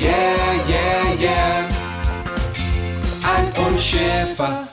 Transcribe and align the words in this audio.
yeah, 0.00 0.10
yeah, 0.68 1.20
yeah. 1.20 1.68
Alf 3.22 3.66
und 3.66 3.80
Schäfer. 3.80 4.68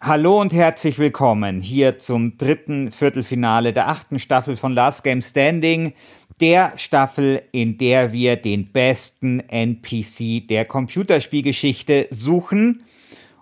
Hallo 0.00 0.40
und 0.40 0.52
herzlich 0.52 0.98
willkommen 0.98 1.60
hier 1.60 1.98
zum 1.98 2.36
dritten 2.36 2.90
Viertelfinale 2.90 3.72
der 3.72 3.88
achten 3.88 4.18
Staffel 4.18 4.56
von 4.56 4.74
Last 4.74 5.04
Game 5.04 5.22
Standing, 5.22 5.94
der 6.40 6.72
Staffel, 6.76 7.42
in 7.52 7.78
der 7.78 8.12
wir 8.12 8.36
den 8.36 8.72
besten 8.72 9.40
NPC 9.40 10.46
der 10.48 10.64
Computerspielgeschichte 10.64 12.08
suchen. 12.10 12.84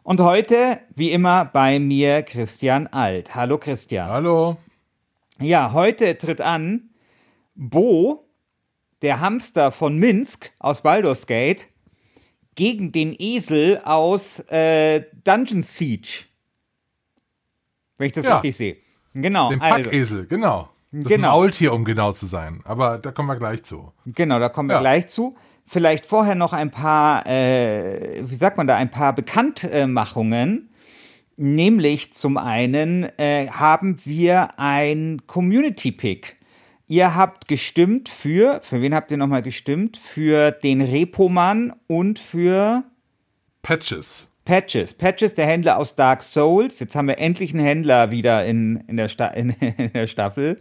Und 0.03 0.20
heute, 0.20 0.81
wie 0.94 1.11
immer, 1.11 1.44
bei 1.44 1.78
mir 1.78 2.22
Christian 2.22 2.87
Alt. 2.87 3.34
Hallo 3.34 3.59
Christian. 3.59 4.09
Hallo. 4.09 4.56
Ja, 5.41 5.72
heute 5.72 6.17
tritt 6.19 6.41
an 6.41 6.91
Bo, 7.55 8.30
der 9.03 9.20
Hamster 9.20 9.73
von 9.73 9.97
Minsk 9.98 10.51
aus 10.59 10.83
Baldur's 10.83 11.27
Gate, 11.27 11.69
gegen 12.55 12.93
den 12.93 13.15
Esel 13.19 13.81
aus 13.84 14.41
äh, 14.51 15.05
Dungeon 15.25 15.62
Siege. 15.62 16.25
Wenn 17.97 18.09
ich 18.09 18.12
das 18.12 18.25
Ja. 18.25 18.37
richtig 18.39 18.56
sehe. 18.56 18.77
Genau. 19.15 19.51
Den 19.51 19.61
also, 19.61 19.84
Packesel, 19.84 20.27
genau. 20.27 20.69
Das 20.93 21.05
Genau. 21.05 21.31
Maultier, 21.33 21.73
um 21.73 21.84
genau 21.84 22.12
zu 22.12 22.27
sein. 22.27 22.61
Aber 22.65 22.98
da 22.98 23.12
kommen 23.12 23.28
wir 23.28 23.37
gleich 23.37 23.62
zu. 23.62 23.93
Genau, 24.06 24.39
da 24.41 24.48
kommen 24.48 24.69
wir 24.69 24.75
Ja. 24.77 24.81
gleich 24.81 25.06
zu. 25.09 25.37
Vielleicht 25.67 26.05
vorher 26.06 26.34
noch 26.34 26.53
ein 26.53 26.71
paar, 26.73 27.25
äh, 27.27 28.28
wie 28.28 28.34
sagt 28.34 28.56
man 28.56 28.67
da, 28.67 28.75
ein 28.77 28.91
paar 28.91 29.15
Bekanntmachungen. 29.15 30.71
Nämlich 31.37 32.12
zum 32.15 32.37
einen 32.37 33.05
äh, 33.19 33.48
haben 33.48 34.01
wir 34.05 34.59
ein 34.59 35.23
Community-Pick. 35.27 36.37
Ihr 36.91 37.14
habt 37.14 37.46
gestimmt 37.46 38.08
für, 38.08 38.60
für 38.64 38.83
wen 38.83 38.96
habt 38.96 39.12
ihr 39.12 39.16
nochmal 39.16 39.42
gestimmt? 39.42 39.96
Für 39.96 40.50
den 40.50 40.83
Repoman 40.83 41.72
und 41.87 42.19
für 42.19 42.82
Patches. 43.62 44.26
Patches. 44.44 44.94
Patches, 44.94 45.34
der 45.34 45.47
Händler 45.47 45.78
aus 45.78 45.94
Dark 45.94 46.25
Souls. 46.25 46.81
Jetzt 46.81 46.97
haben 46.97 47.06
wir 47.06 47.19
endlich 47.19 47.54
einen 47.54 47.65
Händler 47.65 48.10
wieder 48.10 48.44
in, 48.44 48.82
in, 48.88 48.97
der, 48.97 49.09
Sta 49.09 49.28
in, 49.28 49.50
in 49.60 49.92
der 49.92 50.09
Staffel. 50.09 50.60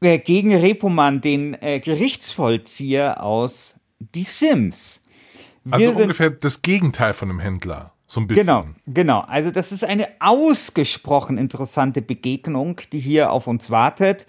Äh, 0.00 0.18
gegen 0.18 0.52
Repoman, 0.52 1.20
den 1.20 1.54
äh, 1.62 1.78
Gerichtsvollzieher 1.78 3.22
aus 3.22 3.76
Die 4.00 4.24
Sims. 4.24 5.00
Wir 5.62 5.74
Also 5.74 5.92
ungefähr 5.92 6.30
das 6.30 6.62
Gegenteil 6.62 7.14
von 7.14 7.30
einem 7.30 7.38
Händler. 7.38 7.92
So 8.08 8.20
ein 8.20 8.26
bisschen. 8.26 8.46
Genau, 8.46 8.66
genau. 8.88 9.20
Also 9.20 9.52
das 9.52 9.70
ist 9.70 9.84
eine 9.84 10.08
ausgesprochen 10.18 11.38
interessante 11.38 12.02
Begegnung, 12.02 12.80
die 12.90 12.98
hier 12.98 13.30
auf 13.30 13.46
uns 13.46 13.70
wartet. 13.70 14.26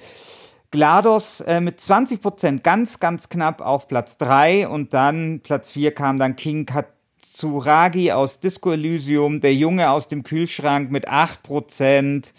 GLaDOS 0.71 1.41
äh, 1.41 1.59
mit 1.59 1.79
20 1.79 2.21
Prozent 2.21 2.63
ganz, 2.63 2.99
ganz 2.99 3.27
knapp 3.27 3.61
auf 3.61 3.87
Platz 3.87 4.17
3 4.17 4.69
und 4.69 4.93
dann 4.93 5.41
Platz 5.41 5.71
4 5.71 5.93
kam 5.93 6.17
dann 6.17 6.37
King 6.37 6.65
Katsuragi 6.65 8.13
aus 8.13 8.39
Disco 8.39 8.71
Elysium, 8.71 9.41
der 9.41 9.53
Junge 9.53 9.91
aus 9.91 10.07
dem 10.07 10.23
Kühlschrank 10.23 10.89
mit 10.89 11.09
8 11.09 11.43
Prozent 11.43 12.33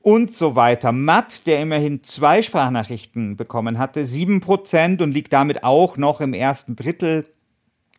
und 0.00 0.34
so 0.34 0.56
weiter. 0.56 0.90
Matt, 0.92 1.46
der 1.46 1.60
immerhin 1.60 2.02
zwei 2.02 2.40
Sprachnachrichten 2.40 3.36
bekommen 3.36 3.78
hatte, 3.78 4.06
7 4.06 4.40
Prozent 4.40 5.02
und 5.02 5.12
liegt 5.12 5.34
damit 5.34 5.62
auch 5.62 5.98
noch 5.98 6.22
im 6.22 6.32
ersten 6.32 6.76
Drittel 6.76 7.24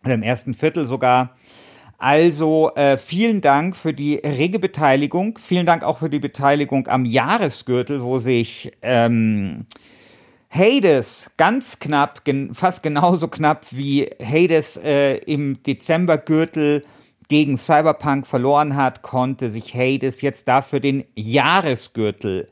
oder 0.03 0.15
im 0.15 0.23
ersten 0.23 0.55
Viertel 0.55 0.88
sogar. 0.88 1.35
Also 1.97 2.71
äh, 2.75 2.97
vielen 2.97 3.41
Dank 3.41 3.75
für 3.75 3.93
die 3.93 4.15
rege 4.15 4.59
Beteiligung. 4.59 5.39
Vielen 5.41 5.65
Dank 5.65 5.83
auch 5.83 5.97
für 5.97 6.09
die 6.09 6.19
Beteiligung 6.19 6.87
am 6.87 7.05
Jahresgürtel, 7.05 8.03
wo 8.03 8.19
sich 8.19 8.71
ähm, 8.83 9.65
Hades 10.49 11.31
ganz 11.37 11.79
knapp, 11.79 12.23
gen 12.23 12.53
fast 12.53 12.83
genauso 12.83 13.27
knapp 13.27 13.65
wie 13.71 14.09
Hades 14.23 14.77
äh, 14.77 15.17
im 15.17 15.61
Dezembergürtel 15.63 16.85
gegen 17.27 17.57
Cyberpunk 17.57 18.27
verloren 18.27 18.75
hat, 18.75 19.01
konnte 19.01 19.51
sich 19.51 19.73
Hades 19.73 20.21
jetzt 20.21 20.47
dafür 20.47 20.79
den 20.79 21.03
Jahresgürtel 21.15 22.47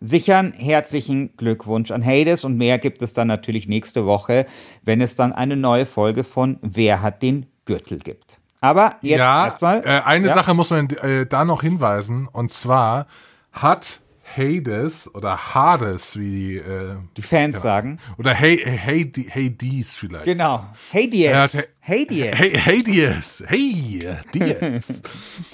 sichern. 0.00 0.52
Herzlichen 0.56 1.36
Glückwunsch 1.36 1.92
an 1.92 2.04
Hades 2.04 2.44
und 2.44 2.56
mehr 2.56 2.78
gibt 2.78 3.00
es 3.02 3.14
dann 3.14 3.28
natürlich 3.28 3.68
nächste 3.68 4.06
Woche, 4.06 4.46
wenn 4.82 5.00
es 5.00 5.14
dann 5.16 5.32
eine 5.32 5.56
neue 5.56 5.86
Folge 5.86 6.24
von 6.24 6.58
Wer 6.62 7.00
hat 7.00 7.22
den 7.22 7.46
Gürtel 7.64 8.00
gibt. 8.00 8.37
Aber 8.60 8.96
jetzt 9.02 9.18
ja, 9.18 9.46
erstmal. 9.46 9.82
äh, 9.84 10.00
eine 10.04 10.28
ja? 10.28 10.34
Sache 10.34 10.54
muss 10.54 10.70
man 10.70 10.90
äh, 10.90 11.26
da 11.26 11.44
noch 11.44 11.62
hinweisen. 11.62 12.28
Und 12.30 12.50
zwar 12.50 13.06
hat 13.52 14.00
Hades 14.36 15.12
oder 15.14 15.54
Hades, 15.54 16.18
wie 16.18 16.30
die, 16.30 16.56
äh, 16.56 16.96
die 17.16 17.22
Fans 17.22 17.62
sagen. 17.62 17.98
oder 18.18 18.34
hey, 18.34 18.58
hey, 18.62 19.10
Hades 19.10 19.94
vielleicht. 19.94 20.26
Genau. 20.26 20.66
Hades. 20.92 21.54
Hat- 21.54 21.68
Hades. 21.80 22.62
Hey, 22.66 22.82
Diaz. 22.84 23.42
Hey, 23.46 24.10
Diaz. 24.34 25.02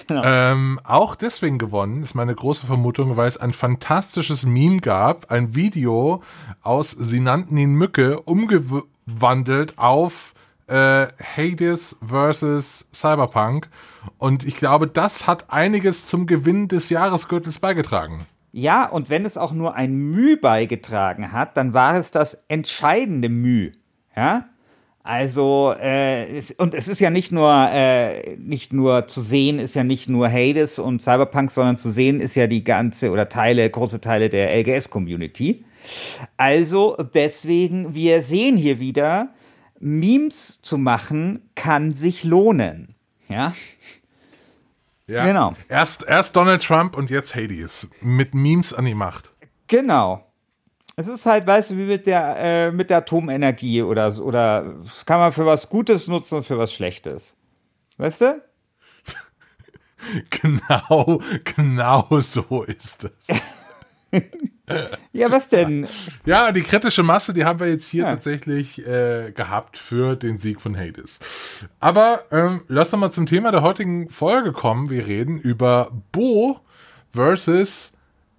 Genau. 0.08 0.22
ähm, 0.24 0.80
auch 0.82 1.14
deswegen 1.14 1.58
gewonnen, 1.58 2.02
ist 2.02 2.14
meine 2.14 2.34
große 2.34 2.66
Vermutung, 2.66 3.16
weil 3.16 3.28
es 3.28 3.36
ein 3.36 3.52
fantastisches 3.52 4.44
Meme 4.44 4.78
gab, 4.78 5.30
ein 5.30 5.54
Video 5.54 6.22
aus 6.62 6.90
Sie 6.90 7.20
nannten 7.20 7.56
ihn 7.56 7.74
Mücke, 7.74 8.20
umgewandelt 8.20 9.78
auf 9.78 10.33
äh, 10.66 11.06
Hades 11.36 11.96
versus 12.06 12.88
Cyberpunk. 12.92 13.68
Und 14.18 14.46
ich 14.46 14.56
glaube, 14.56 14.86
das 14.86 15.26
hat 15.26 15.52
einiges 15.52 16.06
zum 16.06 16.26
Gewinn 16.26 16.68
des 16.68 16.90
Jahresgürtels 16.90 17.58
beigetragen. 17.58 18.26
Ja, 18.52 18.88
und 18.88 19.10
wenn 19.10 19.26
es 19.26 19.36
auch 19.36 19.52
nur 19.52 19.74
ein 19.74 19.94
Müh 19.94 20.36
beigetragen 20.36 21.32
hat, 21.32 21.56
dann 21.56 21.74
war 21.74 21.96
es 21.96 22.12
das 22.12 22.34
entscheidende 22.48 23.28
Müh. 23.28 23.72
Ja? 24.16 24.44
Also, 25.02 25.74
äh, 25.78 26.38
es, 26.38 26.52
und 26.52 26.72
es 26.72 26.88
ist 26.88 26.98
ja 26.98 27.10
nicht 27.10 27.30
nur, 27.30 27.52
äh, 27.70 28.36
nicht 28.36 28.72
nur 28.72 29.06
zu 29.06 29.20
sehen, 29.20 29.58
ist 29.58 29.74
ja 29.74 29.84
nicht 29.84 30.08
nur 30.08 30.30
Hades 30.30 30.78
und 30.78 31.02
Cyberpunk, 31.02 31.50
sondern 31.50 31.76
zu 31.76 31.90
sehen 31.90 32.20
ist 32.20 32.36
ja 32.36 32.46
die 32.46 32.64
ganze 32.64 33.10
oder 33.10 33.28
Teile, 33.28 33.68
große 33.68 34.00
Teile 34.00 34.30
der 34.30 34.56
LGS-Community. 34.56 35.62
Also, 36.38 36.96
deswegen, 37.12 37.94
wir 37.94 38.22
sehen 38.22 38.56
hier 38.56 38.78
wieder, 38.78 39.34
Memes 39.84 40.62
zu 40.62 40.78
machen 40.78 41.50
kann 41.54 41.92
sich 41.92 42.24
lohnen. 42.24 42.94
Ja? 43.28 43.54
Ja. 45.06 45.26
Genau. 45.26 45.54
Erst, 45.68 46.04
erst 46.04 46.34
Donald 46.34 46.62
Trump 46.62 46.96
und 46.96 47.10
jetzt 47.10 47.34
Hades. 47.34 47.88
Mit 48.00 48.34
Memes 48.34 48.72
an 48.72 48.86
die 48.86 48.94
Macht. 48.94 49.30
Genau. 49.66 50.26
Es 50.96 51.06
ist 51.06 51.26
halt, 51.26 51.46
weißt 51.46 51.72
du, 51.72 51.76
wie 51.76 51.84
mit 51.84 52.06
der, 52.06 52.36
äh, 52.38 52.72
mit 52.72 52.88
der 52.88 52.98
Atomenergie 52.98 53.82
oder 53.82 54.10
so, 54.12 54.24
oder 54.24 54.74
das 54.84 55.04
kann 55.04 55.18
man 55.18 55.32
für 55.32 55.44
was 55.44 55.68
Gutes 55.68 56.08
nutzen 56.08 56.36
und 56.36 56.46
für 56.46 56.56
was 56.56 56.72
Schlechtes. 56.72 57.36
Weißt 57.98 58.22
du? 58.22 58.42
Genau, 60.30 61.22
genau 61.56 62.20
so 62.20 62.62
ist 62.64 63.04
es. 63.04 63.40
Ja, 65.12 65.30
was 65.30 65.48
denn? 65.48 65.86
Ja, 66.24 66.50
die 66.52 66.62
kritische 66.62 67.02
Masse, 67.02 67.32
die 67.34 67.44
haben 67.44 67.60
wir 67.60 67.68
jetzt 67.68 67.86
hier 67.88 68.04
Ja. 68.04 68.10
tatsächlich 68.10 68.84
äh, 68.86 69.30
gehabt 69.32 69.78
für 69.78 70.16
den 70.16 70.38
Sieg 70.38 70.60
von 70.60 70.76
Hades. 70.76 71.18
Aber 71.80 72.24
ähm, 72.32 72.62
lass 72.68 72.90
doch 72.90 72.98
mal 72.98 73.10
zum 73.12 73.26
Thema 73.26 73.50
der 73.52 73.62
heutigen 73.62 74.08
Folge 74.08 74.52
kommen. 74.52 74.90
Wir 74.90 75.06
reden 75.06 75.38
über 75.38 75.92
Bo 76.12 76.60
versus 77.12 77.92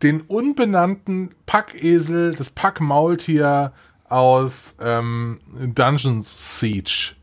den 0.03 0.21
unbenannten 0.21 1.33
Packesel, 1.45 2.35
das 2.35 2.49
Packmaultier 2.49 3.71
aus 4.09 4.75
ähm, 4.81 5.39
Dungeons 5.73 6.59
Siege. 6.59 7.13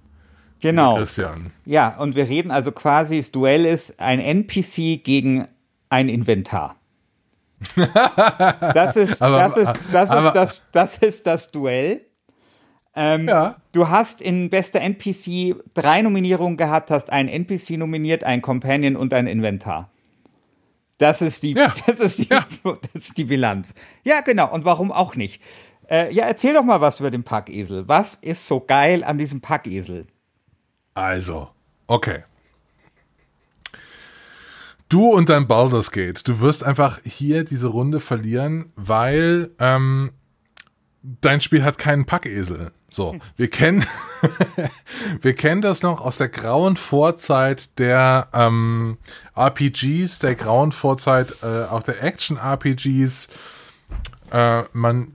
Genau. 0.60 0.96
Christian. 0.96 1.50
Ja, 1.64 1.96
und 1.98 2.14
wir 2.14 2.28
reden 2.28 2.50
also 2.50 2.70
quasi, 2.72 3.16
das 3.18 3.32
Duell 3.32 3.66
ist 3.66 3.98
ein 4.00 4.20
NPC 4.20 5.02
gegen 5.04 5.46
ein 5.90 6.08
Inventar. 6.08 6.76
Das 7.76 8.96
ist, 8.96 9.22
Aber- 9.22 9.38
das, 9.38 9.56
ist, 9.56 9.72
das, 9.92 10.10
aber- 10.10 10.28
ist 10.28 10.34
das, 10.34 10.66
das 10.72 10.98
ist 10.98 11.26
das 11.26 11.50
Duell. 11.50 12.02
Ähm, 12.94 13.26
Ja. 13.28 13.56
Du 13.72 13.88
hast 13.88 14.20
in 14.20 14.50
bester 14.50 14.80
NPC 14.80 15.56
drei 15.74 16.02
Nominierungen 16.02 16.56
gehabt, 16.58 16.90
hast 16.90 17.10
einen 17.10 17.28
NPC 17.30 17.70
nominiert, 17.78 18.22
einen 18.24 18.42
Companion 18.42 18.96
und 18.96 19.14
ein 19.14 19.26
Inventar. 19.26 19.90
Das 20.98 21.22
ist 21.22 21.42
die, 21.42 21.52
Ja. 21.54 21.72
das 21.86 22.00
ist 22.00 22.18
die, 22.18 22.28
Ja. 22.28 22.44
das 22.92 23.06
ist 23.08 23.16
die 23.18 23.24
Bilanz. 23.24 23.74
Ja, 24.04 24.20
genau. 24.20 24.52
Und 24.52 24.64
warum 24.64 24.92
auch 24.92 25.16
nicht? 25.16 25.40
Äh, 25.90 26.12
ja, 26.14 26.24
erzähl 26.26 26.54
doch 26.54 26.64
mal 26.64 26.80
was 26.80 27.00
über 27.00 27.10
den 27.10 27.24
Packesel. 27.24 27.88
Was 27.88 28.14
ist 28.14 28.46
so 28.46 28.60
geil 28.60 29.02
an 29.04 29.18
diesem 29.18 29.40
Packesel? 29.40 30.06
Also, 30.94 31.48
okay. 31.86 32.24
Du 34.92 35.06
und 35.06 35.30
dein 35.30 35.46
Baldur's 35.46 35.90
Gate, 35.90 36.28
du 36.28 36.40
wirst 36.40 36.62
einfach 36.62 37.00
hier 37.02 37.44
diese 37.44 37.68
Runde 37.68 37.98
verlieren, 37.98 38.74
weil 38.76 39.50
ähm, 39.58 40.10
dein 41.02 41.40
Spiel 41.40 41.64
hat 41.64 41.78
keinen 41.78 42.04
Packesel. 42.04 42.72
So, 42.90 43.16
wir 43.38 43.48
kennen, 43.48 43.86
wir 45.22 45.34
kennen 45.34 45.62
das 45.62 45.80
noch 45.80 46.02
aus 46.02 46.18
der 46.18 46.28
grauen 46.28 46.76
Vorzeit 46.76 47.78
der 47.78 48.28
ähm, 48.34 48.98
RPGs, 49.34 50.18
der 50.18 50.34
grauen 50.34 50.72
Vorzeit 50.72 51.36
äh, 51.42 51.64
auch 51.70 51.82
der 51.82 52.02
Action-RPGs. 52.02 53.28
Äh, 54.30 54.64
man 54.74 55.14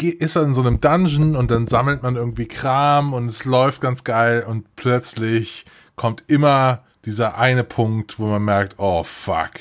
ist 0.00 0.36
in 0.36 0.54
so 0.54 0.60
einem 0.60 0.80
Dungeon 0.80 1.34
und 1.34 1.50
dann 1.50 1.66
sammelt 1.66 2.04
man 2.04 2.14
irgendwie 2.14 2.46
Kram 2.46 3.14
und 3.14 3.26
es 3.26 3.46
läuft 3.46 3.80
ganz 3.80 4.04
geil 4.04 4.44
und 4.46 4.76
plötzlich 4.76 5.64
kommt 5.96 6.22
immer 6.28 6.84
dieser 7.04 7.38
eine 7.38 7.64
Punkt, 7.64 8.18
wo 8.18 8.26
man 8.26 8.44
merkt, 8.44 8.78
oh 8.78 9.02
fuck, 9.04 9.52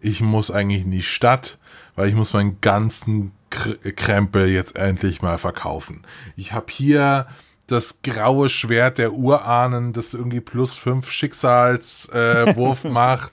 ich 0.00 0.20
muss 0.20 0.50
eigentlich 0.50 0.82
in 0.82 0.90
die 0.90 1.02
Stadt, 1.02 1.58
weil 1.96 2.08
ich 2.08 2.14
muss 2.14 2.32
meinen 2.32 2.60
ganzen 2.60 3.32
Kr 3.50 3.76
Krempel 3.92 4.48
jetzt 4.48 4.76
endlich 4.76 5.22
mal 5.22 5.38
verkaufen. 5.38 6.02
Ich 6.36 6.52
habe 6.52 6.66
hier 6.70 7.26
das 7.66 8.00
graue 8.02 8.48
Schwert 8.48 8.98
der 8.98 9.12
Urahnen, 9.12 9.92
das 9.92 10.12
irgendwie 10.12 10.40
plus 10.40 10.76
fünf 10.76 11.10
Schicksalswurf 11.10 12.84
äh, 12.84 12.88
macht. 12.90 13.32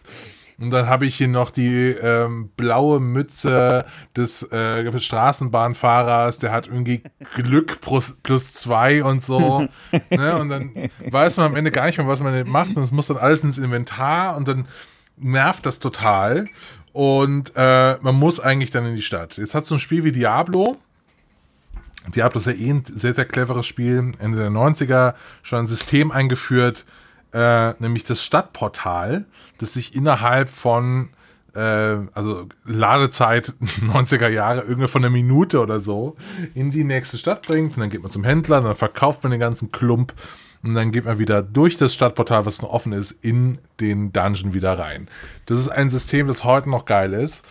Und 0.61 0.69
dann 0.69 0.87
habe 0.87 1.07
ich 1.07 1.15
hier 1.15 1.27
noch 1.27 1.49
die 1.49 1.87
ähm, 1.89 2.51
blaue 2.55 2.99
Mütze 2.99 3.83
des 4.15 4.43
äh, 4.51 4.99
Straßenbahnfahrers, 4.99 6.37
der 6.37 6.51
hat 6.51 6.67
irgendwie 6.67 7.01
Glück 7.33 7.81
plus, 7.81 8.15
plus 8.21 8.53
zwei 8.53 9.03
und 9.03 9.25
so. 9.25 9.67
ne? 10.11 10.37
Und 10.37 10.49
dann 10.49 10.89
weiß 11.09 11.37
man 11.37 11.47
am 11.47 11.55
Ende 11.55 11.71
gar 11.71 11.87
nicht 11.87 11.97
mehr, 11.97 12.07
was 12.07 12.21
man 12.21 12.47
macht. 12.47 12.75
Und 12.75 12.83
es 12.83 12.91
muss 12.91 13.07
dann 13.07 13.17
alles 13.17 13.43
ins 13.43 13.57
Inventar 13.57 14.37
und 14.37 14.47
dann 14.47 14.67
nervt 15.17 15.65
das 15.65 15.79
total. 15.79 16.45
Und 16.93 17.53
äh, 17.55 17.97
man 18.01 18.15
muss 18.15 18.39
eigentlich 18.39 18.69
dann 18.69 18.85
in 18.85 18.95
die 18.95 19.01
Stadt. 19.01 19.37
Jetzt 19.37 19.55
hat 19.55 19.65
so 19.65 19.75
ein 19.75 19.79
Spiel 19.79 20.03
wie 20.03 20.11
Diablo. 20.11 20.77
Diablo 22.15 22.39
ist 22.39 22.45
ja 22.45 22.53
eh 22.53 22.69
ein 22.69 22.83
sehr, 22.85 23.15
sehr 23.15 23.25
cleveres 23.25 23.65
Spiel. 23.65 24.11
Ende 24.19 24.37
der 24.37 24.51
90er 24.51 25.15
schon 25.41 25.59
ein 25.59 25.67
System 25.67 26.11
eingeführt, 26.11 26.85
äh, 27.33 27.71
nämlich 27.79 28.03
das 28.03 28.23
Stadtportal, 28.23 29.25
das 29.57 29.73
sich 29.73 29.95
innerhalb 29.95 30.49
von, 30.49 31.09
äh, 31.55 31.97
also 32.13 32.47
Ladezeit 32.65 33.53
90er 33.81 34.27
Jahre, 34.27 34.61
irgendwie 34.61 34.87
von 34.87 35.03
einer 35.03 35.11
Minute 35.11 35.59
oder 35.59 35.79
so, 35.79 36.15
in 36.53 36.71
die 36.71 36.83
nächste 36.83 37.17
Stadt 37.17 37.47
bringt. 37.47 37.71
Und 37.75 37.79
dann 37.79 37.89
geht 37.89 38.01
man 38.01 38.11
zum 38.11 38.23
Händler, 38.23 38.61
dann 38.61 38.75
verkauft 38.75 39.23
man 39.23 39.31
den 39.31 39.39
ganzen 39.39 39.71
Klump 39.71 40.13
und 40.63 40.75
dann 40.75 40.91
geht 40.91 41.05
man 41.05 41.19
wieder 41.19 41.41
durch 41.41 41.77
das 41.77 41.93
Stadtportal, 41.93 42.45
was 42.45 42.61
noch 42.61 42.69
offen 42.69 42.93
ist, 42.93 43.11
in 43.21 43.57
den 43.79 44.13
Dungeon 44.13 44.53
wieder 44.53 44.77
rein. 44.77 45.07
Das 45.45 45.57
ist 45.57 45.69
ein 45.69 45.89
System, 45.89 46.27
das 46.27 46.43
heute 46.43 46.69
noch 46.69 46.85
geil 46.85 47.13
ist. 47.13 47.43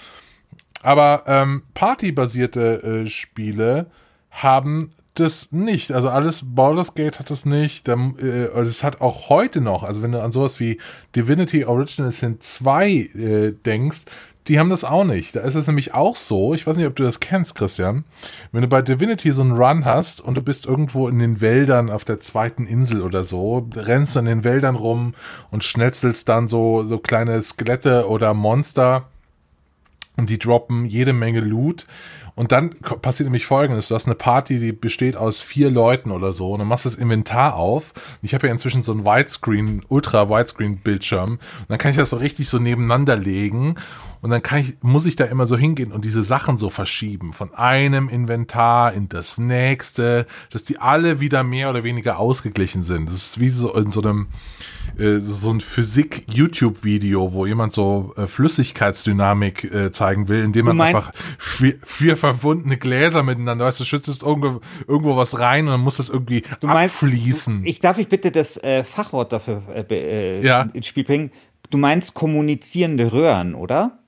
Aber 0.82 1.24
ähm, 1.26 1.62
partybasierte 1.74 2.82
äh, 2.82 3.06
Spiele 3.06 3.90
haben 4.30 4.92
das 5.20 5.52
nicht. 5.52 5.92
Also 5.92 6.08
alles 6.08 6.42
Baldur's 6.44 6.94
Gate 6.94 7.18
hat 7.18 7.30
das 7.30 7.46
nicht. 7.46 7.86
Dann, 7.88 8.16
äh, 8.18 8.46
es 8.60 8.82
hat 8.82 9.00
auch 9.00 9.28
heute 9.28 9.60
noch, 9.60 9.82
also 9.82 10.02
wenn 10.02 10.12
du 10.12 10.22
an 10.22 10.32
sowas 10.32 10.60
wie 10.60 10.78
Divinity 11.14 11.64
Original 11.64 12.10
Sin 12.10 12.40
2 12.40 12.90
äh, 12.90 13.52
denkst, 13.52 14.06
die 14.48 14.58
haben 14.58 14.70
das 14.70 14.84
auch 14.84 15.04
nicht. 15.04 15.36
Da 15.36 15.40
ist 15.40 15.54
es 15.54 15.66
nämlich 15.66 15.94
auch 15.94 16.16
so, 16.16 16.54
ich 16.54 16.66
weiß 16.66 16.76
nicht, 16.76 16.86
ob 16.86 16.96
du 16.96 17.02
das 17.02 17.20
kennst, 17.20 17.54
Christian, 17.54 18.04
wenn 18.52 18.62
du 18.62 18.68
bei 18.68 18.82
Divinity 18.82 19.32
so 19.32 19.42
einen 19.42 19.52
Run 19.52 19.84
hast 19.84 20.20
und 20.20 20.36
du 20.36 20.42
bist 20.42 20.66
irgendwo 20.66 21.08
in 21.08 21.18
den 21.18 21.40
Wäldern 21.40 21.90
auf 21.90 22.04
der 22.04 22.20
zweiten 22.20 22.66
Insel 22.66 23.02
oder 23.02 23.22
so, 23.22 23.68
rennst 23.76 24.16
in 24.16 24.24
den 24.24 24.42
Wäldern 24.42 24.76
rum 24.76 25.14
und 25.50 25.62
schnetzelst 25.62 26.28
dann 26.28 26.48
so, 26.48 26.84
so 26.84 26.98
kleine 26.98 27.40
Skelette 27.42 28.08
oder 28.08 28.34
Monster 28.34 29.08
und 30.16 30.30
die 30.30 30.38
droppen 30.38 30.84
jede 30.84 31.12
Menge 31.12 31.40
Loot. 31.40 31.86
Und 32.40 32.52
dann 32.52 32.70
passiert 33.02 33.26
nämlich 33.26 33.44
folgendes: 33.44 33.88
Du 33.88 33.94
hast 33.94 34.06
eine 34.06 34.14
Party, 34.14 34.58
die 34.58 34.72
besteht 34.72 35.14
aus 35.14 35.42
vier 35.42 35.70
Leuten 35.70 36.10
oder 36.10 36.32
so, 36.32 36.54
und 36.54 36.60
dann 36.60 36.68
machst 36.68 36.86
du 36.86 36.88
das 36.88 36.96
Inventar 36.96 37.54
auf. 37.54 37.92
Ich 38.22 38.32
habe 38.32 38.46
ja 38.46 38.52
inzwischen 38.54 38.82
so 38.82 38.92
einen 38.92 39.04
Widescreen, 39.04 39.84
Ultra-Widescreen-Bildschirm. 39.86 41.32
Und 41.32 41.40
dann 41.68 41.76
kann 41.76 41.90
ich 41.90 41.98
das 41.98 42.08
so 42.08 42.16
richtig 42.16 42.48
so 42.48 42.58
nebeneinander 42.58 43.18
legen. 43.18 43.74
Und 44.22 44.30
dann 44.30 44.42
kann 44.42 44.58
ich, 44.58 44.76
muss 44.82 45.06
ich 45.06 45.16
da 45.16 45.24
immer 45.24 45.46
so 45.46 45.56
hingehen 45.56 45.92
und 45.92 46.04
diese 46.04 46.22
Sachen 46.22 46.58
so 46.58 46.68
verschieben. 46.68 47.32
Von 47.32 47.54
einem 47.54 48.08
Inventar 48.08 48.92
in 48.92 49.08
das 49.08 49.38
nächste, 49.38 50.26
dass 50.50 50.62
die 50.62 50.78
alle 50.78 51.20
wieder 51.20 51.42
mehr 51.42 51.70
oder 51.70 51.84
weniger 51.84 52.18
ausgeglichen 52.18 52.82
sind. 52.82 53.06
Das 53.06 53.14
ist 53.14 53.40
wie 53.40 53.48
so 53.48 53.74
in 53.74 53.92
so 53.92 54.02
einem, 54.02 54.26
äh, 54.98 55.18
so 55.20 55.50
ein 55.50 55.62
Physik-YouTube-Video, 55.62 57.32
wo 57.32 57.46
jemand 57.46 57.72
so 57.72 58.12
äh, 58.16 58.26
Flüssigkeitsdynamik 58.26 59.64
äh, 59.64 59.90
zeigen 59.90 60.28
will, 60.28 60.44
indem 60.44 60.66
man 60.66 60.80
einfach 60.82 61.12
vier, 61.38 61.76
vier 61.84 62.18
verbundene 62.34 62.76
Gläser 62.76 63.22
miteinander, 63.22 63.64
weißt 63.64 63.80
du, 63.80 63.84
schüttest 63.84 64.22
irgendwo, 64.22 64.60
irgendwo 64.86 65.16
was 65.16 65.38
rein 65.38 65.66
und 65.66 65.72
dann 65.72 65.80
muss 65.80 65.96
das 65.98 66.10
irgendwie 66.10 66.42
Du 66.60 66.66
meinst, 66.66 67.02
abfließen. 67.02 67.64
Ich 67.64 67.80
darf 67.80 67.98
ich 67.98 68.08
bitte 68.08 68.30
das 68.30 68.56
äh, 68.58 68.84
Fachwort 68.84 69.32
dafür 69.32 69.62
äh, 69.74 69.82
äh, 69.90 70.44
Ja. 70.46 70.62
ins 70.72 70.86
Spiel 70.86 71.04
bringen. 71.04 71.30
Du 71.70 71.78
meinst 71.78 72.14
kommunizierende 72.14 73.12
Röhren, 73.12 73.54
oder? 73.54 73.98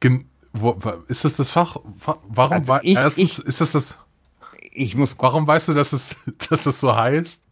Gen 0.00 0.26
wo, 0.52 0.78
ist 1.08 1.24
das 1.24 1.36
das 1.36 1.50
Fach? 1.50 1.76
Fa- 1.98 2.18
Warum, 2.28 2.52
Also 2.58 2.78
ich- 2.82 2.96
erstens, 2.96 3.38
ich- 3.40 3.44
ist 3.46 3.60
das 3.60 3.72
das, 3.72 3.98
Ich 4.72 4.94
muss, 4.96 5.14
warum 5.18 5.46
weißt 5.46 5.68
du, 5.68 5.74
dass 5.74 5.92
es, 5.92 6.16
dass 6.48 6.64
es 6.66 6.80
so 6.80 6.96
heißt? 6.96 7.42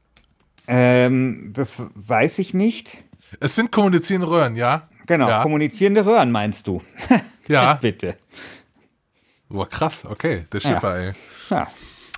ähm, 0.67 1.51
das 1.55 1.83
weiß 1.95 2.39
ich 2.39 2.55
nicht. 2.55 2.97
Es 3.41 3.55
sind 3.55 3.71
kommunizierende 3.73 4.31
Röhren, 4.31 4.57
ja? 4.57 4.89
Genau, 5.07 5.29
Ja, 5.29 5.43
kommunizierende 5.43 6.07
Röhren 6.07 6.31
meinst 6.31 6.67
du? 6.67 6.81
ja. 7.49 7.75
bitte. 7.75 8.17
Boah, 9.55 9.69
krass, 9.69 10.05
okay, 10.05 10.45
der 10.53 10.59
Schiffer, 10.59 10.97
ey. 10.97 11.13
Ja. 11.49 11.69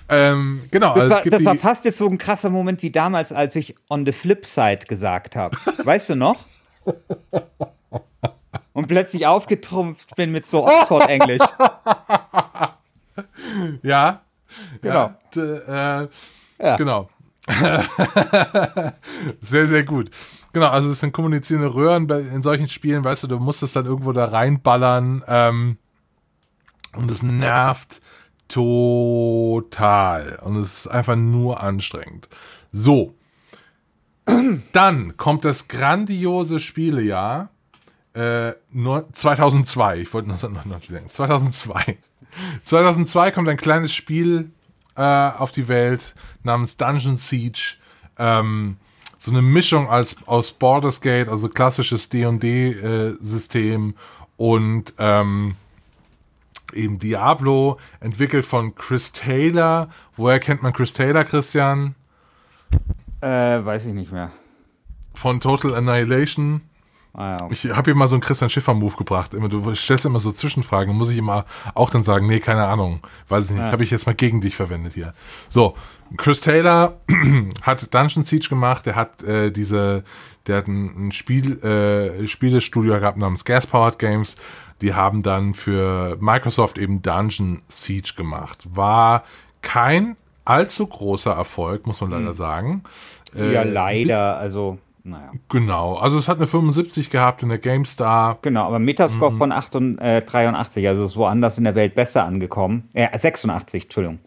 Ähm, 0.09 0.63
genau, 0.71 0.95
Das, 0.95 1.11
also 1.11 1.31
war, 1.31 1.53
das 1.53 1.61
fast 1.61 1.85
jetzt 1.85 1.99
so 1.99 2.07
ein 2.07 2.17
krasser 2.17 2.49
Moment 2.49 2.81
wie 2.81 2.89
damals, 2.89 3.31
als 3.31 3.55
ich 3.55 3.75
on 3.89 4.05
the 4.05 4.11
flip 4.11 4.45
side 4.45 4.87
gesagt 4.87 5.35
habe. 5.35 5.55
Weißt 5.83 6.09
du 6.09 6.15
noch? 6.15 6.45
Und 8.73 8.87
plötzlich 8.87 9.27
aufgetrumpft 9.27 10.15
bin 10.15 10.31
mit 10.31 10.47
so 10.47 10.65
Oxford-Englisch. 10.65 11.43
ja, 13.83 14.21
Genau. 14.81 15.11
Ja, 15.35 16.01
äh, 16.01 16.07
Ja. 16.59 16.75
Genau. 16.75 17.09
sehr, 19.41 19.67
sehr 19.67 19.83
gut. 19.83 20.09
Genau, 20.53 20.69
also 20.69 20.91
es 20.91 21.01
sind 21.01 21.13
kommunizierende 21.13 21.73
Röhren 21.73 22.09
in 22.09 22.41
solchen 22.41 22.67
Spielen, 22.67 23.03
weißt 23.03 23.23
du, 23.23 23.27
du 23.27 23.39
musst 23.39 23.61
es 23.61 23.73
dann 23.73 23.85
irgendwo 23.85 24.11
da 24.11 24.25
reinballern 24.25 25.23
ähm, 25.27 25.77
und 26.97 27.09
es 27.11 27.23
nervt 27.23 28.01
total 28.47 30.39
und 30.43 30.55
es 30.57 30.79
ist 30.79 30.87
einfach 30.87 31.15
nur 31.15 31.61
anstrengend. 31.61 32.29
So, 32.71 33.15
dann 34.71 35.17
kommt 35.17 35.45
das 35.45 35.67
grandiose 35.67 36.59
Spielejahr 36.59 37.49
äh, 38.13 38.53
nur 38.71 39.11
2002. 39.13 39.99
Ich 39.99 40.13
wollte 40.13 40.29
1999 40.31 40.89
sagen. 40.89 41.09
2002. 41.11 41.97
2002 42.63 43.31
kommt 43.31 43.49
ein 43.49 43.57
kleines 43.57 43.93
Spiel 43.93 44.51
äh, 44.95 45.01
auf 45.01 45.51
die 45.51 45.67
Welt 45.67 46.15
namens 46.43 46.77
Dungeon 46.77 47.17
Siege. 47.17 47.75
Ähm, 48.17 48.77
so 49.19 49.31
eine 49.31 49.41
Mischung 49.41 49.89
als, 49.89 50.15
aus 50.27 50.51
Baldur's 50.51 51.01
Gate, 51.01 51.29
also 51.29 51.49
klassisches 51.49 52.09
D&D-System 52.09 53.95
und 54.37 54.93
ähm, 54.97 55.55
eben 56.73 56.99
Diablo, 56.99 57.77
entwickelt 57.99 58.45
von 58.45 58.75
Chris 58.75 59.11
Taylor. 59.11 59.89
Woher 60.15 60.39
kennt 60.39 60.63
man 60.63 60.73
Chris 60.73 60.93
Taylor, 60.93 61.23
Christian? 61.23 61.95
Äh, 63.21 63.27
weiß 63.27 63.85
ich 63.85 63.93
nicht 63.93 64.11
mehr. 64.11 64.31
Von 65.13 65.39
Total 65.39 65.75
Annihilation. 65.75 66.61
Ah, 67.17 67.35
ja. 67.41 67.47
Ich 67.49 67.65
habe 67.71 67.85
hier 67.85 67.95
mal 67.95 68.07
so 68.07 68.15
einen 68.15 68.21
Christian 68.21 68.49
Schiffer-Move 68.49 68.95
gebracht. 68.95 69.33
Immer, 69.33 69.49
du 69.49 69.73
stellst 69.73 70.05
immer 70.05 70.19
so 70.19 70.31
Zwischenfragen, 70.31 70.95
muss 70.95 71.09
ich 71.09 71.17
immer 71.17 71.45
auch 71.73 71.89
dann 71.89 72.03
sagen, 72.03 72.27
nee, 72.27 72.39
keine 72.39 72.65
Ahnung, 72.67 72.99
weiß 73.27 73.45
ich 73.45 73.51
nicht, 73.51 73.59
Ja. 73.59 73.71
habe 73.71 73.83
ich 73.83 73.89
jetzt 73.89 74.05
mal 74.05 74.13
gegen 74.13 74.39
dich 74.39 74.55
verwendet 74.55 74.93
hier. 74.93 75.13
So, 75.49 75.75
Chris 76.15 76.41
Taylor 76.41 76.93
hat 77.63 77.93
Dungeon 77.93 78.23
Siege 78.23 78.47
gemacht, 78.49 78.85
der 78.85 78.95
hat 78.95 79.23
äh, 79.23 79.51
diese, 79.51 80.03
der 80.45 80.57
hat 80.57 80.67
ein, 80.67 81.07
ein 81.07 81.11
Spiel, 81.11 81.57
äh, 81.63 82.27
Spielestudio 82.27 82.99
gehabt 82.99 83.17
namens 83.17 83.43
Gas 83.45 83.65
Powered 83.65 83.97
Games. 83.99 84.35
Die 84.81 84.93
haben 84.93 85.23
dann 85.23 85.55
für 85.55 86.17
Microsoft 86.19 86.77
eben 86.77 87.01
Dungeon 87.01 87.63
Siege 87.67 88.13
gemacht. 88.15 88.67
War 88.75 89.23
kein 89.63 90.15
allzu 90.45 90.85
großer 90.85 91.33
Erfolg, 91.33 91.87
muss 91.87 91.99
man 91.99 92.11
Hm. 92.11 92.19
leider 92.19 92.33
sagen. 92.35 92.83
ja, 93.33 93.41
Äh, 93.63 93.69
leider, 93.69 94.37
also, 94.37 94.77
naja. 95.07 95.31
Genau, 95.49 95.95
also 95.95 96.19
es 96.19 96.27
hat 96.27 96.37
eine 96.37 96.47
75 96.47 97.09
gehabt 97.09 97.41
in 97.43 97.49
der 97.49 97.57
GameStar. 97.57 98.37
Genau, 98.41 98.65
aber 98.65 98.79
Metascore 98.79 99.31
Mhm. 99.31 99.37
von 99.37 99.51
88, 99.51 100.01
äh, 100.05 100.21
83, 100.21 100.87
also 100.87 101.05
ist 101.05 101.15
woanders 101.15 101.57
in 101.57 101.63
der 101.63 101.75
Welt 101.75 101.95
besser 101.95 102.25
angekommen. 102.25 102.87
Äh, 102.93 103.17
86, 103.17 103.83
Entschuldigung. 103.83 104.19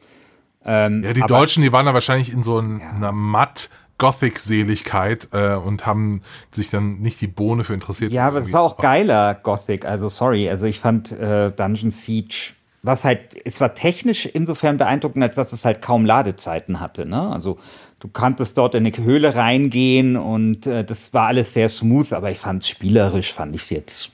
Ähm, 0.65 1.03
Ja, 1.05 1.13
die 1.13 1.23
aber- 1.23 1.29
Deutschen, 1.39 1.63
die 1.63 1.73
waren 1.73 1.87
da 1.87 1.95
wahrscheinlich 1.95 2.33
in 2.33 2.43
so 2.43 2.59
ein- 2.59 2.81
einer 2.83 3.13
matt 3.13 3.71
Gothic-Seligkeit 3.99 5.29
äh, 5.33 5.55
und 5.57 5.87
haben 5.87 6.23
sich 6.51 6.71
dann 6.71 7.01
nicht 7.01 7.21
die 7.21 7.27
Bohne 7.27 7.65
für 7.65 7.75
interessiert. 7.75 8.11
Ja, 8.13 8.27
aber 8.29 8.39
es 8.39 8.53
war 8.53 8.63
auch 8.63 8.77
geiler 8.77 9.35
Gothic, 9.35 9.85
also 9.85 10.09
sorry, 10.09 10.49
also 10.49 10.67
ich 10.67 10.81
fand 10.81 11.13
äh, 11.13 11.51
Dungeon 11.51 11.91
Siege, 11.91 12.53
was 12.83 13.05
halt, 13.05 13.37
es 13.45 13.61
war 13.61 13.75
technisch 13.75 14.25
insofern 14.27 14.79
beeindruckend, 14.79 15.23
als 15.23 15.35
dass 15.35 15.53
es 15.53 15.65
halt 15.65 15.83
kaum 15.83 16.05
Ladezeiten 16.07 16.81
hatte, 16.81 17.07
ne? 17.09 17.31
Also 17.31 17.59
du 18.01 18.09
kanntest 18.09 18.59
dort 18.59 18.75
in 18.75 18.85
eine 18.85 18.97
Höhle 18.97 19.35
reingehen 19.35 20.17
und 20.17 20.67
äh, 20.67 20.85
das 20.85 21.15
war 21.15 21.29
alles 21.29 21.53
sehr 21.53 21.69
smooth, 21.69 22.13
aber 22.13 22.31
ich 22.31 22.39
fand 22.39 22.63
es 22.63 22.69
spielerisch, 22.69 23.33
fand 23.33 23.55
ich 23.55 23.63
es 23.63 23.71
jetzt, 23.71 24.11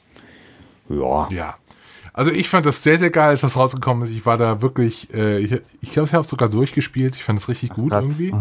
ja. 0.88 1.28
Ja. 1.32 1.56
Also 2.12 2.30
ich 2.30 2.48
fand 2.48 2.64
das 2.64 2.82
sehr, 2.82 2.98
sehr 2.98 3.10
geil, 3.10 3.28
als 3.28 3.42
das 3.42 3.56
rausgekommen 3.58 4.04
ist. 4.04 4.10
Ich 4.10 4.24
war 4.24 4.38
da 4.38 4.62
wirklich, 4.62 5.12
äh, 5.12 5.38
ich, 5.38 5.60
ich 5.82 5.92
glaube, 5.92 6.08
ich 6.08 6.14
habe 6.14 6.24
es 6.24 6.30
sogar 6.30 6.48
durchgespielt. 6.48 7.14
Ich 7.14 7.22
fand 7.22 7.38
es 7.38 7.46
richtig 7.46 7.70
gut 7.70 7.90
krass. 7.90 8.06
irgendwie. 8.06 8.32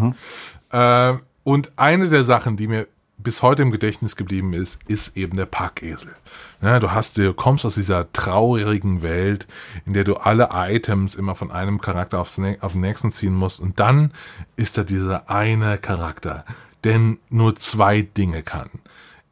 Äh, 0.70 1.18
und 1.44 1.72
eine 1.76 2.08
der 2.08 2.24
Sachen, 2.24 2.56
die 2.56 2.68
mir 2.68 2.86
bis 3.26 3.42
heute 3.42 3.62
im 3.62 3.72
Gedächtnis 3.72 4.14
geblieben 4.14 4.52
ist, 4.52 4.78
ist 4.86 5.16
eben 5.16 5.36
der 5.36 5.46
Packesel. 5.46 6.14
Ja, 6.62 6.78
du 6.78 6.92
hast, 6.92 7.18
du 7.18 7.34
kommst 7.34 7.66
aus 7.66 7.74
dieser 7.74 8.12
traurigen 8.12 9.02
Welt, 9.02 9.48
in 9.84 9.94
der 9.94 10.04
du 10.04 10.14
alle 10.14 10.50
Items 10.52 11.16
immer 11.16 11.34
von 11.34 11.50
einem 11.50 11.80
Charakter 11.80 12.20
aufs, 12.20 12.40
auf 12.60 12.72
den 12.72 12.82
nächsten 12.82 13.10
ziehen 13.10 13.34
musst. 13.34 13.60
Und 13.60 13.80
dann 13.80 14.12
ist 14.54 14.78
da 14.78 14.84
dieser 14.84 15.28
eine 15.28 15.76
Charakter, 15.76 16.44
der 16.84 17.16
nur 17.28 17.56
zwei 17.56 18.02
Dinge 18.02 18.44
kann. 18.44 18.70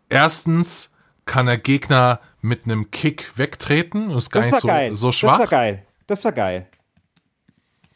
Erstens 0.08 0.90
kann 1.24 1.46
er 1.46 1.56
Gegner 1.56 2.18
mit 2.42 2.64
einem 2.64 2.90
Kick 2.90 3.30
wegtreten 3.38 4.10
ist 4.10 4.30
gar 4.32 4.40
Das 4.42 4.46
nicht 4.46 4.52
war 4.54 4.60
so, 4.60 4.66
geil. 4.66 4.96
so 4.96 5.06
Das 5.06 5.14
schwach. 5.14 5.38
war 5.38 5.46
geil. 5.46 5.86
Das 6.08 6.24
war 6.24 6.32
geil. 6.32 6.66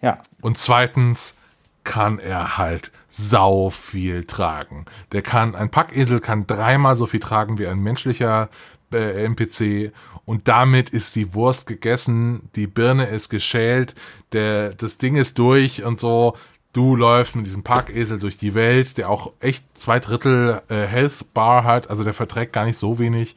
Ja. 0.00 0.22
Und 0.42 0.58
zweitens 0.58 1.34
kann 1.82 2.20
er 2.20 2.56
halt 2.56 2.92
sau 3.08 3.70
viel 3.70 4.24
tragen. 4.24 4.84
Der 5.12 5.22
kann, 5.22 5.54
ein 5.54 5.70
Packesel 5.70 6.20
kann 6.20 6.46
dreimal 6.46 6.94
so 6.94 7.06
viel 7.06 7.20
tragen 7.20 7.58
wie 7.58 7.66
ein 7.66 7.78
menschlicher 7.78 8.50
äh, 8.92 9.24
NPC 9.24 9.92
und 10.24 10.46
damit 10.46 10.90
ist 10.90 11.16
die 11.16 11.34
Wurst 11.34 11.66
gegessen, 11.66 12.50
die 12.54 12.66
Birne 12.66 13.06
ist 13.06 13.30
geschält, 13.30 13.94
der, 14.32 14.74
das 14.74 14.98
Ding 14.98 15.16
ist 15.16 15.38
durch 15.38 15.84
und 15.84 16.00
so. 16.00 16.36
Du 16.74 16.96
läufst 16.96 17.34
mit 17.34 17.46
diesem 17.46 17.62
Packesel 17.62 18.18
durch 18.18 18.36
die 18.36 18.54
Welt, 18.54 18.98
der 18.98 19.08
auch 19.08 19.32
echt 19.40 19.64
zwei 19.72 20.00
Drittel 20.00 20.60
äh, 20.68 20.84
Health 20.86 21.32
Bar 21.32 21.64
hat, 21.64 21.88
also 21.88 22.04
der 22.04 22.12
verträgt 22.12 22.52
gar 22.52 22.66
nicht 22.66 22.78
so 22.78 22.98
wenig. 22.98 23.36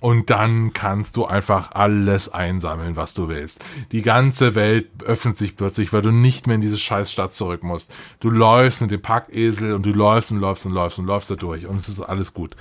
Und 0.00 0.30
dann 0.30 0.72
kannst 0.72 1.16
du 1.16 1.26
einfach 1.26 1.72
alles 1.72 2.28
einsammeln, 2.28 2.94
was 2.94 3.14
du 3.14 3.28
willst. 3.28 3.64
Die 3.90 4.02
ganze 4.02 4.54
Welt 4.54 4.88
öffnet 5.04 5.36
sich 5.36 5.56
plötzlich, 5.56 5.92
weil 5.92 6.02
du 6.02 6.12
nicht 6.12 6.46
mehr 6.46 6.54
in 6.54 6.60
diese 6.60 6.78
scheiß 6.78 7.10
Stadt 7.10 7.34
zurück 7.34 7.64
musst. 7.64 7.92
Du 8.20 8.30
läufst 8.30 8.80
mit 8.80 8.92
dem 8.92 9.02
Packesel 9.02 9.74
und 9.74 9.84
du 9.84 9.90
läufst 9.90 10.30
und 10.30 10.38
läufst 10.38 10.66
und 10.66 10.72
läufst 10.72 10.98
und 10.98 11.06
läufst 11.06 11.30
da 11.30 11.34
durch 11.34 11.66
und 11.66 11.76
es 11.76 11.88
ist 11.88 12.00
alles 12.00 12.32
gut. 12.32 12.54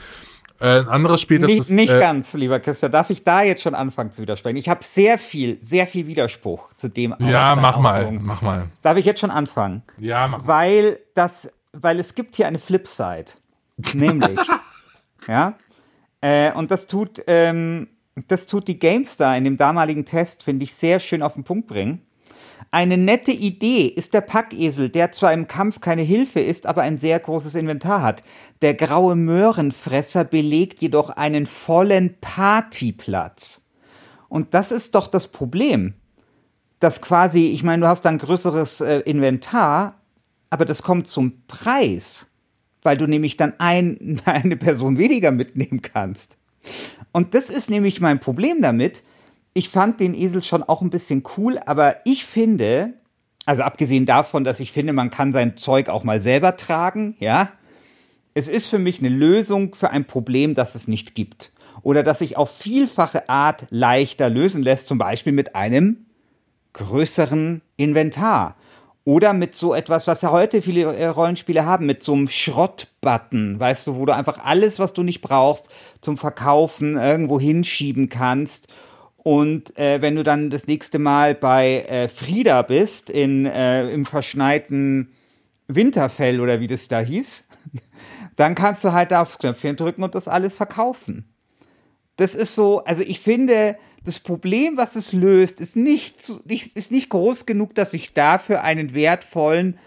Äh, 0.59 0.79
ein 0.79 0.87
anderes 0.87 1.21
Spiel, 1.21 1.39
das 1.39 1.49
Nicht, 1.49 1.59
ist... 1.59 1.69
nicht 1.71 1.91
äh, 1.91 1.99
ganz, 1.99 2.33
lieber 2.33 2.59
Christian. 2.59 2.91
Darf 2.91 3.11
ich 3.11 3.23
da 3.23 3.43
jetzt 3.43 3.61
schon 3.61 3.75
anfangen 3.75 4.11
zu 4.11 4.23
widersprechen? 4.23 4.57
Ich 4.57 4.69
habe 4.69 4.83
sehr 4.83 5.19
viel, 5.19 5.59
sehr 5.61 5.85
viel 5.85 6.07
Widerspruch 6.07 6.69
zu 6.77 6.87
dem. 6.87 7.13
Ja, 7.19 7.55
mach 7.55 7.77
mal, 7.79 8.11
mach 8.13 8.41
mal. 8.41 8.69
Darf 8.81 8.97
ich 8.97 9.05
jetzt 9.05 9.19
schon 9.19 9.29
anfangen? 9.29 9.83
Ja, 9.99 10.27
mach 10.27 10.39
mal. 10.39 10.47
Weil 10.47 10.99
das, 11.13 11.51
weil 11.73 11.99
es 11.99 12.15
gibt 12.15 12.35
hier 12.35 12.47
eine 12.47 12.57
Flipside. 12.57 13.25
Nämlich, 13.93 14.39
ja, 15.27 15.53
äh, 16.21 16.51
und 16.53 16.71
das 16.71 16.87
tut, 16.87 17.23
ähm, 17.27 17.87
das 18.27 18.47
tut 18.47 18.67
die 18.67 18.79
GameStar 18.79 19.37
in 19.37 19.43
dem 19.43 19.57
damaligen 19.57 20.05
Test, 20.05 20.43
finde 20.43 20.63
ich, 20.63 20.73
sehr 20.73 20.99
schön 20.99 21.21
auf 21.21 21.33
den 21.33 21.43
Punkt 21.43 21.67
bringen. 21.67 22.01
Eine 22.71 22.97
nette 22.97 23.31
Idee 23.31 23.85
ist 23.85 24.13
der 24.13 24.21
Packesel, 24.21 24.89
der 24.89 25.11
zwar 25.11 25.31
im 25.31 25.47
Kampf 25.47 25.79
keine 25.79 26.01
Hilfe 26.01 26.39
ist, 26.39 26.65
aber 26.65 26.81
ein 26.81 26.97
sehr 26.97 27.19
großes 27.19 27.55
Inventar 27.55 28.01
hat. 28.01 28.23
Der 28.61 28.73
graue 28.73 29.15
Möhrenfresser 29.15 30.25
belegt 30.25 30.81
jedoch 30.81 31.09
einen 31.09 31.45
vollen 31.45 32.17
Partyplatz. 32.19 33.61
Und 34.27 34.53
das 34.53 34.71
ist 34.71 34.95
doch 34.95 35.07
das 35.07 35.29
Problem. 35.29 35.93
Dass 36.79 37.01
quasi, 37.01 37.47
ich 37.47 37.63
meine, 37.63 37.83
du 37.83 37.87
hast 37.87 38.03
dann 38.03 38.17
größeres 38.17 38.81
äh, 38.81 38.99
Inventar, 38.99 40.01
aber 40.49 40.65
das 40.65 40.83
kommt 40.83 41.07
zum 41.07 41.43
Preis, 41.47 42.26
weil 42.87 42.97
du 42.97 43.05
nämlich 43.05 43.35
dann 43.35 43.53
ein, 43.57 44.21
eine 44.25 44.55
Person 44.55 44.97
weniger 44.97 45.31
mitnehmen 45.31 45.81
kannst. 45.81 46.37
Und 47.11 47.33
das 47.33 47.49
ist 47.49 47.69
nämlich 47.69 47.99
mein 47.99 48.21
Problem 48.21 48.61
damit. 48.61 49.03
Ich 49.53 49.67
fand 49.67 49.99
den 49.99 50.13
Esel 50.13 50.41
schon 50.41 50.63
auch 50.63 50.81
ein 50.81 50.89
bisschen 50.89 51.23
cool, 51.35 51.59
aber 51.65 51.97
ich 52.05 52.23
finde, 52.23 52.93
also 53.45 53.63
abgesehen 53.63 54.05
davon, 54.05 54.45
dass 54.45 54.61
ich 54.61 54.71
finde, 54.71 54.93
man 54.93 55.09
kann 55.09 55.33
sein 55.33 55.57
Zeug 55.57 55.89
auch 55.89 56.05
mal 56.05 56.21
selber 56.21 56.55
tragen, 56.55 57.17
ja, 57.19 57.51
es 58.33 58.47
ist 58.47 58.67
für 58.67 58.79
mich 58.79 58.99
eine 58.99 59.09
Lösung 59.09 59.75
für 59.75 59.89
ein 59.89 60.05
Problem, 60.05 60.53
das 60.53 60.73
es 60.75 60.87
nicht 60.87 61.13
gibt. 61.13 61.51
Oder 61.81 62.03
das 62.03 62.19
sich 62.19 62.37
auf 62.37 62.51
vielfache 62.51 63.27
Art 63.27 63.65
leichter 63.69 64.29
lösen 64.29 64.63
lässt, 64.63 64.87
zum 64.87 64.97
Beispiel 64.97 65.33
mit 65.33 65.55
einem 65.55 66.05
größeren 66.71 67.61
Inventar. 67.75 68.55
Oder 69.07 69.31
mit 69.31 69.55
so 69.55 69.73
etwas, 69.73 70.05
was 70.05 70.21
ja 70.21 70.31
heute 70.31 70.61
viele 70.61 70.93
äh, 70.93 71.05
Rollenspiele 71.05 71.65
haben, 71.65 71.85
mit 71.85 72.03
so 72.03 72.11
einem 72.11 72.27
Schrottbutton, 72.27 73.57
weißt 73.57 73.87
du, 73.87 73.95
wo 73.95 74.05
du 74.05 74.13
einfach 74.13 74.43
alles, 74.43 74.79
was 74.79 74.91
du 74.91 75.01
nicht 75.01 75.21
brauchst, 75.21 75.69
zum 76.01 76.17
Verkaufen 76.17 76.97
irgendwo 76.97 77.39
hinschieben 77.39 78.09
kannst. 78.09 78.67
Und 79.15 79.77
äh, 79.79 80.01
wenn 80.01 80.17
du 80.17 80.25
dann 80.25 80.49
das 80.49 80.67
nächste 80.67 80.99
Mal 80.99 81.35
bei 81.35 81.83
äh, 81.83 82.09
Frieda 82.09 82.63
bist, 82.63 83.09
in, 83.09 83.45
äh, 83.45 83.89
im 83.91 84.03
verschneiten 84.03 85.13
Winterfell 85.69 86.41
oder 86.41 86.59
wie 86.59 86.67
das 86.67 86.89
da 86.89 86.99
hieß, 86.99 87.47
dann 88.35 88.55
kannst 88.55 88.83
du 88.83 88.91
halt 88.91 89.11
da 89.11 89.21
aufs 89.21 89.37
Knöpfchen 89.37 89.77
drücken 89.77 90.03
und 90.03 90.15
das 90.15 90.27
alles 90.27 90.57
verkaufen. 90.57 91.29
Das 92.17 92.35
ist 92.35 92.55
so, 92.55 92.83
also 92.83 93.03
ich 93.03 93.21
finde, 93.21 93.77
das 94.07 94.19
Problem, 94.19 94.77
was 94.77 94.95
es 94.95 95.13
löst, 95.13 95.61
ist 95.61 95.75
nicht, 95.75 96.23
so- 96.23 96.39
ist 96.47 96.91
nicht 96.91 97.09
groß 97.09 97.45
genug, 97.45 97.75
dass 97.75 97.93
ich 97.93 98.13
dafür 98.13 98.63
einen 98.63 98.93
wertvollen 98.95 99.77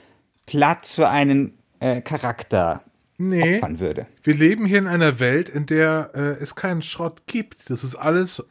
Platz 0.46 0.94
für 0.94 1.08
einen 1.08 1.58
äh, 1.80 2.00
Charakter 2.02 2.82
Nee. 3.22 3.56
opfern 3.56 3.80
würde. 3.80 4.06
Wir 4.22 4.32
leben 4.32 4.64
hier 4.64 4.78
in 4.78 4.86
einer 4.86 5.20
Welt, 5.20 5.50
in 5.50 5.66
der 5.66 6.10
äh, 6.14 6.42
es 6.42 6.54
keinen 6.54 6.80
Schrott 6.80 7.22
gibt. 7.26 7.68
Das 7.68 7.84
ist 7.84 7.94
alles 7.94 8.42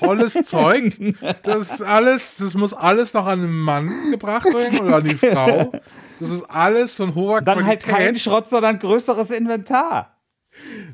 tolles 0.00 0.32
Zeug. 0.46 0.96
Das 1.42 1.70
ist 1.72 1.82
alles, 1.82 2.36
das 2.36 2.54
muss 2.54 2.72
alles 2.72 3.12
noch 3.12 3.26
an 3.26 3.42
den 3.42 3.58
Mann 3.58 3.90
gebracht 4.10 4.46
werden 4.46 4.78
oder 4.80 4.96
an 4.96 5.04
die 5.04 5.14
Frau. 5.14 5.72
Das 6.20 6.30
ist 6.30 6.44
alles 6.48 6.96
von 6.96 7.14
hoher 7.14 7.42
Dann 7.42 7.66
halt 7.66 7.82
Qualität. 7.84 8.06
kein 8.06 8.18
Schrott, 8.18 8.48
sondern 8.48 8.78
größeres 8.78 9.30
Inventar. 9.30 10.16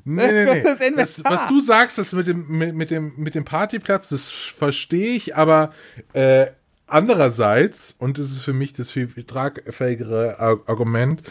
Nee, 0.05 0.33
nee, 0.33 0.45
nee. 0.45 0.63
Das 0.65 0.79
Das 0.79 0.89
Inventar. 0.89 1.33
was 1.33 1.47
du 1.49 1.61
sagst, 1.61 1.99
das 1.99 2.13
mit 2.13 2.27
dem, 2.27 2.47
mit, 2.49 2.75
mit 2.75 2.91
dem, 2.91 3.13
mit 3.17 3.35
dem 3.35 3.45
Partyplatz, 3.45 4.09
das 4.09 4.29
verstehe 4.31 5.15
ich, 5.17 5.37
aber 5.37 5.73
äh, 6.13 6.47
andererseits, 6.87 7.95
und 7.99 8.19
das 8.19 8.31
ist 8.31 8.43
für 8.43 8.53
mich 8.53 8.73
das 8.73 8.91
viel 8.91 9.09
tragfähigere 9.09 10.39
Ar- 10.39 10.61
Argument, 10.67 11.23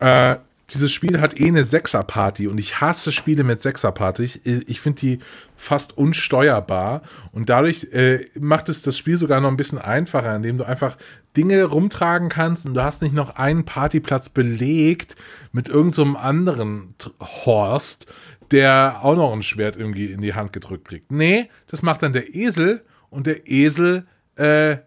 äh, 0.00 0.36
dieses 0.70 0.92
Spiel 0.92 1.20
hat 1.20 1.38
eh 1.38 1.48
eine 1.48 1.64
Sechserparty 1.64 2.48
und 2.48 2.58
ich 2.58 2.80
hasse 2.80 3.12
Spiele 3.12 3.44
mit 3.44 3.60
Sechserparty. 3.60 4.22
Ich, 4.22 4.46
ich 4.46 4.80
finde 4.80 5.00
die 5.00 5.18
fast 5.56 5.96
unsteuerbar 5.96 7.02
und 7.32 7.50
dadurch 7.50 7.88
äh, 7.92 8.26
macht 8.38 8.68
es 8.68 8.82
das 8.82 8.96
Spiel 8.96 9.18
sogar 9.18 9.40
noch 9.40 9.50
ein 9.50 9.56
bisschen 9.56 9.78
einfacher, 9.78 10.34
indem 10.34 10.58
du 10.58 10.64
einfach 10.64 10.96
Dinge 11.36 11.64
rumtragen 11.64 12.28
kannst 12.28 12.66
und 12.66 12.74
du 12.74 12.82
hast 12.82 13.02
nicht 13.02 13.14
noch 13.14 13.36
einen 13.36 13.64
Partyplatz 13.64 14.30
belegt 14.30 15.16
mit 15.52 15.68
irgendeinem 15.68 16.12
so 16.12 16.18
anderen 16.18 16.94
Horst, 17.20 18.06
der 18.50 19.00
auch 19.02 19.16
noch 19.16 19.32
ein 19.32 19.42
Schwert 19.42 19.76
irgendwie 19.76 20.06
in 20.06 20.22
die 20.22 20.34
Hand 20.34 20.52
gedrückt 20.52 20.88
kriegt. 20.88 21.12
Nee, 21.12 21.50
das 21.66 21.82
macht 21.82 22.02
dann 22.02 22.12
der 22.12 22.34
Esel 22.34 22.82
und 23.10 23.26
der 23.26 23.48
Esel 23.48 24.06
äh, 24.36 24.78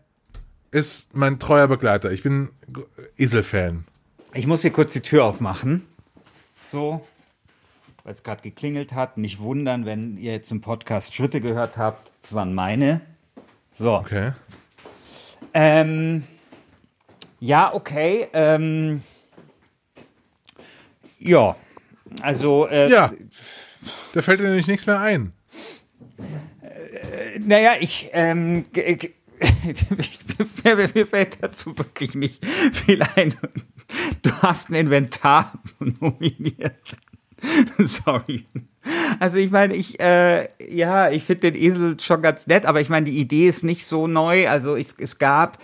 ist 0.72 1.16
mein 1.16 1.40
treuer 1.40 1.68
Begleiter. 1.68 2.12
Ich 2.12 2.24
bin 2.24 2.50
Esel-Fan. 3.18 3.86
Ich 4.34 4.46
muss 4.46 4.62
hier 4.62 4.72
kurz 4.72 4.94
die 4.94 5.02
Tür 5.02 5.26
aufmachen. 5.26 5.88
So. 6.66 7.06
weil 8.04 8.14
es 8.14 8.24
gerade 8.24 8.42
geklingelt 8.42 8.94
hat. 8.94 9.18
Nicht 9.18 9.40
wundern, 9.40 9.86
wenn 9.86 10.18
ihr 10.18 10.34
jetzt 10.34 10.52
im 10.52 10.62
Podcast 10.62 11.14
Schritte 11.14 11.42
gehört 11.42 11.78
habt. 11.78 12.12
Das 12.22 12.34
waren 12.34 12.54
meine. 12.54 13.02
So. 13.74 13.96
Okay. 13.96 14.34
Ähm, 15.54 16.24
ja, 17.40 17.74
okay. 17.74 18.28
Ähm, 18.34 19.02
ja, 21.20 21.56
also, 22.22 22.68
äh, 22.68 22.90
Ja. 22.90 23.12
Da 24.14 24.22
fällt 24.22 24.40
dir 24.40 24.46
nämlich 24.46 24.68
nichts 24.68 24.86
mehr 24.88 25.00
ein. 25.00 25.34
naja, 27.40 27.74
ich, 27.80 28.10
ähm, 28.14 28.66
mir 30.94 31.08
fällt 31.08 31.42
dazu 31.42 31.78
wirklich 31.78 32.16
nicht 32.16 32.44
viel 32.74 33.02
ein. 33.16 33.36
Du 34.22 34.32
hast 34.42 34.70
ein 34.70 34.76
Inventar 34.76 35.54
nominiert. 36.00 36.98
Sorry. 37.78 38.46
Also 39.20 39.38
ich 39.38 39.52
meine, 39.52 39.76
ich, 39.76 40.00
äh, 40.00 40.50
ja, 40.60 41.10
ich 41.10 41.24
finde 41.24 41.52
den 41.52 41.62
Esel 41.62 42.00
schon 42.00 42.22
ganz 42.22 42.48
nett, 42.48 42.66
aber 42.66 42.82
ich 42.82 42.90
meine, 42.90 43.06
die 43.06 43.20
Idee 43.20 43.48
ist 43.48 43.64
nicht 43.64 43.86
so 43.86 44.08
neu. 44.08 44.50
Also 44.50 44.76
ich, 44.76 44.88
es 44.98 45.18
gab 45.18 45.60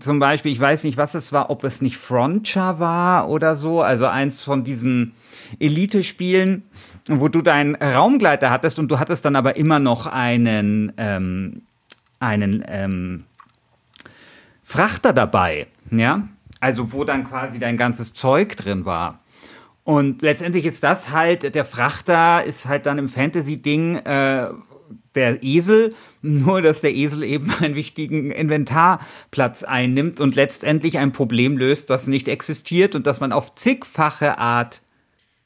zum 0.00 0.18
Beispiel, 0.18 0.52
ich 0.52 0.60
weiß 0.60 0.84
nicht, 0.84 0.96
was 0.96 1.14
es 1.14 1.32
war, 1.32 1.50
ob 1.50 1.64
es 1.64 1.80
nicht 1.80 1.96
Frontier 1.96 2.76
war 2.78 3.28
oder 3.28 3.56
so, 3.56 3.80
also 3.80 4.06
eins 4.06 4.42
von 4.42 4.64
diesen 4.64 5.14
Elite-Spielen, 5.58 6.64
wo 7.08 7.28
du 7.28 7.42
deinen 7.42 7.74
Raumgleiter 7.74 8.50
hattest 8.50 8.78
und 8.78 8.88
du 8.90 8.98
hattest 8.98 9.24
dann 9.24 9.36
aber 9.36 9.56
immer 9.56 9.78
noch 9.78 10.06
einen, 10.06 10.92
ähm, 10.98 11.62
einen 12.20 12.64
ähm, 12.68 13.24
Frachter 14.62 15.12
dabei, 15.12 15.68
ja, 15.90 16.28
also 16.60 16.92
wo 16.92 17.04
dann 17.04 17.24
quasi 17.24 17.58
dein 17.58 17.76
ganzes 17.76 18.14
Zeug 18.14 18.56
drin 18.56 18.84
war. 18.84 19.20
Und 19.84 20.20
letztendlich 20.20 20.66
ist 20.66 20.84
das 20.84 21.10
halt, 21.10 21.54
der 21.54 21.64
Frachter 21.64 22.44
ist 22.44 22.66
halt 22.66 22.84
dann 22.84 22.98
im 22.98 23.08
Fantasy-Ding 23.08 23.96
äh, 23.96 24.48
der 25.14 25.42
Esel, 25.42 25.94
nur 26.22 26.60
dass 26.60 26.82
der 26.82 26.94
Esel 26.94 27.24
eben 27.24 27.50
einen 27.60 27.74
wichtigen 27.74 28.30
Inventarplatz 28.30 29.62
einnimmt 29.62 30.20
und 30.20 30.34
letztendlich 30.34 30.98
ein 30.98 31.12
Problem 31.12 31.56
löst, 31.56 31.88
das 31.88 32.06
nicht 32.06 32.28
existiert 32.28 32.94
und 32.94 33.06
das 33.06 33.20
man 33.20 33.32
auf 33.32 33.54
zigfache 33.54 34.36
Art 34.38 34.82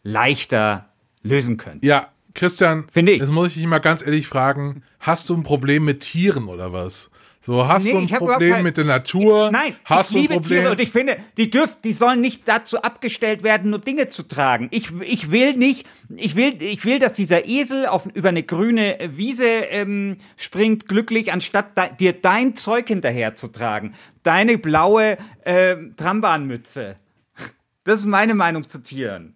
leichter 0.02 0.88
lösen 1.22 1.56
könnte. 1.56 1.86
Ja, 1.86 2.08
Christian, 2.34 2.86
Finde 2.90 3.12
ich. 3.12 3.20
jetzt 3.20 3.30
muss 3.30 3.48
ich 3.48 3.54
dich 3.54 3.66
mal 3.66 3.78
ganz 3.78 4.04
ehrlich 4.04 4.26
fragen, 4.26 4.82
hast 4.98 5.28
du 5.28 5.36
ein 5.36 5.44
Problem 5.44 5.84
mit 5.84 6.00
Tieren 6.00 6.48
oder 6.48 6.72
was? 6.72 7.11
So, 7.44 7.66
hast 7.66 7.84
Nee, 7.86 7.90
du 7.90 7.98
ein 7.98 8.04
ich 8.04 8.12
Problem 8.12 8.52
kein- 8.54 8.62
mit 8.62 8.76
der 8.76 8.84
Natur? 8.84 9.50
Nein, 9.50 9.74
hast 9.84 10.12
ich 10.12 10.16
liebe 10.16 10.34
Problem? 10.34 10.60
Tiere 10.60 10.70
und 10.70 10.80
ich 10.80 10.92
finde, 10.92 11.16
die 11.36 11.50
dürfen, 11.50 11.76
die 11.82 11.92
sollen 11.92 12.20
nicht 12.20 12.46
dazu 12.46 12.80
abgestellt 12.82 13.42
werden, 13.42 13.70
nur 13.70 13.80
Dinge 13.80 14.10
zu 14.10 14.22
tragen. 14.22 14.68
Ich, 14.70 14.92
ich 15.00 15.32
will 15.32 15.54
nicht, 15.56 15.84
ich 16.14 16.36
will, 16.36 16.62
ich 16.62 16.84
will, 16.84 17.00
dass 17.00 17.14
dieser 17.14 17.48
Esel 17.48 17.86
auf, 17.86 18.06
über 18.14 18.28
eine 18.28 18.44
grüne 18.44 18.96
Wiese 19.16 19.44
ähm, 19.48 20.18
springt, 20.36 20.86
glücklich, 20.86 21.32
anstatt 21.32 21.76
da, 21.76 21.88
dir 21.88 22.12
dein 22.12 22.54
Zeug 22.54 22.86
hinterher 22.86 23.34
zu 23.34 23.48
tragen. 23.48 23.94
Deine 24.22 24.56
blaue 24.56 25.18
ähm, 25.44 25.94
Trambahnmütze. 25.96 26.94
Das 27.84 27.98
ist 27.98 28.06
meine 28.06 28.36
Meinung 28.36 28.68
zu 28.68 28.80
Tieren. 28.80 29.34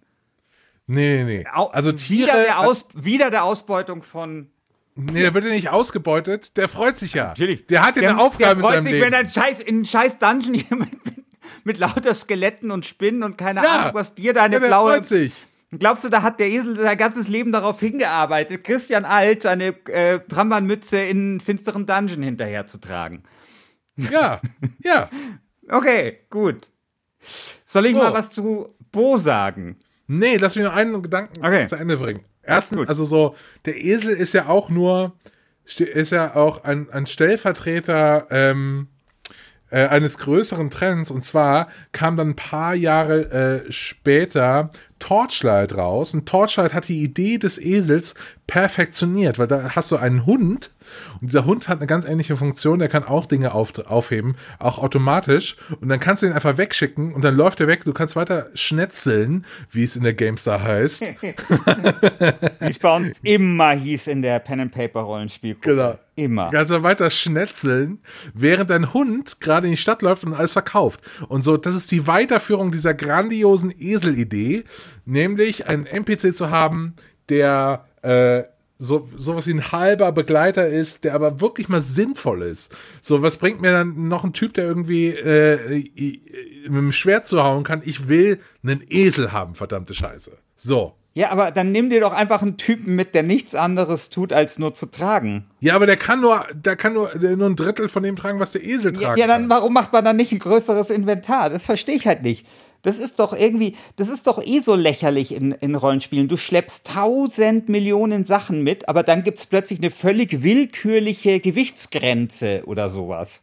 nee, 0.86 1.25
nee, 1.25 1.44
Also 1.72 1.90
Tiere, 1.90 2.28
Wieder 2.28 2.42
der, 2.44 2.60
Aus, 2.60 2.84
wieder 2.94 3.30
der 3.32 3.42
Ausbeutung 3.42 4.04
von 4.04 4.46
nee, 4.96 5.20
der 5.20 5.32
wird 5.34 5.44
ja 5.44 5.50
nicht 5.50 5.68
ausgebeutet, 5.70 6.56
der 6.56 6.68
freut 6.68 6.98
sich 6.98 7.14
ja. 7.14 7.28
Natürlich. 7.28 7.66
Der 7.66 7.86
hat 7.86 7.96
ja 7.96 8.08
eine 8.10 8.18
Aufgabe 8.20 8.60
der 8.60 8.64
freut 8.64 8.78
in 8.78 8.84
seinem 8.84 8.92
sich, 8.92 9.00
wenn 9.02 9.12
Leben. 9.12 9.14
ein 9.14 9.28
scheiß, 9.28 9.60
in 9.60 9.74
einen 9.76 9.84
scheiß 9.84 10.18
Dungeon 10.18 10.54
jemand 10.54 11.04
mit, 11.04 11.14
mit 11.64 11.78
lauter 11.78 12.14
Skeletten 12.14 12.70
und 12.70 12.84
Spinnen 12.86 13.22
und 13.22 13.38
keine 13.38 13.62
Ja. 13.62 13.76
Ahnung, 13.80 13.94
was 13.94 14.14
dir 14.14 14.32
deine 14.32 14.54
Ja, 14.56 14.60
der 14.60 14.66
blaue. 14.68 14.92
freut 14.94 15.06
sich. 15.06 15.32
Glaubst 15.78 16.04
du, 16.04 16.08
da 16.08 16.22
hat 16.22 16.38
der 16.40 16.48
Esel 16.48 16.76
sein 16.76 16.96
ganzes 16.96 17.28
Leben 17.28 17.52
darauf 17.52 17.80
hingearbeitet, 17.80 18.62
Christian 18.64 19.04
Alt 19.04 19.42
seine 19.42 19.74
äh, 19.88 20.20
Trambahnmütze 20.20 20.98
in 20.98 21.18
einen 21.18 21.40
finsteren 21.40 21.86
Dungeon 21.86 22.22
hinterher 22.22 22.66
zu 22.66 22.78
tragen? 22.78 23.22
Ja, 23.96 24.40
ja. 24.82 25.08
Okay, 25.68 26.20
gut. 26.30 26.68
Soll 27.64 27.87
ich 27.87 27.92
So. 27.94 27.98
mal 27.98 28.12
was 28.12 28.30
zu 28.30 28.72
Bo 28.92 29.18
sagen? 29.18 29.76
Nee, 30.06 30.37
lass 30.37 30.54
mich 30.54 30.64
noch 30.64 30.72
einen 30.74 31.02
Gedanken 31.02 31.44
Okay. 31.44 31.66
zu 31.66 31.74
Ende 31.74 31.96
bringen. 31.96 32.20
Erstens, 32.46 32.88
also 32.88 33.04
so, 33.04 33.35
der 33.64 33.76
Esel 33.76 34.14
ist 34.14 34.35
ja 34.35 34.48
auch 34.48 34.70
nur, 34.70 35.12
ist 35.64 36.12
ja 36.12 36.35
auch 36.37 36.64
ein, 36.64 36.90
ein 36.90 37.06
Stellvertreter 37.06 38.26
ähm, 38.30 38.88
äh, 39.70 39.87
eines 39.87 40.18
größeren 40.18 40.70
Trends. 40.70 41.11
Und 41.11 41.24
zwar 41.24 41.68
kam 41.92 42.16
dann 42.16 42.30
ein 42.30 42.37
paar 42.37 42.74
Jahre 42.74 43.64
äh, 43.66 43.72
später 43.72 44.70
Torchlight 44.98 45.76
raus. 45.76 46.14
Und 46.14 46.28
Torchlight 46.28 46.72
hat 46.72 46.88
die 46.88 47.02
Idee 47.02 47.38
des 47.38 47.59
Esels 47.59 48.14
perfektioniert, 48.46 49.38
weil 49.38 49.48
da 49.48 49.74
hast 49.74 49.90
du 49.90 49.96
einen 49.96 50.24
Hund 50.26 50.70
und 51.20 51.29
dieser 51.29 51.44
Hund 51.44 51.68
hat 51.68 51.79
eine 51.79 51.87
ganz 51.87 52.05
ähnliche 52.05 52.37
Funktion, 52.37 52.79
der 52.79 52.88
kann 52.88 53.05
auch 53.05 53.27
Dinge 53.27 53.53
auf, 53.53 53.79
aufheben, 53.87 54.37
auch 54.59 54.79
automatisch. 54.79 55.57
Und 55.81 55.88
dann 55.88 56.01
kannst 56.01 56.22
du 56.22 56.27
ihn 56.27 56.33
einfach 56.33 56.57
wegschicken 56.57 57.12
und 57.14 57.25
dann 57.25 57.37
läuft 57.37 57.61
er 57.61 57.66
weg. 57.66 57.85
Du 57.85 57.92
kannst 57.92 58.16
weiter 58.16 58.49
schnetzeln, 58.55 59.44
wie 59.70 59.85
es 59.85 59.96
in 59.96 60.03
der 60.03 60.14
GameStar 60.14 60.62
heißt. 60.62 61.03
Wie 61.20 61.35
es 62.61 62.79
bei 62.79 62.96
uns 62.96 63.20
immer 63.22 63.72
hieß 63.72 64.07
in 64.09 64.22
der 64.22 64.38
Pen 64.38 64.61
and 64.61 64.72
Paper 64.72 65.01
Rollenspielgruppe. 65.01 65.68
Genau. 65.68 65.99
Immer. 66.16 66.51
Kannst 66.51 66.72
du 66.72 66.83
weiter 66.83 67.11
schnetzeln, 67.11 68.01
während 68.33 68.70
dein 68.70 68.94
Hund 68.94 69.38
gerade 69.40 69.66
in 69.66 69.72
die 69.72 69.77
Stadt 69.77 70.01
läuft 70.01 70.25
und 70.25 70.33
alles 70.33 70.55
verkauft. 70.55 71.01
Und 71.29 71.44
so, 71.44 71.59
das 71.59 71.75
ist 71.75 71.90
die 71.90 72.07
Weiterführung 72.07 72.72
dieser 72.72 72.94
grandiosen 72.94 73.70
Esel-Idee, 73.70 74.64
nämlich 75.05 75.66
einen 75.66 75.85
NPC 75.85 76.35
zu 76.35 76.51
haben, 76.51 76.94
der 77.29 77.85
äh, 78.01 78.44
so 78.78 79.08
sowas 79.16 79.46
wie 79.46 79.52
ein 79.52 79.72
halber 79.72 80.12
Begleiter 80.12 80.66
ist, 80.66 81.04
der 81.04 81.14
aber 81.14 81.40
wirklich 81.40 81.68
mal 81.68 81.80
sinnvoll 81.80 82.42
ist. 82.42 82.74
So, 83.00 83.22
was 83.22 83.36
bringt 83.38 83.60
mir 83.60 83.72
dann 83.72 84.08
noch 84.08 84.24
ein 84.24 84.32
Typ, 84.32 84.54
der 84.54 84.64
irgendwie 84.64 85.08
äh, 85.08 85.88
mit 86.64 86.78
dem 86.78 86.92
Schwert 86.92 87.26
zu 87.26 87.42
hauen 87.42 87.64
kann? 87.64 87.82
Ich 87.84 88.08
will 88.08 88.38
einen 88.62 88.82
Esel 88.88 89.32
haben, 89.32 89.54
verdammte 89.54 89.94
Scheiße. 89.94 90.32
So. 90.54 90.94
Ja, 91.14 91.30
aber 91.30 91.50
dann 91.50 91.72
nimm 91.72 91.88
dir 91.88 92.00
doch 92.00 92.12
einfach 92.12 92.42
einen 92.42 92.58
Typen 92.58 92.94
mit, 92.94 93.14
der 93.14 93.22
nichts 93.22 93.54
anderes 93.54 94.10
tut, 94.10 94.34
als 94.34 94.58
nur 94.58 94.74
zu 94.74 94.84
tragen. 94.84 95.46
Ja, 95.60 95.74
aber 95.74 95.86
der 95.86 95.96
kann 95.96 96.20
nur, 96.20 96.44
der 96.52 96.76
kann 96.76 96.92
nur, 96.92 97.08
der 97.08 97.38
nur 97.38 97.46
ein 97.48 97.56
Drittel 97.56 97.88
von 97.88 98.02
dem 98.02 98.16
tragen, 98.16 98.38
was 98.38 98.52
der 98.52 98.62
Esel 98.62 98.92
Ja, 98.94 99.00
tragen 99.00 99.20
ja, 99.20 99.26
dann 99.26 99.42
kann. 99.42 99.50
warum 99.50 99.72
macht 99.72 99.94
man 99.94 100.04
dann 100.04 100.16
nicht 100.16 100.32
ein 100.32 100.38
größeres 100.38 100.90
Inventar? 100.90 101.48
Das 101.48 101.64
verstehe 101.64 101.94
ich 101.94 102.06
halt 102.06 102.22
nicht. 102.22 102.46
Das 102.87 102.99
ist 102.99 103.18
doch 103.18 103.33
irgendwie, 103.33 103.75
das 103.96 104.09
ist 104.09 104.29
doch 104.29 104.40
eh 104.40 104.61
so 104.61 104.77
lächerlich 104.77 105.35
in, 105.35 105.51
in 105.51 105.75
Rollenspielen. 105.75 106.29
Du 106.29 106.37
schleppst 106.37 106.87
tausend 106.87 107.68
Millionen 107.68 108.25
Sachen 108.25 108.62
mit, 108.62 108.88
aber 108.88 109.03
dann 109.03 109.25
gibt's 109.25 109.44
plötzlich 109.44 109.81
eine 109.81 109.90
völlig 109.90 110.44
willkürliche 110.44 111.40
Gewichtsgrenze 111.40 112.62
oder 112.66 112.90
sowas. 112.90 113.42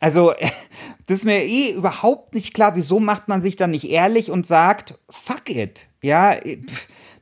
Also, 0.00 0.32
das 1.06 1.18
ist 1.20 1.24
mir 1.24 1.44
eh 1.44 1.70
überhaupt 1.70 2.34
nicht 2.34 2.52
klar, 2.52 2.74
wieso 2.74 2.98
macht 2.98 3.28
man 3.28 3.40
sich 3.40 3.54
dann 3.54 3.70
nicht 3.70 3.88
ehrlich 3.88 4.28
und 4.28 4.44
sagt, 4.44 4.98
fuck 5.08 5.48
it. 5.48 5.86
Ja, 6.02 6.34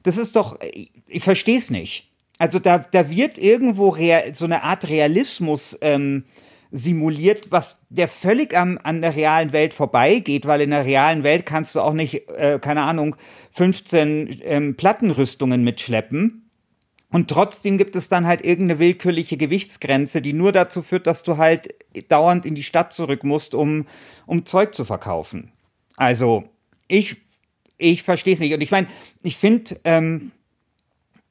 das 0.05 0.17
ist 0.17 0.37
doch, 0.37 0.59
ich 1.07 1.23
verstehe 1.23 1.59
es 1.59 1.69
nicht. 1.71 2.11
Also 2.39 2.59
da, 2.61 2.79
da 2.79 3.11
wird 3.11 3.37
irgendwo 3.37 3.91
rea 3.91 4.33
so 4.33 4.47
eine 4.47 4.63
Art 4.63 4.89
Realismus 4.89 5.77
ähm, 5.83 6.25
simuliert, 6.71 7.51
was 7.51 7.85
der 7.89 8.09
völlig 8.09 8.57
am, 8.57 8.79
an 8.83 9.01
der 9.01 9.15
realen 9.15 9.53
Welt 9.53 9.75
vorbeigeht, 9.75 10.47
weil 10.47 10.61
in 10.61 10.71
der 10.71 10.85
realen 10.85 11.23
Welt 11.23 11.47
kannst 11.47 11.75
du 11.75 11.81
auch 11.81 11.93
nicht, 11.93 12.29
äh, 12.31 12.59
keine 12.61 12.83
Ahnung, 12.83 13.17
15 13.53 14.41
ähm, 14.43 14.77
Plattenrüstungen 14.77 15.63
mitschleppen. 15.63 16.51
Und 17.11 17.31
trotzdem 17.31 17.79
gibt 17.79 17.97
es 17.97 18.09
dann 18.09 18.27
halt 18.27 18.45
irgendeine 18.45 18.81
willkürliche 18.81 19.37
Gewichtsgrenze, 19.37 20.21
die 20.21 20.33
nur 20.33 20.53
dazu 20.53 20.83
führt, 20.83 21.07
dass 21.07 21.23
du 21.23 21.37
halt 21.37 21.75
dauernd 22.09 22.45
in 22.45 22.55
die 22.55 22.65
Stadt 22.65 22.93
zurück 22.93 23.25
musst, 23.25 23.55
um, 23.55 23.87
um 24.27 24.45
Zeug 24.45 24.75
zu 24.75 24.85
verkaufen. 24.85 25.53
Also, 25.97 26.45
ich, 26.89 27.17
ich 27.79 28.03
verstehe 28.03 28.35
es 28.35 28.41
nicht. 28.41 28.53
Und 28.53 28.61
ich 28.61 28.71
meine, 28.71 28.89
ich 29.23 29.37
finde, 29.37 29.79
ähm, 29.85 30.33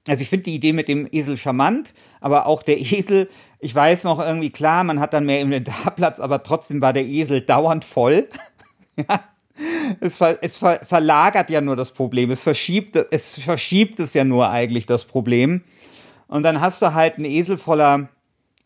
also 0.07 0.21
ich 0.21 0.29
finde 0.29 0.43
die 0.43 0.55
Idee 0.55 0.73
mit 0.73 0.87
dem 0.87 1.07
Esel 1.11 1.37
charmant, 1.37 1.93
aber 2.21 2.45
auch 2.45 2.63
der 2.63 2.79
Esel, 2.79 3.29
ich 3.59 3.73
weiß 3.73 4.03
noch 4.03 4.19
irgendwie 4.19 4.51
klar, 4.51 4.83
man 4.83 4.99
hat 4.99 5.13
dann 5.13 5.25
mehr 5.25 5.41
Inventarplatz, 5.41 6.19
aber 6.19 6.43
trotzdem 6.43 6.81
war 6.81 6.93
der 6.93 7.05
Esel 7.05 7.41
dauernd 7.41 7.85
voll. 7.85 8.27
ja. 8.97 9.19
Es, 10.01 10.17
ver, 10.17 10.37
es 10.41 10.57
ver, 10.57 10.81
verlagert 10.85 11.49
ja 11.49 11.61
nur 11.61 11.77
das 11.77 11.91
Problem, 11.91 12.29
es 12.29 12.43
verschiebt, 12.43 12.97
es 13.11 13.39
verschiebt 13.39 14.01
es 14.01 14.13
ja 14.13 14.25
nur 14.25 14.49
eigentlich 14.49 14.85
das 14.85 15.05
Problem. 15.05 15.61
Und 16.27 16.43
dann 16.43 16.59
hast 16.59 16.81
du 16.81 16.93
halt 16.93 17.15
einen 17.15 17.25
Esel 17.25 17.57
voller, 17.57 18.09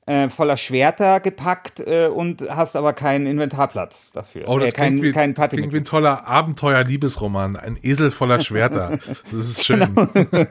äh, 0.10 0.28
voller 0.30 0.58
Schwerter 0.58 1.20
gepackt 1.20 1.80
äh, 1.82 2.08
und 2.08 2.42
hast 2.50 2.76
aber 2.76 2.94
keinen 2.94 3.28
Inventarplatz 3.28 4.12
dafür. 4.12 4.48
Oh, 4.48 4.58
das 4.58 4.70
äh, 4.70 4.72
kein, 4.72 4.94
klingt, 4.94 5.04
wie, 5.04 5.12
kein 5.12 5.34
das 5.36 5.50
klingt 5.50 5.72
wie 5.72 5.78
ein 5.78 5.86
toller 5.86 6.28
Abenteuer-Liebesroman. 6.28 7.56
Ein 7.56 7.78
Esel 7.82 8.10
voller 8.10 8.40
Schwerter. 8.40 8.98
Das 9.32 9.34
ist 9.34 9.66
schön. 9.66 9.88
Genau. 9.96 10.08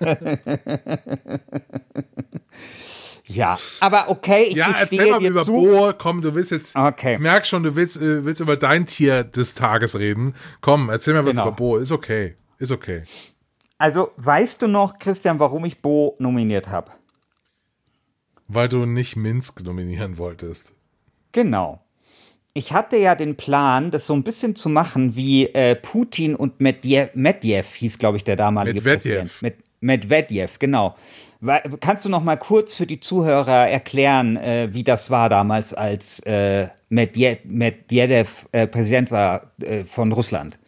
Ja, 3.30 3.58
aber 3.80 4.08
okay, 4.08 4.44
ich 4.44 4.54
Ja, 4.54 4.74
erzähl 4.80 5.10
mal 5.10 5.18
dir 5.18 5.28
über 5.28 5.44
zu. 5.44 5.52
Bo. 5.52 5.92
Komm, 5.98 6.22
du 6.22 6.34
willst 6.34 6.50
jetzt. 6.50 6.74
Okay. 6.74 7.16
Ich 7.16 7.20
merk 7.20 7.44
schon, 7.44 7.62
du 7.62 7.76
willst, 7.76 7.98
äh, 7.98 8.24
willst 8.24 8.40
über 8.40 8.56
dein 8.56 8.86
Tier 8.86 9.22
des 9.22 9.54
Tages 9.54 9.98
reden. 9.98 10.34
Komm, 10.62 10.88
erzähl 10.88 11.12
mal 11.12 11.24
was 11.24 11.32
Genau. 11.32 11.42
über 11.48 11.52
Bo. 11.52 11.76
Ist 11.76 11.92
okay. 11.92 12.36
Ist 12.58 12.72
okay. 12.72 13.02
Also, 13.76 14.12
weißt 14.16 14.62
du 14.62 14.66
noch, 14.66 14.98
Christian, 14.98 15.38
warum 15.40 15.66
ich 15.66 15.82
Bo 15.82 16.16
nominiert 16.18 16.68
habe? 16.70 16.90
Weil 18.48 18.68
du 18.68 18.86
nicht 18.86 19.16
Minsk 19.16 19.62
nominieren 19.62 20.16
wolltest. 20.18 20.72
Genau. 21.32 21.80
Ich 22.54 22.72
hatte 22.72 22.96
ja 22.96 23.14
den 23.14 23.36
Plan, 23.36 23.90
das 23.90 24.06
so 24.06 24.14
ein 24.14 24.24
bisschen 24.24 24.56
zu 24.56 24.68
machen 24.68 25.14
wie 25.14 25.46
äh, 25.46 25.74
Putin 25.76 26.34
und 26.34 26.60
Medvedev, 26.60 27.10
Medvedev 27.14 27.74
hieß, 27.74 27.98
glaube 27.98 28.16
ich, 28.16 28.24
der 28.24 28.36
damalige 28.36 28.80
Medvedev. 28.80 29.02
Präsident. 29.02 29.42
Med 29.42 29.54
Medvedev, 29.80 30.58
genau. 30.58 30.96
Weil, 31.40 31.62
kannst 31.78 32.04
du 32.04 32.08
noch 32.08 32.24
mal 32.24 32.36
kurz 32.36 32.74
für 32.74 32.86
die 32.86 32.98
Zuhörer 32.98 33.68
erklären, 33.68 34.36
äh, 34.36 34.70
wie 34.72 34.82
das 34.82 35.10
war 35.10 35.28
damals, 35.28 35.72
als 35.72 36.18
äh, 36.20 36.68
Medvedev, 36.88 37.44
Medvedev 37.44 38.46
äh, 38.50 38.66
Präsident 38.66 39.10
war 39.10 39.52
äh, 39.60 39.84
von 39.84 40.10
Russland? 40.10 40.58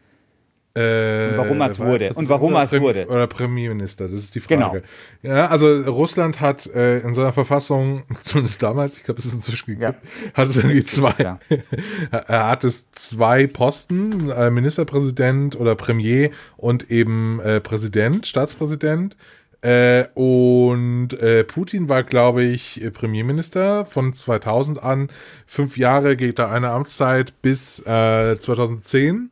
Äh, 0.74 1.30
Und 1.30 1.36
warum 1.38 1.60
er 1.60 1.70
es 1.70 1.78
wurde. 1.80 2.12
Und 2.14 2.28
warum 2.28 2.52
oder 2.54 2.62
es 2.62 2.72
wurde. 2.72 3.06
Oder 3.08 3.26
Premierminister, 3.26 4.04
das 4.08 4.18
ist 4.20 4.34
die 4.36 4.40
Genau. 4.40 4.68
Frage. 4.70 4.82
Ja, 5.22 5.48
also 5.48 5.66
Russland 5.82 6.40
hat 6.40 6.66
äh, 6.68 7.00
in 7.00 7.12
seiner 7.12 7.32
Verfassung, 7.32 8.04
zumindest 8.22 8.62
damals, 8.62 8.96
ich 8.96 9.02
glaube, 9.02 9.18
es 9.18 9.26
ist 9.26 9.34
inzwischen 9.34 9.66
gekippt, 9.78 9.98
hat 10.34 10.48
es 10.48 10.56
irgendwie 10.56 10.84
zwei, 10.84 11.14
ja. 11.18 11.40
er 12.12 12.46
hat 12.46 12.62
es 12.62 12.90
zwei 12.92 13.48
Posten, 13.48 14.30
äh, 14.30 14.50
Ministerpräsident 14.50 15.58
oder 15.58 15.74
Premier 15.74 16.30
und 16.56 16.88
eben 16.90 17.40
äh, 17.40 17.60
Präsident, 17.60 18.26
Staatspräsident. 18.26 19.16
Äh, 19.62 20.06
und 20.14 21.12
äh, 21.14 21.44
Putin 21.44 21.88
war, 21.90 22.02
glaube 22.02 22.44
ich, 22.44 22.80
Premierminister 22.94 23.84
von 23.84 24.12
2000 24.14 24.82
an. 24.82 25.08
Fünf 25.46 25.76
Jahre 25.76 26.16
geht 26.16 26.38
da 26.38 26.50
eine 26.50 26.70
Amtszeit 26.70 27.34
bis 27.42 27.80
äh, 27.80 28.38
2010. 28.38 29.30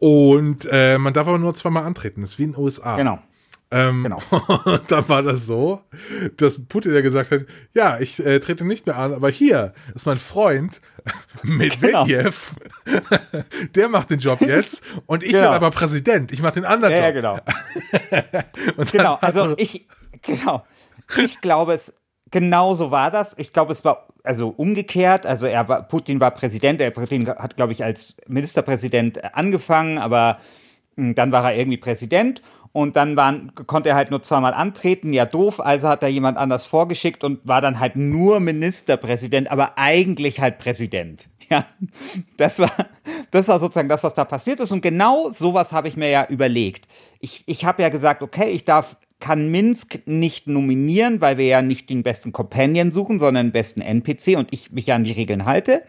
Und 0.00 0.66
äh, 0.70 0.98
man 0.98 1.12
darf 1.14 1.28
aber 1.28 1.38
nur 1.38 1.54
zweimal 1.54 1.84
antreten. 1.84 2.22
Das 2.22 2.30
ist 2.30 2.38
wie 2.38 2.44
in 2.44 2.52
den 2.52 2.60
USA. 2.60 2.96
Genau. 2.96 3.18
Ähm, 3.70 4.02
Genau. 4.02 4.18
Und 4.64 4.90
dann 4.90 5.08
war 5.08 5.22
das 5.22 5.46
so, 5.46 5.82
dass 6.38 6.66
Putin 6.66 6.92
ja 6.92 7.02
gesagt 7.02 7.30
hat, 7.30 7.42
ja, 7.72 8.00
ich 8.00 8.18
äh, 8.18 8.40
trete 8.40 8.64
nicht 8.64 8.86
mehr 8.86 8.96
an, 8.96 9.14
aber 9.14 9.30
hier 9.30 9.74
ist 9.94 10.06
mein 10.06 10.18
Freund 10.18 10.80
Medvedev, 11.44 12.54
der 13.76 13.88
macht 13.88 14.10
den 14.10 14.18
Job 14.18 14.40
jetzt 14.40 14.82
und 15.06 15.22
ich 15.22 15.30
Genau. 15.32 15.44
bin 15.48 15.52
aber 15.54 15.70
Präsident, 15.70 16.32
ich 16.32 16.42
mache 16.42 16.54
den 16.54 16.64
anderen 16.64 16.92
Ja, 16.94 17.10
ja, 17.10 17.20
Job. 17.20 17.44
genau. 17.44 18.74
Und 18.76 18.90
Genau, 18.92 19.18
dann- 19.20 19.34
also 19.34 19.54
ich, 19.56 19.86
genau. 20.22 20.64
Ich 21.16 21.40
glaube, 21.40 21.74
es, 21.74 21.94
genau 22.30 22.74
so 22.74 22.90
war 22.90 23.10
das. 23.10 23.34
Ich 23.38 23.52
glaube, 23.52 23.72
es 23.72 23.84
war 23.84 24.06
also 24.22 24.48
umgekehrt. 24.48 25.26
Also 25.26 25.46
er 25.46 25.68
war, 25.68 25.82
Putin 25.82 26.20
war 26.20 26.30
Präsident. 26.30 26.80
Der 26.80 26.90
Putin 26.90 27.28
hat, 27.28 27.56
glaube 27.56 27.72
ich, 27.72 27.84
als 27.84 28.14
Ministerpräsident 28.26 29.34
angefangen, 29.34 29.98
aber 29.98 30.38
mh, 30.96 31.14
dann 31.14 31.32
war 31.32 31.50
er 31.50 31.58
irgendwie 31.58 31.78
Präsident. 31.78 32.42
Und 32.72 32.94
dann 32.94 33.16
waren, 33.16 33.52
konnte 33.66 33.88
er 33.88 33.96
halt 33.96 34.10
nur 34.12 34.22
zweimal 34.22 34.54
antreten, 34.54 35.12
ja 35.12 35.26
doof, 35.26 35.58
also 35.58 35.88
hat 35.88 36.04
er 36.04 36.08
jemand 36.08 36.38
anders 36.38 36.66
vorgeschickt 36.66 37.24
und 37.24 37.40
war 37.46 37.60
dann 37.60 37.80
halt 37.80 37.96
nur 37.96 38.38
Ministerpräsident, 38.38 39.50
aber 39.50 39.76
eigentlich 39.76 40.40
halt 40.40 40.58
Präsident. 40.58 41.28
Ja, 41.50 41.64
das 42.36 42.60
war, 42.60 42.70
das 43.32 43.48
war 43.48 43.58
sozusagen 43.58 43.88
das, 43.88 44.04
was 44.04 44.14
da 44.14 44.24
passiert 44.24 44.60
ist. 44.60 44.70
Und 44.70 44.82
genau 44.82 45.30
sowas 45.30 45.72
habe 45.72 45.88
ich 45.88 45.96
mir 45.96 46.08
ja 46.08 46.24
überlegt. 46.28 46.86
Ich, 47.18 47.42
ich 47.46 47.64
habe 47.64 47.82
ja 47.82 47.88
gesagt, 47.88 48.22
okay, 48.22 48.50
ich 48.50 48.64
darf, 48.64 48.94
kann 49.20 49.50
Minsk 49.50 50.00
nicht 50.06 50.46
nominieren, 50.46 51.20
weil 51.20 51.38
wir 51.38 51.46
ja 51.46 51.62
nicht 51.62 51.90
den 51.90 52.02
besten 52.02 52.32
Companion 52.32 52.90
suchen, 52.90 53.18
sondern 53.18 53.48
den 53.48 53.52
besten 53.52 53.80
NPC 53.80 54.36
und 54.36 54.52
ich 54.52 54.72
mich 54.72 54.86
ja 54.86 54.96
an 54.96 55.04
die 55.04 55.12
Regeln 55.12 55.44
halte. 55.44 55.82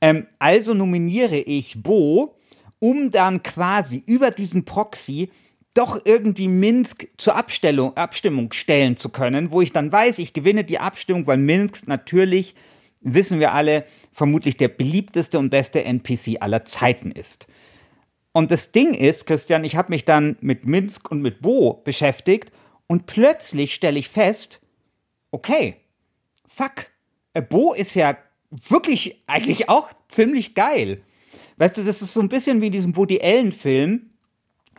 Ähm, 0.00 0.26
also 0.38 0.74
nominiere 0.74 1.36
ich 1.36 1.82
Bo, 1.82 2.36
um 2.78 3.10
dann 3.10 3.42
quasi 3.42 4.02
über 4.06 4.30
diesen 4.30 4.64
Proxy 4.64 5.30
doch 5.74 6.00
irgendwie 6.04 6.48
Minsk 6.48 7.08
zur 7.16 7.36
Abstellung, 7.36 7.96
Abstimmung 7.96 8.52
stellen 8.52 8.96
zu 8.96 9.08
können, 9.08 9.50
wo 9.50 9.62
ich 9.62 9.72
dann 9.72 9.90
weiß, 9.90 10.18
ich 10.18 10.32
gewinne 10.32 10.64
die 10.64 10.78
Abstimmung, 10.78 11.26
weil 11.26 11.38
Minsk 11.38 11.88
natürlich, 11.88 12.54
wissen 13.00 13.40
wir 13.40 13.52
alle, 13.52 13.84
vermutlich 14.12 14.56
der 14.56 14.68
beliebteste 14.68 15.38
und 15.38 15.50
beste 15.50 15.84
NPC 15.84 16.38
aller 16.40 16.64
Zeiten 16.64 17.10
ist. 17.10 17.46
Und 18.32 18.50
das 18.50 18.72
Ding 18.72 18.94
ist, 18.94 19.26
Christian, 19.26 19.64
ich 19.64 19.76
habe 19.76 19.90
mich 19.90 20.04
dann 20.04 20.36
mit 20.40 20.66
Minsk 20.66 21.10
und 21.10 21.20
mit 21.20 21.42
Bo 21.42 21.82
beschäftigt 21.84 22.50
und 22.86 23.06
plötzlich 23.06 23.74
stelle 23.74 23.98
ich 23.98 24.08
fest, 24.08 24.60
okay, 25.30 25.76
fuck, 26.46 26.86
äh, 27.34 27.42
Bo 27.42 27.74
ist 27.74 27.94
ja 27.94 28.16
wirklich 28.50 29.20
eigentlich 29.26 29.68
auch 29.68 29.90
ziemlich 30.08 30.54
geil. 30.54 31.02
Weißt 31.56 31.76
du, 31.76 31.84
das 31.84 32.02
ist 32.02 32.14
so 32.14 32.20
ein 32.20 32.28
bisschen 32.28 32.60
wie 32.60 32.66
in 32.66 32.72
diesem 32.72 32.96
Woody 32.96 33.20
Allen-Film, 33.22 34.10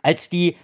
als 0.02 0.28
die 0.28 0.56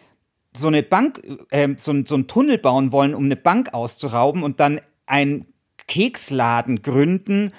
so 0.56 0.66
eine 0.66 0.82
Bank, 0.82 1.22
äh, 1.50 1.68
so, 1.76 2.04
so 2.04 2.14
einen 2.14 2.26
Tunnel 2.26 2.58
bauen 2.58 2.92
wollen, 2.92 3.14
um 3.14 3.24
eine 3.24 3.36
Bank 3.36 3.72
auszurauben 3.72 4.42
und 4.42 4.60
dann 4.60 4.80
einen 5.06 5.46
Keksladen 5.86 6.82
gründen, 6.82 7.52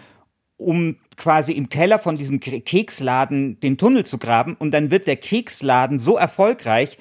um 0.58 0.98
quasi 1.22 1.54
im 1.54 1.70
Keller 1.70 2.00
von 2.00 2.18
diesem 2.18 2.40
Keksladen 2.40 3.60
den 3.60 3.78
Tunnel 3.78 4.06
zu 4.06 4.18
graben. 4.18 4.56
Und 4.58 4.72
dann 4.72 4.90
wird 4.90 5.06
der 5.06 5.18
Keksladen 5.18 6.00
so 6.00 6.18
erfolgreich, 6.18 6.98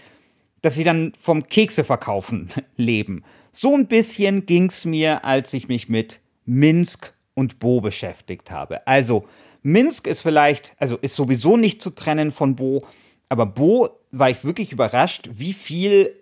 dass 0.61 0.75
sie 0.75 0.85
dann 0.85 1.13
vom 1.19 1.49
Kekse 1.49 1.85
verkaufen 1.85 2.51
leben. 2.77 3.25
So 3.51 3.75
ein 3.75 3.87
bisschen 3.87 4.45
ging's 4.45 4.85
mir, 4.85 5.25
als 5.25 5.55
ich 5.55 5.69
mich 5.69 5.89
mit 5.89 6.21
Minsk 6.45 7.15
und 7.35 7.59
Bo 7.59 7.81
beschäftigt 7.81 8.51
habe. 8.51 8.87
Also, 8.87 9.27
Minsk 9.63 10.07
ist 10.07 10.21
vielleicht, 10.21 10.75
also 10.79 10.97
ist 10.99 11.17
sowieso 11.17 11.57
nicht 11.57 11.81
zu 11.81 11.91
trennen 11.91 12.31
von 12.31 12.57
Bo, 12.57 12.85
aber 13.29 13.47
Bo 13.47 13.89
war 14.11 14.29
ich 14.29 14.45
wirklich 14.45 14.73
überrascht, 14.73 15.31
wie 15.33 15.53
viel, 15.55 16.15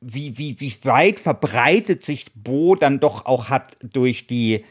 wie, 0.00 0.38
wie, 0.38 0.58
wie 0.60 0.74
weit 0.84 1.20
verbreitet 1.20 2.02
sich 2.02 2.26
Bo 2.34 2.76
dann 2.76 3.00
doch 3.00 3.26
auch 3.26 3.48
hat 3.48 3.76
durch 3.82 4.26
die, 4.26 4.64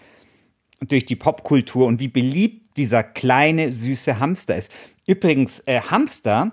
durch 0.82 1.06
die 1.06 1.16
Popkultur 1.16 1.86
und 1.86 2.00
wie 2.00 2.08
beliebt 2.08 2.61
dieser 2.78 3.04
kleine, 3.04 3.74
süße 3.74 4.20
Hamster 4.20 4.56
ist. 4.56 4.72
Übrigens, 5.08 5.60
äh, 5.66 5.82
Hamster 5.82 6.52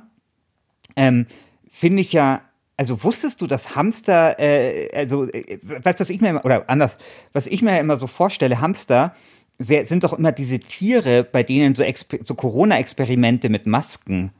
ähm, 0.96 1.26
finde 1.70 2.02
ich 2.02 2.12
ja, 2.12 2.42
also 2.76 3.02
wusstest 3.02 3.40
du, 3.40 3.46
dass 3.46 3.76
Hamster, 3.76 4.38
äh, 4.38 4.90
also, 4.94 5.28
äh, 5.28 5.59
weißt 5.62 6.00
du, 6.00 6.02
was 6.02 6.11
ich 6.11 6.20
mir 6.20 6.31
immer, 6.31 6.44
oder 6.44 6.68
anders, 6.68 6.96
was 7.33 7.46
ich 7.46 7.62
mir 7.62 7.78
immer 7.78 7.96
so 7.96 8.07
vorstelle, 8.07 8.61
Hamster 8.61 9.14
wer, 9.59 9.87
sind 9.87 10.04
doch 10.04 10.12
immer 10.12 10.33
diese 10.33 10.59
Tiere, 10.59 11.24
bei 11.24 11.42
denen 11.42 11.74
so, 11.74 11.85
so 12.22 12.35
Corona-Experimente 12.35 13.48
mit 13.48 13.66
Masken 13.66 14.31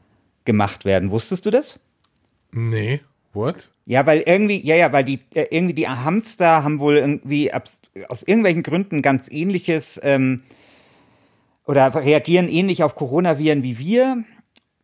gemacht 0.45 0.85
werden. 0.85 1.11
Wusstest 1.11 1.45
du 1.45 1.51
das? 1.51 1.79
Nee, 2.51 3.01
what? 3.33 3.69
Ja, 3.85 4.05
weil 4.05 4.23
irgendwie, 4.25 4.65
ja, 4.65 4.75
ja, 4.75 4.91
weil 4.91 5.03
die 5.03 5.19
äh, 5.33 5.47
irgendwie 5.51 5.75
die 5.75 5.87
Hamster 5.87 6.63
haben 6.63 6.79
wohl 6.79 6.97
irgendwie 6.97 7.51
aus 7.53 8.23
irgendwelchen 8.23 8.63
Gründen 8.63 9.01
ganz 9.01 9.29
ähnliches 9.29 9.99
ähm, 10.03 10.43
oder 11.69 11.93
reagieren 11.93 12.49
ähnlich 12.49 12.81
auf 12.81 12.95
Coronaviren 12.95 13.61
wie 13.61 13.77
wir. 13.77 14.23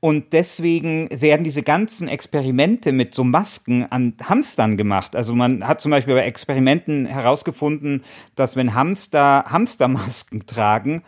Und 0.02 0.34
deswegen 0.34 1.10
werden 1.20 1.42
diese 1.42 1.64
ganzen 1.64 2.08
Experimente 2.08 2.92
mit 2.92 3.16
so 3.16 3.24
Masken 3.24 3.88
an 3.90 4.14
Hamstern 4.24 4.78
gemacht. 4.78 5.16
Also 5.16 5.34
man 5.34 5.68
hat 5.68 5.82
zum 5.82 5.90
Beispiel 5.90 6.14
bei 6.14 6.22
Experimenten 6.22 7.08
herausgefunden, 7.08 8.04
dass 8.36 8.56
wenn 8.56 8.76
Hamster 8.76 9.46
Hamstermasken 9.48 10.46
tragen, 10.46 11.02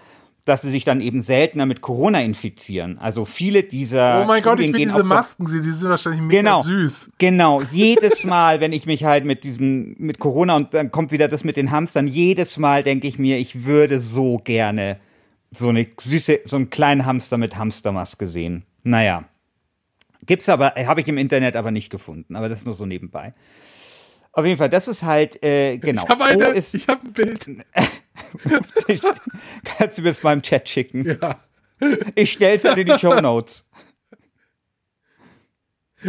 dass 0.46 0.63
sie 0.63 0.72
sich 0.72 0.84
dann 0.84 1.00
eben 1.00 1.22
seltener 1.22 1.68
mit 1.68 1.82
Corona 1.82 2.22
infizieren. 2.22 2.98
Also 2.98 3.26
viele 3.26 3.62
dieser 3.62 4.24
Oh 4.24 4.26
mein 4.26 4.42
Gott, 4.42 4.60
ich 4.60 4.74
will 4.74 4.86
diese 4.86 5.04
Masken 5.04 5.46
sehen, 5.46 5.62
die 5.62 5.70
sind 5.74 5.90
wahrscheinlich 5.90 6.22
mega 6.24 6.40
Genau. 6.40 6.62
süß. 6.63 7.12
Genau, 7.20 7.62
jedes 7.72 8.24
Mal, 8.24 8.62
wenn 8.62 8.74
ich 8.74 8.88
mich 8.88 9.04
halt 9.04 9.26
mit 9.26 9.44
diesen, 9.44 9.96
mit 10.00 10.18
Corona 10.18 10.56
und 10.56 10.74
dann 10.74 10.90
kommt 10.90 11.12
wieder 11.12 11.28
das 11.28 11.44
mit 11.44 11.56
den 11.56 11.70
Hamstern, 11.70 12.08
jedes 12.08 12.58
Mal 12.58 12.82
denke 12.82 13.08
ich 13.08 13.20
mir, 13.20 13.38
ich 13.38 13.63
würde 13.63 14.00
so 14.00 14.38
gerne 14.44 14.98
so 15.52 15.70
eine 15.70 15.88
süße, 16.00 16.42
so 16.46 16.56
einen 16.58 16.70
kleinen 16.70 17.06
Hamster 17.06 17.38
mit 17.38 17.58
Hamstermaske 17.58 18.28
sehen. 18.28 18.66
Naja. 18.84 19.26
Gibt's 20.26 20.50
aber, 20.50 20.74
habe 20.76 21.02
ich 21.02 21.08
im 21.08 21.18
Internet 21.18 21.56
aber 21.56 21.72
nicht 21.72 21.90
gefunden, 21.90 22.36
aber 22.36 22.50
das 22.50 22.60
ist 22.60 22.66
nur 22.66 22.74
so 22.74 22.86
nebenbei. 22.86 23.32
Auf 24.34 24.46
jeden 24.46 24.58
Fall, 24.58 24.70
das 24.70 24.88
ist 24.88 25.04
halt, 25.04 25.42
äh, 25.44 25.78
genau. 25.78 26.04
Ich 26.04 26.10
habe 26.10 26.26
habe 26.88 27.02
ein 27.08 27.14
Bild. 27.14 27.48
kannst 29.64 29.98
du 29.98 30.02
mir 30.02 30.10
das 30.10 30.24
mal 30.24 30.34
im 30.34 30.42
Chat 30.42 30.68
schicken? 30.68 31.18
Ja. 31.22 31.40
Ich 32.16 32.34
stell's 32.34 32.64
dann 32.64 32.78
in 32.78 32.88
die 32.88 33.00
Show 33.00 33.20
Notes. 33.20 33.66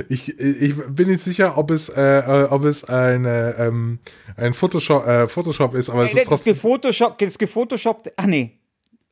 Ich, 0.08 0.38
ich 0.38 0.74
bin 0.76 1.08
nicht 1.08 1.24
sicher, 1.24 1.56
ob 1.56 1.70
es, 1.70 1.88
äh, 1.88 2.02
äh, 2.02 2.44
ob 2.50 2.64
es 2.64 2.84
eine, 2.84 3.54
ähm, 3.58 4.00
ein 4.36 4.52
Photoshop, 4.52 5.06
äh, 5.06 5.28
Photoshop 5.28 5.74
ist, 5.74 5.88
aber 5.88 6.04
es 6.04 6.12
ist 6.12 6.26
trotzdem. 6.26 6.54
das 6.54 7.20
ist 7.20 7.38
gefotoshoppt. 7.38 8.12
Ach 8.16 8.26
nee. 8.26 8.58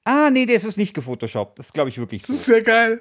Ah, 0.07 0.31
nee, 0.31 0.47
das 0.47 0.63
ist 0.63 0.77
nicht 0.77 0.95
gefotoshoppt. 0.95 1.59
Das 1.59 1.67
ist, 1.67 1.73
glaube 1.73 1.91
ich, 1.91 1.99
wirklich 1.99 2.25
so. 2.25 2.33
Das 2.33 2.41
ist 2.41 2.47
sehr 2.47 2.63
geil. 2.63 3.01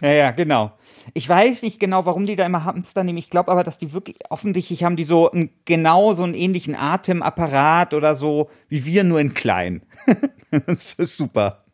Ja, 0.00 0.12
ja, 0.12 0.30
genau. 0.30 0.70
Ich 1.12 1.28
weiß 1.28 1.62
nicht 1.62 1.80
genau, 1.80 2.06
warum 2.06 2.26
die 2.26 2.36
da 2.36 2.46
immer 2.46 2.64
Hamster 2.64 3.02
nehmen. 3.02 3.18
Ich 3.18 3.28
glaube 3.28 3.50
aber, 3.50 3.64
dass 3.64 3.76
die 3.76 3.92
wirklich, 3.92 4.18
offensichtlich 4.30 4.84
haben 4.84 4.94
die 4.94 5.02
so 5.02 5.28
ein, 5.32 5.50
genau 5.64 6.12
so 6.12 6.22
einen 6.22 6.34
ähnlichen 6.34 6.76
Atemapparat 6.76 7.92
oder 7.92 8.14
so, 8.14 8.50
wie 8.68 8.84
wir, 8.84 9.02
nur 9.02 9.18
in 9.18 9.34
klein. 9.34 9.82
das 10.66 10.92
ist 10.92 11.16
super. 11.16 11.64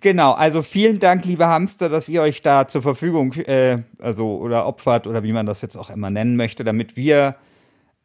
Genau, 0.00 0.32
also 0.32 0.62
vielen 0.62 0.98
Dank, 0.98 1.26
liebe 1.26 1.46
Hamster, 1.46 1.90
dass 1.90 2.08
ihr 2.08 2.22
euch 2.22 2.40
da 2.40 2.68
zur 2.68 2.80
Verfügung, 2.80 3.34
äh, 3.34 3.82
also 3.98 4.38
oder 4.38 4.64
opfert 4.64 5.06
oder 5.06 5.22
wie 5.22 5.32
man 5.34 5.44
das 5.44 5.60
jetzt 5.60 5.76
auch 5.76 5.90
immer 5.90 6.08
nennen 6.08 6.36
möchte, 6.36 6.64
damit 6.64 6.96
wir 6.96 7.36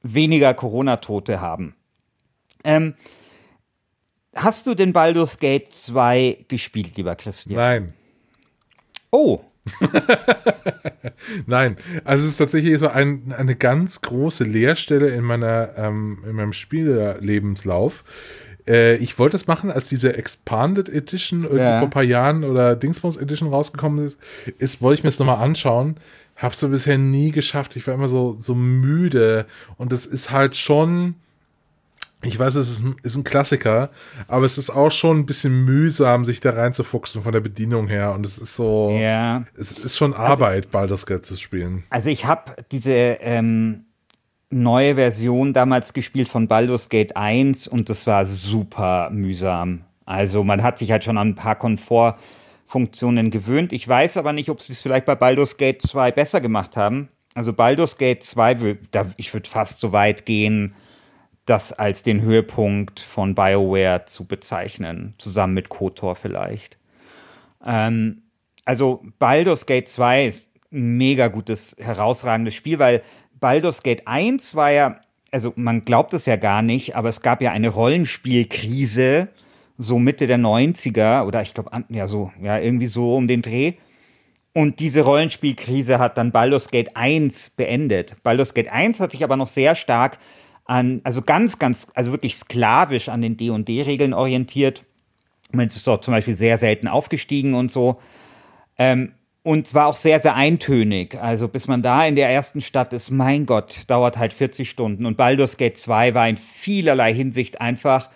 weniger 0.03 0.53
Corona-Tote 0.53 1.39
haben. 1.39 1.73
Ähm, 2.65 2.95
hast 4.36 4.67
du 4.67 4.76
den 4.76 4.93
Baldur's 4.93 5.39
Gate 5.39 5.74
2 5.74 6.45
gespielt, 6.48 6.98
lieber 6.98 7.15
Christian? 7.15 7.56
Nein. 7.58 7.93
Oh, 9.12 9.41
Nein, 11.48 11.78
also 12.04 12.24
es 12.24 12.32
ist 12.32 12.38
tatsächlich 12.38 12.78
so 12.80 12.88
ein, 12.88 13.34
eine 13.36 13.56
ganz 13.56 14.02
große 14.02 14.43
Leerstelle 14.43 15.08
in 15.08 15.24
meiner 15.24 15.76
ähm, 15.78 16.19
in 16.28 16.36
meinem 16.36 16.54
Spiellebenslauf. 16.54 18.04
Äh, 18.67 18.98
ich 18.98 19.17
wollte 19.17 19.38
es 19.38 19.48
machen, 19.48 19.71
als 19.71 19.89
diese 19.89 20.15
Expanded 20.17 20.89
Edition 20.89 21.43
irgendwie 21.43 21.60
Ja. 21.63 21.80
vor 21.80 21.88
ein 21.88 21.91
paar 21.91 22.04
Jahren 22.04 22.43
oder 22.43 22.76
Dingsbums 22.76 23.17
Edition 23.17 23.50
rausgekommen 23.50 24.06
ist, 24.06 24.19
ist 24.58 24.82
wollte 24.82 25.00
ich 25.00 25.04
mir 25.04 25.10
das 25.10 25.19
nochmal 25.19 25.43
anschauen. 25.43 25.98
Hab's 26.36 26.60
so 26.60 26.69
bisher 26.69 26.98
nie 26.98 27.32
geschafft. 27.32 27.76
Ich 27.76 27.88
war 27.88 27.93
immer 27.93 28.10
so, 28.10 28.36
so 28.39 28.56
müde. 28.56 29.45
Und 29.78 29.93
es 29.93 30.06
ist 30.06 30.32
halt 30.32 30.56
schon, 30.56 31.15
ich 32.25 32.38
weiß, 32.39 32.55
es 32.55 32.69
ist 32.69 32.83
ein, 32.83 32.95
ist 33.03 33.15
ein 33.15 33.23
Klassiker, 33.23 33.89
aber 34.27 34.45
es 34.45 34.57
ist 34.57 34.69
auch 34.69 34.91
schon 34.91 35.19
ein 35.19 35.25
bisschen 35.25 35.65
mühsam, 35.65 36.25
sich 36.25 36.39
da 36.41 36.51
reinzufuchsen 36.51 37.21
von 37.21 37.31
der 37.31 37.41
Bedienung 37.41 37.88
her. 37.88 38.13
Und 38.13 38.25
es 38.25 38.38
ist 38.38 38.55
so, 38.55 38.89
ja. 38.91 39.45
es 39.57 39.71
ist 39.71 39.97
schon 39.97 40.13
Arbeit, 40.13 40.71
Baldur's 40.71 41.05
Gate 41.05 41.25
zu 41.25 41.35
spielen. 41.38 41.83
Also 41.89 42.09
ich 42.09 42.25
habe 42.25 42.55
diese 42.71 42.91
ähm, 42.93 43.85
neue 44.49 44.95
Version 44.95 45.53
damals 45.53 45.93
gespielt 45.93 46.29
von 46.29 46.47
Baldur's 46.47 46.89
Gate 46.89 47.15
1 47.17 47.67
und 47.67 47.89
das 47.89 48.05
war 48.07 48.25
super 48.25 49.09
mühsam. 49.11 49.81
Also 50.05 50.43
man 50.43 50.61
hat 50.63 50.77
sich 50.77 50.91
halt 50.91 51.03
schon 51.03 51.17
an 51.17 51.29
ein 51.29 51.35
paar 51.35 51.55
Komfortfunktionen 51.55 53.31
gewöhnt. 53.31 53.73
Ich 53.73 53.88
weiß 53.88 54.17
aber 54.17 54.33
nicht, 54.33 54.49
ob 54.49 54.61
sie 54.61 54.73
es 54.73 54.81
vielleicht 54.81 55.05
bei 55.05 55.15
Baldur's 55.15 55.57
Gate 55.57 55.81
2 55.81 56.11
besser 56.11 56.41
gemacht 56.41 56.77
haben. 56.77 57.09
Also 57.33 57.53
Baldur's 57.53 57.97
Gate 57.97 58.23
2, 58.23 58.51
wür- 58.59 58.77
da, 58.91 59.07
ich 59.17 59.33
würde 59.33 59.49
fast 59.49 59.79
so 59.81 59.91
weit 59.91 60.25
gehen, 60.25 60.73
das 61.45 61.73
als 61.73 62.03
den 62.03 62.21
Höhepunkt 62.21 62.99
von 62.99 63.36
BioWare 63.36 64.05
zu 64.05 64.25
bezeichnen, 64.25 65.13
zusammen 65.17 65.53
mit 65.53 65.69
KOTOR 65.69 66.15
vielleicht. 66.15 66.77
Ähm, 67.65 68.23
also 68.65 69.03
Baldur's 69.19 69.65
Gate 69.65 69.88
2 69.88 70.25
ist 70.25 70.49
ein 70.71 70.97
mega 70.97 71.27
gutes, 71.27 71.75
herausragendes 71.79 72.55
Spiel, 72.55 72.79
weil 72.79 73.03
Baldur's 73.39 73.84
Gate 73.84 74.08
1 74.08 74.55
war 74.55 74.71
ja, 74.71 74.99
also 75.31 75.53
man 75.55 75.86
glaubt 75.86 76.13
es 76.13 76.25
ja 76.25 76.36
gar 76.36 76.63
nicht, 76.63 76.95
aber 76.95 77.10
es 77.10 77.21
gab 77.21 77.41
ja 77.41 77.51
eine 77.51 77.69
Rollenspielkrise, 77.69 79.29
so 79.77 79.99
Mitte 79.99 80.25
der 80.25 80.39
90er 80.39 81.25
oder 81.25 81.41
ich 81.41 81.53
glaube, 81.53 81.69
ja, 81.89 82.08
so, 82.08 82.31
ja, 82.41 82.58
irgendwie 82.58 82.88
so 82.88 83.15
um 83.15 83.27
den 83.27 83.41
Dreh. 83.41 83.73
Und 84.53 84.79
diese 84.79 85.01
Rollenspielkrise 85.01 85.99
hat 85.99 86.17
dann 86.17 86.31
Baldur's 86.31 86.69
Gate 86.69 86.95
1 86.95 87.51
beendet. 87.51 88.15
Baldur's 88.23 88.53
Gate 88.53 88.71
1 88.71 89.01
hat 89.01 89.12
sich 89.12 89.23
aber 89.23 89.36
noch 89.36 89.49
sehr 89.49 89.75
stark 89.75 90.17
an, 90.65 91.01
also 91.04 91.21
ganz, 91.21 91.60
ganz, 91.60 91.88
also 91.93 92.12
wirklich 92.12 92.36
sklavisch 92.36 93.10
an 93.10 93.21
den 93.21 93.38
D&D-Regeln 93.38 94.13
orientiert. 94.13 94.84
Man 95.51 95.67
ist 95.67 95.86
dort 95.86 96.04
zum 96.04 96.13
Beispiel 96.13 96.36
sehr 96.36 96.58
selten 96.58 96.88
aufgestiegen 96.88 97.54
und 97.54 97.71
so. 97.71 97.99
Ähm, 98.78 99.13
und 99.43 99.67
zwar 99.67 99.86
auch 99.86 99.95
sehr, 99.95 100.19
sehr 100.19 100.34
eintönig. 100.34 101.21
Also 101.21 101.47
bis 101.47 101.67
man 101.67 101.84
da 101.84 102.06
in 102.06 102.15
der 102.15 102.30
ersten 102.30 102.62
Stadt 102.62 102.93
ist, 102.93 103.12
mein 103.12 103.45
Gott, 103.45 103.82
dauert 103.88 104.17
halt 104.17 104.34
40 104.34 104.67
Stunden. 104.69 105.06
Und 105.06 105.17
Baldur's 105.17 105.58
Gate 105.58 105.78
2 105.78 106.15
war 106.15 106.28
in 106.28 106.38
vielerlei 106.38 107.13
Hinsicht 107.13 107.62
einfach 107.62 108.10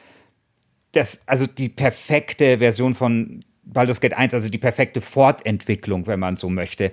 das, 0.93 1.21
also 1.27 1.45
die 1.45 1.69
perfekte 1.69 2.57
Version 2.57 2.95
von 2.95 3.45
Baldur's 3.63 4.01
Gate 4.01 4.17
1, 4.17 4.33
also 4.33 4.49
die 4.49 4.57
perfekte 4.57 5.01
Fortentwicklung, 5.01 6.07
wenn 6.07 6.19
man 6.19 6.35
so 6.35 6.49
möchte. 6.49 6.91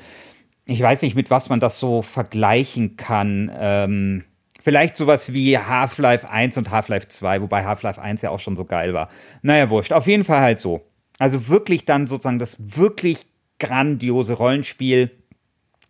Ich 0.67 0.83
weiß 0.83 1.01
nicht, 1.01 1.15
mit 1.17 1.31
was 1.31 1.49
man 1.49 1.61
das 1.61 1.79
so 1.79 2.03
vergleichen 2.03 2.97
kann. 2.97 3.51
Ähm, 3.59 4.25
vielleicht 4.67 4.97
sowas 4.97 5.33
wie 5.33 5.57
Half-Life 5.57 6.29
1 6.29 6.57
und 6.57 6.73
Half-Life 6.73 7.07
2, 7.07 7.41
wobei 7.41 7.65
Half-Life 7.65 8.03
1 8.03 8.23
ja 8.23 8.31
auch 8.31 8.41
schon 8.41 8.57
so 8.57 8.65
geil 8.65 8.95
war. 8.95 9.11
Naja, 9.43 9.71
wurscht. 9.71 9.93
Auf 9.93 10.09
jeden 10.09 10.25
Fall 10.25 10.41
halt 10.41 10.59
so. 10.59 10.85
Also 11.21 11.47
wirklich 11.47 11.85
dann 11.85 12.09
sozusagen 12.09 12.41
das 12.41 12.57
wirklich 12.59 13.27
grandiose 13.61 14.33
Rollenspiel 14.33 15.13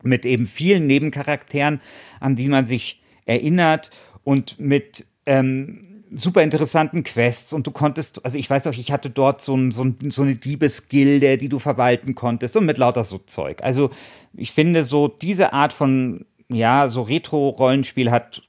mit 0.03 0.27
eben 0.27 0.45
vielen 0.45 0.87
Nebencharakteren, 0.87 1.81
an 2.21 2.37
die 2.37 2.49
man 2.49 2.67
sich 2.67 3.01
erinnert 3.25 3.93
und 4.25 4.61
mit 4.61 5.07
ähm, 5.25 6.03
super 6.15 6.43
interessanten 6.43 7.03
Quests 7.03 7.55
und 7.55 7.67
du 7.67 7.71
konntest, 7.71 8.27
also 8.27 8.37
ich 8.37 8.51
weiß 8.51 8.67
auch, 8.67 8.75
ich 8.75 8.93
hatte 8.93 9.09
dort 9.09 9.41
so, 9.41 9.57
ein, 9.57 9.73
so, 9.73 9.85
ein, 9.85 9.97
so 10.11 10.21
eine 10.21 10.35
Diebesgilde, 10.35 11.39
die 11.39 11.49
du 11.49 11.61
verwalten 11.61 12.15
konntest 12.15 12.59
und 12.59 12.67
mit 12.67 12.77
lauter 12.77 13.05
so 13.05 13.17
Zeug. 13.17 13.63
Also 13.63 13.89
ich 14.35 14.53
finde 14.53 14.85
so 14.85 15.09
diese 15.09 15.55
Art 15.55 15.73
von, 15.73 16.27
ja, 16.51 16.91
so 16.91 17.01
Retro-Rollenspiel 17.01 18.11
hat 18.11 18.43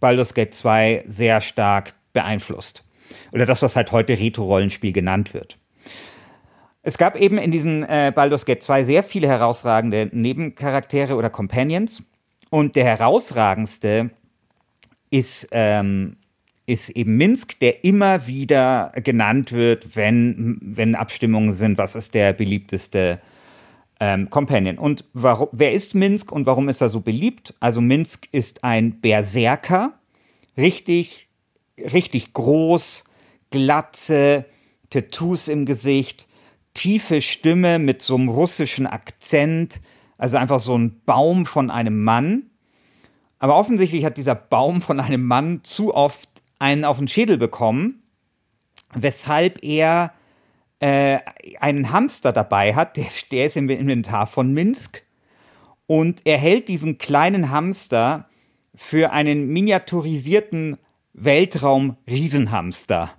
Baldur's 0.00 0.34
Gate 0.34 0.54
2 0.54 1.04
sehr 1.08 1.40
stark 1.40 1.94
beeinflusst. 2.12 2.82
Oder 3.32 3.46
das, 3.46 3.62
was 3.62 3.76
halt 3.76 3.92
heute 3.92 4.18
Retro-Rollenspiel 4.18 4.92
genannt 4.92 5.34
wird. 5.34 5.58
Es 6.82 6.96
gab 6.96 7.16
eben 7.16 7.38
in 7.38 7.50
diesem 7.50 7.82
äh, 7.82 8.10
Baldur's 8.14 8.46
Gate 8.46 8.62
2 8.62 8.84
sehr 8.84 9.02
viele 9.02 9.28
herausragende 9.28 10.08
Nebencharaktere 10.12 11.14
oder 11.14 11.28
Companions. 11.28 12.02
Und 12.50 12.74
der 12.74 12.84
herausragendste 12.84 14.10
ist, 15.10 15.48
ähm, 15.52 16.16
ist 16.66 16.90
eben 16.90 17.16
Minsk, 17.16 17.58
der 17.60 17.84
immer 17.84 18.26
wieder 18.26 18.92
genannt 18.96 19.52
wird, 19.52 19.94
wenn, 19.94 20.58
wenn 20.62 20.94
Abstimmungen 20.94 21.52
sind, 21.52 21.78
was 21.78 21.94
ist 21.94 22.14
der 22.14 22.32
beliebteste 22.32 23.20
ähm, 24.00 24.30
Companion. 24.30 24.78
Und 24.78 25.04
warum, 25.12 25.48
wer 25.52 25.72
ist 25.72 25.94
Minsk 25.94 26.32
und 26.32 26.46
warum 26.46 26.68
ist 26.68 26.80
er 26.80 26.88
so 26.88 27.00
beliebt? 27.00 27.54
Also 27.60 27.80
Minsk 27.80 28.28
ist 28.32 28.64
ein 28.64 29.00
Berserker, 29.00 29.92
richtig, 30.56 31.28
richtig 31.78 32.32
groß, 32.32 33.04
glatze, 33.50 34.46
Tattoos 34.88 35.48
im 35.48 35.66
Gesicht, 35.66 36.26
tiefe 36.74 37.20
Stimme 37.20 37.78
mit 37.78 38.02
so 38.02 38.16
einem 38.16 38.28
russischen 38.28 38.86
Akzent, 38.86 39.80
also 40.18 40.36
einfach 40.36 40.60
so 40.60 40.76
ein 40.76 41.00
Baum 41.04 41.46
von 41.46 41.70
einem 41.70 42.02
Mann. 42.02 42.50
Aber 43.38 43.56
offensichtlich 43.56 44.04
hat 44.04 44.16
dieser 44.16 44.34
Baum 44.34 44.82
von 44.82 45.00
einem 45.00 45.24
Mann 45.24 45.60
zu 45.62 45.94
oft 45.94 46.28
einen 46.58 46.84
auf 46.84 46.98
den 46.98 47.08
Schädel 47.08 47.38
bekommen, 47.38 48.02
weshalb 48.94 49.62
er 49.62 50.12
äh, 50.80 51.18
einen 51.60 51.92
Hamster 51.92 52.32
dabei 52.32 52.74
hat, 52.74 52.96
der, 52.96 53.06
der 53.30 53.46
ist 53.46 53.56
im 53.56 53.68
Inventar 53.68 54.26
von 54.26 54.52
Minsk. 54.52 55.02
Und 55.86 56.22
er 56.24 56.38
hält 56.38 56.68
diesen 56.68 56.98
kleinen 56.98 57.50
Hamster 57.50 58.28
für 58.74 59.12
einen 59.12 59.48
miniaturisierten 59.48 60.78
Weltraum-Riesenhamster. 61.12 63.10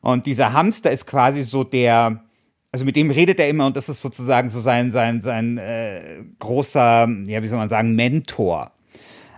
Und 0.00 0.26
dieser 0.26 0.52
Hamster 0.52 0.90
ist 0.90 1.06
quasi 1.06 1.42
so 1.42 1.64
der, 1.64 2.22
also 2.70 2.84
mit 2.84 2.96
dem 2.96 3.10
redet 3.10 3.40
er 3.40 3.48
immer 3.48 3.66
und 3.66 3.76
das 3.76 3.88
ist 3.88 4.02
sozusagen 4.02 4.48
so 4.50 4.60
sein, 4.60 4.92
sein, 4.92 5.20
sein 5.22 5.56
äh, 5.56 6.22
großer, 6.38 7.08
ja, 7.26 7.42
wie 7.42 7.48
soll 7.48 7.58
man 7.58 7.68
sagen, 7.68 7.94
Mentor. 7.94 8.72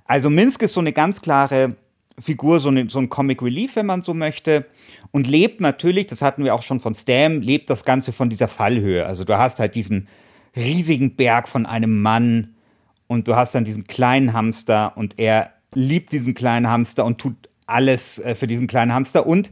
Also 0.05 0.31
Minsk 0.31 0.63
ist 0.63 0.73
so 0.75 0.81
eine 0.81 0.93
ganz 0.93 1.21
klare 1.21 1.77
Figur, 2.19 2.61
so, 2.61 2.69
eine, 2.69 2.89
so 2.89 2.99
ein 2.99 3.09
Comic 3.09 3.43
Relief, 3.43 3.77
wenn 3.77 3.87
man 3.87 4.03
so 4.03 4.15
möchte. 4.15 4.67
Und 5.11 5.27
lebt 5.27 5.61
natürlich, 5.61 6.07
das 6.07 6.23
hatten 6.23 6.45
wir 6.45 6.55
auch 6.55 6.63
schon 6.63 6.81
von 6.81 6.95
Stam, 6.95 7.41
lebt 7.41 7.69
das 7.71 7.85
Ganze 7.85 8.13
von 8.13 8.31
dieser 8.31 8.49
Fallhöhe. 8.49 9.07
Also 9.07 9.25
du 9.25 9.37
hast 9.37 9.61
halt 9.61 9.75
diesen 9.75 10.09
riesigen 10.57 11.17
Berg 11.17 11.49
von 11.49 11.67
einem 11.67 12.01
Mann 12.01 12.55
und 13.07 13.29
du 13.29 13.37
hast 13.37 13.55
dann 13.55 13.65
diesen 13.65 13.85
kleinen 13.85 14.33
Hamster 14.33 14.97
und 14.97 15.19
er 15.19 15.53
liebt 15.75 16.13
diesen 16.13 16.35
kleinen 16.35 16.69
Hamster 16.69 17.05
und 17.05 17.19
tut 17.19 17.35
alles 17.67 18.19
äh, 18.19 18.35
für 18.35 18.47
diesen 18.47 18.67
kleinen 18.67 18.93
Hamster. 18.93 19.27
Und 19.27 19.51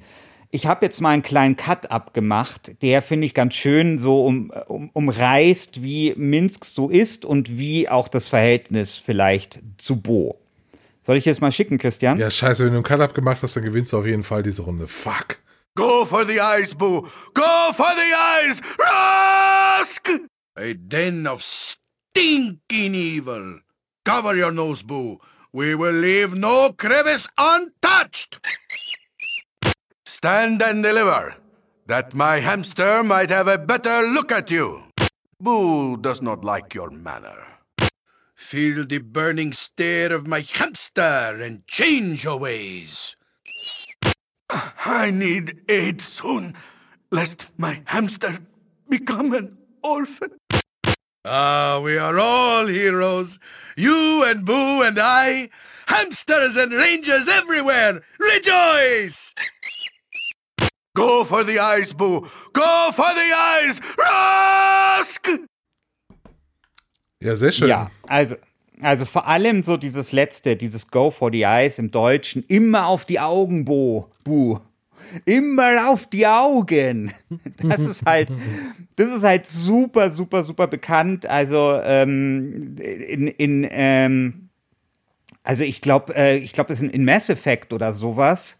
ich 0.50 0.66
habe 0.66 0.86
jetzt 0.86 1.00
mal 1.00 1.10
einen 1.10 1.22
kleinen 1.22 1.56
Cut 1.56 1.90
abgemacht, 1.90 2.80
der 2.80 3.02
finde 3.02 3.26
ich 3.26 3.34
ganz 3.34 3.54
schön 3.54 3.98
so 3.98 4.24
um, 4.24 4.52
um, 4.68 4.88
umreißt, 4.92 5.82
wie 5.82 6.14
Minsk 6.16 6.64
so 6.64 6.88
ist 6.88 7.24
und 7.24 7.58
wie 7.58 7.88
auch 7.88 8.08
das 8.08 8.28
Verhältnis 8.28 8.96
vielleicht 8.96 9.60
zu 9.78 10.00
Bo. 10.00 10.38
Soll 11.06 11.18
ich 11.18 11.26
jetzt 11.26 11.42
mal 11.42 11.52
schicken, 11.52 11.76
Christian? 11.76 12.18
Ja, 12.18 12.30
scheiße, 12.30 12.64
wenn 12.64 12.72
du 12.72 12.78
einen 12.78 12.84
Cut-Up 12.84 13.14
gemacht 13.14 13.42
hast, 13.42 13.54
dann 13.56 13.64
gewinnst 13.64 13.92
du 13.92 13.98
auf 13.98 14.06
jeden 14.06 14.24
Fall 14.24 14.42
diese 14.42 14.62
Runde. 14.62 14.86
Fuck. 14.86 15.38
Go 15.76 16.06
for 16.06 16.24
the 16.24 16.40
eyes, 16.40 16.74
Boo! 16.74 17.02
Go 17.34 17.72
for 17.74 17.92
the 17.94 18.14
eyes! 18.14 18.60
Rusk! 18.78 20.08
A 20.56 20.72
den 20.72 21.26
of 21.26 21.42
stinking 21.42 22.94
evil. 22.94 23.60
Cover 24.04 24.34
your 24.34 24.52
nose, 24.52 24.82
Boo. 24.82 25.18
We 25.52 25.74
will 25.74 25.92
leave 25.92 26.34
no 26.34 26.72
crevice 26.72 27.28
untouched. 27.36 28.40
Stand 30.06 30.62
and 30.62 30.82
deliver, 30.82 31.34
that 31.86 32.14
my 32.14 32.40
hamster 32.40 33.02
might 33.02 33.30
have 33.30 33.48
a 33.48 33.58
better 33.58 34.02
look 34.06 34.32
at 34.32 34.50
you. 34.50 34.84
Boo 35.38 35.98
does 35.98 36.22
not 36.22 36.44
like 36.44 36.72
your 36.74 36.90
manner. 36.90 37.43
Feel 38.34 38.84
the 38.84 38.98
burning 38.98 39.52
stare 39.52 40.12
of 40.12 40.26
my 40.26 40.40
hamster 40.40 41.38
and 41.40 41.66
change 41.66 42.24
your 42.24 42.38
ways. 42.38 43.16
I 44.50 45.10
need 45.10 45.60
aid 45.68 46.00
soon, 46.00 46.54
lest 47.10 47.50
my 47.56 47.82
hamster 47.86 48.38
become 48.88 49.32
an 49.34 49.56
orphan. 49.82 50.38
Ah, 51.24 51.80
we 51.82 51.96
are 51.96 52.18
all 52.18 52.66
heroes. 52.66 53.38
You 53.76 54.24
and 54.24 54.44
Boo 54.44 54.82
and 54.82 54.98
I. 54.98 55.48
Hamsters 55.86 56.56
and 56.56 56.72
rangers 56.72 57.28
everywhere. 57.28 58.02
Rejoice! 58.18 59.34
Go 60.94 61.24
for 61.24 61.42
the 61.42 61.58
eyes, 61.58 61.92
Boo. 61.92 62.28
Go 62.52 62.90
for 62.94 63.14
the 63.14 63.32
eyes. 63.34 63.80
Rusk! 63.98 65.28
Ja, 67.24 67.34
sehr 67.34 67.52
schön. 67.52 67.68
Ja, 67.68 67.90
also, 68.06 68.36
also 68.82 69.06
vor 69.06 69.26
allem 69.26 69.62
so 69.62 69.78
dieses 69.78 70.12
letzte, 70.12 70.56
dieses 70.56 70.90
Go 70.90 71.10
for 71.10 71.32
the 71.32 71.42
Eyes 71.42 71.78
im 71.78 71.90
Deutschen, 71.90 72.44
immer 72.48 72.86
auf 72.86 73.06
die 73.06 73.18
Augen, 73.18 73.64
Bo, 73.64 74.10
Bu. 74.24 74.58
Immer 75.24 75.88
auf 75.88 76.06
die 76.06 76.26
Augen. 76.26 77.12
Das 77.58 77.80
ist 77.80 78.04
halt, 78.04 78.28
das 78.96 79.08
ist 79.08 79.22
halt 79.22 79.46
super, 79.46 80.10
super, 80.10 80.42
super 80.42 80.66
bekannt. 80.66 81.24
Also 81.24 81.80
ähm, 81.82 82.76
in, 82.78 83.28
in 83.28 83.66
ähm, 83.70 84.48
also 85.42 85.64
ich 85.64 85.80
glaube, 85.80 86.14
äh, 86.14 86.36
ich 86.36 86.52
glaube, 86.52 86.74
es 86.74 86.82
ist 86.82 86.92
in 86.92 87.04
Mass 87.06 87.30
Effect 87.30 87.72
oder 87.72 87.94
sowas. 87.94 88.58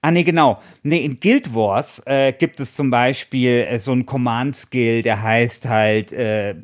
Ah, 0.00 0.10
nee, 0.10 0.24
genau. 0.24 0.60
Nee, 0.82 1.04
in 1.04 1.20
Guild 1.20 1.54
Wars 1.54 2.02
äh, 2.06 2.32
gibt 2.32 2.58
es 2.58 2.74
zum 2.74 2.90
Beispiel 2.90 3.66
äh, 3.68 3.78
so 3.78 3.92
einen 3.92 4.04
Command-Skill, 4.04 5.02
der 5.02 5.22
heißt 5.22 5.66
halt 5.66 6.12
äh, 6.12 6.56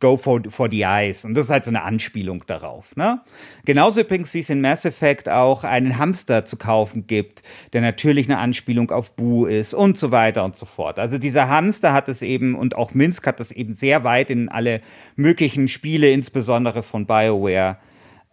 Go 0.00 0.16
for, 0.16 0.42
for 0.48 0.70
the 0.70 0.82
Eyes. 0.82 1.24
Und 1.24 1.34
das 1.34 1.46
ist 1.46 1.50
halt 1.50 1.64
so 1.64 1.70
eine 1.70 1.82
Anspielung 1.82 2.44
darauf. 2.46 2.94
Ne? 2.96 3.20
Genauso 3.64 4.00
übrigens, 4.00 4.32
wie 4.34 4.40
es 4.40 4.50
in 4.50 4.60
Mass 4.60 4.84
Effect 4.84 5.28
auch 5.28 5.64
einen 5.64 5.98
Hamster 5.98 6.44
zu 6.44 6.56
kaufen 6.56 7.06
gibt, 7.06 7.42
der 7.72 7.80
natürlich 7.80 8.28
eine 8.28 8.38
Anspielung 8.38 8.90
auf 8.90 9.16
Boo 9.16 9.46
ist 9.46 9.74
und 9.74 9.98
so 9.98 10.10
weiter 10.10 10.44
und 10.44 10.56
so 10.56 10.66
fort. 10.66 10.98
Also 10.98 11.18
dieser 11.18 11.48
Hamster 11.48 11.92
hat 11.92 12.08
es 12.08 12.22
eben, 12.22 12.54
und 12.54 12.76
auch 12.76 12.94
Minsk 12.94 13.26
hat 13.26 13.40
es 13.40 13.50
eben 13.50 13.74
sehr 13.74 14.04
weit 14.04 14.30
in 14.30 14.48
alle 14.48 14.80
möglichen 15.16 15.68
Spiele, 15.68 16.10
insbesondere 16.10 16.82
von 16.82 17.06
BioWare, 17.06 17.78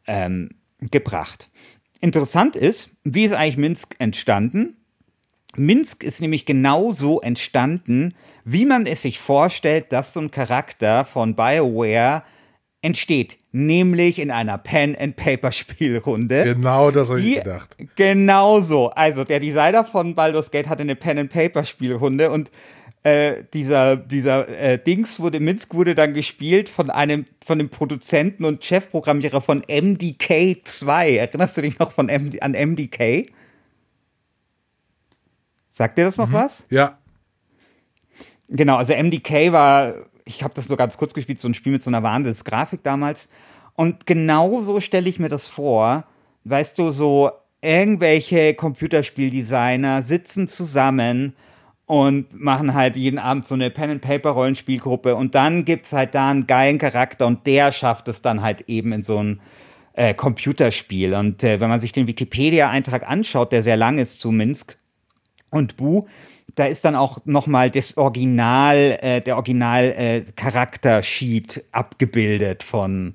ähm, 0.08 0.50
gebracht. 0.80 1.50
Interessant 2.00 2.56
ist, 2.56 2.89
wie 3.04 3.26
ist 3.26 3.34
eigentlich 3.34 3.58
Minsk 3.58 3.95
entstanden? 4.00 4.81
Minsk 5.58 6.04
ist 6.04 6.22
nämlich 6.22 6.46
genauso 6.46 7.22
entstanden, 7.22 8.14
wie 8.46 8.66
man 8.66 8.86
es 8.86 9.02
sich 9.02 9.20
vorstellt, 9.20 9.92
dass 9.92 10.14
so 10.14 10.20
ein 10.20 10.32
Charakter 10.32 11.06
von 11.06 11.36
BioWare 11.36 12.24
entsteht, 12.82 13.38
nämlich 13.52 14.20
in 14.20 14.32
einer 14.32 14.58
Pen-and-Paper-Spielrunde. 14.58 16.44
Genau 16.44 16.90
das 16.90 17.10
habe 17.10 17.20
ich 17.20 17.36
gedacht. 17.36 17.78
Genau 17.96 18.62
so. 18.62 18.90
Also 18.90 19.24
der 19.24 19.40
Designer 19.40 19.86
von 19.86 20.16
Baldur's 20.16 20.50
Gate 20.50 20.68
hatte 20.68 20.82
eine 20.82 20.96
Pen-and-Paper-Spielrunde 20.96 22.32
und 22.32 22.50
äh, 23.04 23.44
dieser, 23.54 23.98
dieser 23.98 24.48
äh, 24.48 24.78
Dings 24.78 25.20
wurde, 25.20 25.40
Minsk 25.40 25.74
wurde 25.74 25.96
dann 25.96 26.14
gespielt 26.14 26.70
von 26.70 26.90
einem, 26.90 27.26
von 27.44 27.58
dem 27.58 27.70
Produzenten 27.70 28.46
und 28.46 28.64
Chefprogrammierer 28.64 29.42
von 29.42 29.64
MDK 29.68 30.62
2. 30.64 31.18
Erinnerst 31.18 31.58
du 31.58 31.62
dich 31.62 31.80
noch 31.80 31.92
von 31.92 32.08
MD, 32.08 32.42
an 32.42 32.52
MDK? 32.52 33.26
Sagt 35.82 35.98
dir 35.98 36.04
das 36.04 36.17
noch 36.17 36.30
mhm. 36.30 36.34
was? 36.34 36.63
Ja. 36.70 37.00
Genau, 38.50 38.76
also 38.76 38.94
MDK 38.94 39.52
war, 39.52 39.96
ich 40.26 40.44
habe 40.44 40.54
das 40.54 40.70
nur 40.70 40.78
ganz 40.78 40.96
kurz 40.96 41.15
gespielt, 41.15 41.41
so 41.41 41.48
ein 41.48 41.56
Spiel 41.56 41.72
mit 41.72 41.82
so 41.82 41.89
einer 41.89 42.04
Wahnsinnsgrafik 42.04 42.84
damals. 42.84 43.30
Und 43.74 44.06
genau 44.06 44.62
so 44.62 44.80
stelle 44.80 45.10
ich 45.10 45.17
mir 45.17 45.30
das 45.30 45.48
vor. 45.48 46.04
Weißt 46.44 46.78
du, 46.78 46.91
so 46.91 47.32
irgendwelche 47.63 48.54
Computerspieldesigner 48.54 50.04
sitzen 50.04 50.48
zusammen 50.48 51.36
und 51.88 52.39
machen 52.39 52.76
halt 52.76 52.96
jeden 52.96 53.17
Abend 53.17 53.48
so 53.48 53.56
eine 53.56 53.72
Pen-and-Paper-Rollenspielgruppe 53.72 55.15
und 55.15 55.34
dann 55.34 55.65
gibt 55.65 55.88
es 55.88 55.94
halt 55.94 56.13
da 56.13 56.30
einen 56.30 56.46
geilen 56.46 56.78
Charakter 56.78 57.26
und 57.26 57.48
der 57.48 57.72
schafft 57.72 58.08
es 58.08 58.22
dann 58.22 58.44
halt 58.44 58.65
eben 58.67 58.91
in 58.91 59.02
so 59.02 59.17
ein 59.17 59.41
äh, 59.94 60.13
Computerspiel. 60.13 61.15
Und 61.15 61.44
äh, 61.44 61.60
wenn 61.60 61.70
man 61.70 61.80
sich 61.80 61.91
den 61.91 62.06
Wikipedia-Eintrag 62.06 63.10
anschaut, 63.10 63.52
der 63.52 63.63
sehr 63.63 63.78
lang 63.78 63.98
ist 63.98 64.22
zu 64.22 64.30
Minsk 64.30 64.78
und 65.52 65.78
Bu, 65.78 66.08
da 66.56 66.66
ist 66.66 66.84
dann 66.84 66.96
auch 66.96 67.20
nochmal 67.26 67.70
das 67.70 67.96
Original, 67.98 68.98
äh, 69.02 69.22
der 69.22 69.36
Original-Charakter-Sheet 69.36 71.58
äh, 71.58 71.64
abgebildet 71.72 72.64
von, 72.64 73.14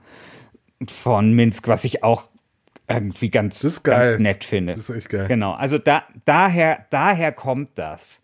von 0.86 1.32
Minsk, 1.32 1.66
was 1.68 1.82
ich 1.84 2.04
auch 2.04 2.28
irgendwie 2.88 3.30
ganz, 3.30 3.82
ganz 3.82 4.20
nett 4.20 4.44
finde. 4.44 4.74
Das 4.74 4.88
ist 4.88 4.96
echt 4.96 5.08
geil. 5.08 5.26
Genau, 5.28 5.52
also 5.52 5.78
da, 5.78 6.04
daher, 6.24 6.86
daher 6.90 7.32
kommt 7.32 7.70
das. 7.74 8.22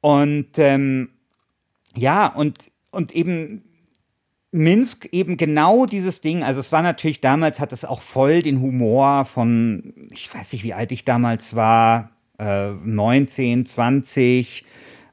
Und 0.00 0.58
ähm, 0.58 1.10
ja, 1.94 2.26
und, 2.26 2.70
und 2.90 3.12
eben 3.12 3.62
Minsk 4.50 5.06
eben 5.12 5.36
genau 5.36 5.86
dieses 5.86 6.20
Ding, 6.20 6.42
also 6.42 6.58
es 6.60 6.72
war 6.72 6.82
natürlich 6.82 7.20
damals, 7.20 7.60
hat 7.60 7.72
es 7.72 7.84
auch 7.84 8.02
voll 8.02 8.42
den 8.42 8.60
Humor 8.60 9.26
von, 9.26 9.94
ich 10.10 10.34
weiß 10.34 10.52
nicht, 10.52 10.64
wie 10.64 10.74
alt 10.74 10.90
ich 10.92 11.04
damals 11.04 11.54
war, 11.54 12.10
19, 12.84 13.60
äh, 13.60 13.64
20, 13.64 14.64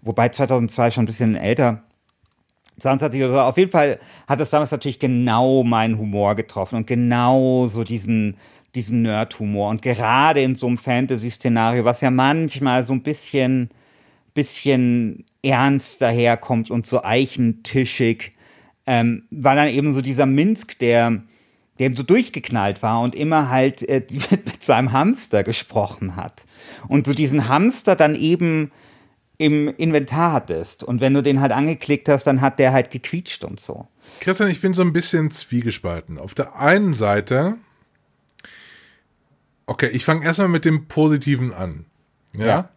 wobei 0.01 0.29
2002 0.29 0.91
schon 0.91 1.03
ein 1.03 1.07
bisschen 1.07 1.35
älter. 1.35 1.83
22 2.79 3.21
oder 3.23 3.31
so. 3.31 3.39
Auf 3.41 3.57
jeden 3.57 3.71
Fall 3.71 3.99
hat 4.27 4.39
es 4.39 4.49
damals 4.49 4.71
natürlich 4.71 4.99
genau 4.99 5.63
meinen 5.63 5.97
Humor 5.97 6.35
getroffen 6.35 6.77
und 6.77 6.87
genau 6.87 7.67
so 7.67 7.83
diesen, 7.83 8.37
diesen 8.75 9.01
Nerd-Humor. 9.01 9.69
Und 9.69 9.81
gerade 9.81 10.41
in 10.41 10.55
so 10.55 10.67
einem 10.67 10.77
Fantasy-Szenario, 10.77 11.85
was 11.85 12.01
ja 12.01 12.11
manchmal 12.11 12.83
so 12.83 12.93
ein 12.93 13.03
bisschen, 13.03 13.69
bisschen 14.33 15.25
ernst 15.43 16.01
daherkommt 16.01 16.71
und 16.71 16.85
so 16.85 17.03
eichentischig, 17.03 18.31
ähm, 18.85 19.23
war 19.29 19.55
dann 19.55 19.69
eben 19.69 19.93
so 19.93 20.01
dieser 20.01 20.25
Minsk, 20.25 20.79
der, 20.79 21.21
der 21.79 21.87
eben 21.87 21.95
so 21.95 22.03
durchgeknallt 22.03 22.83
war 22.83 23.01
und 23.01 23.15
immer 23.15 23.49
halt 23.49 23.81
äh, 23.87 24.05
mit 24.45 24.63
seinem 24.63 24.91
Hamster 24.91 25.43
gesprochen 25.43 26.15
hat 26.15 26.45
und 26.87 27.07
du 27.07 27.13
diesen 27.13 27.47
Hamster 27.47 27.95
dann 27.95 28.15
eben 28.15 28.71
im 29.37 29.69
Inventar 29.69 30.33
hattest. 30.33 30.83
Und 30.83 31.01
wenn 31.01 31.13
du 31.13 31.23
den 31.23 31.39
halt 31.41 31.53
angeklickt 31.53 32.09
hast, 32.09 32.25
dann 32.25 32.41
hat 32.41 32.59
der 32.59 32.73
halt 32.73 32.91
gequietscht 32.91 33.43
und 33.45 33.59
so. 33.59 33.87
Christian, 34.19 34.49
ich 34.49 34.59
bin 34.59 34.73
so 34.73 34.81
ein 34.81 34.91
bisschen 34.91 35.31
zwiegespalten. 35.31 36.19
Auf 36.19 36.35
der 36.35 36.57
einen 36.57 36.93
Seite, 36.93 37.55
okay, 39.65 39.87
ich 39.87 40.03
fange 40.03 40.25
erstmal 40.25 40.49
mit 40.49 40.65
dem 40.65 40.87
Positiven 40.87 41.53
an. 41.53 41.85
Ja. 42.33 42.45
ja. 42.45 42.69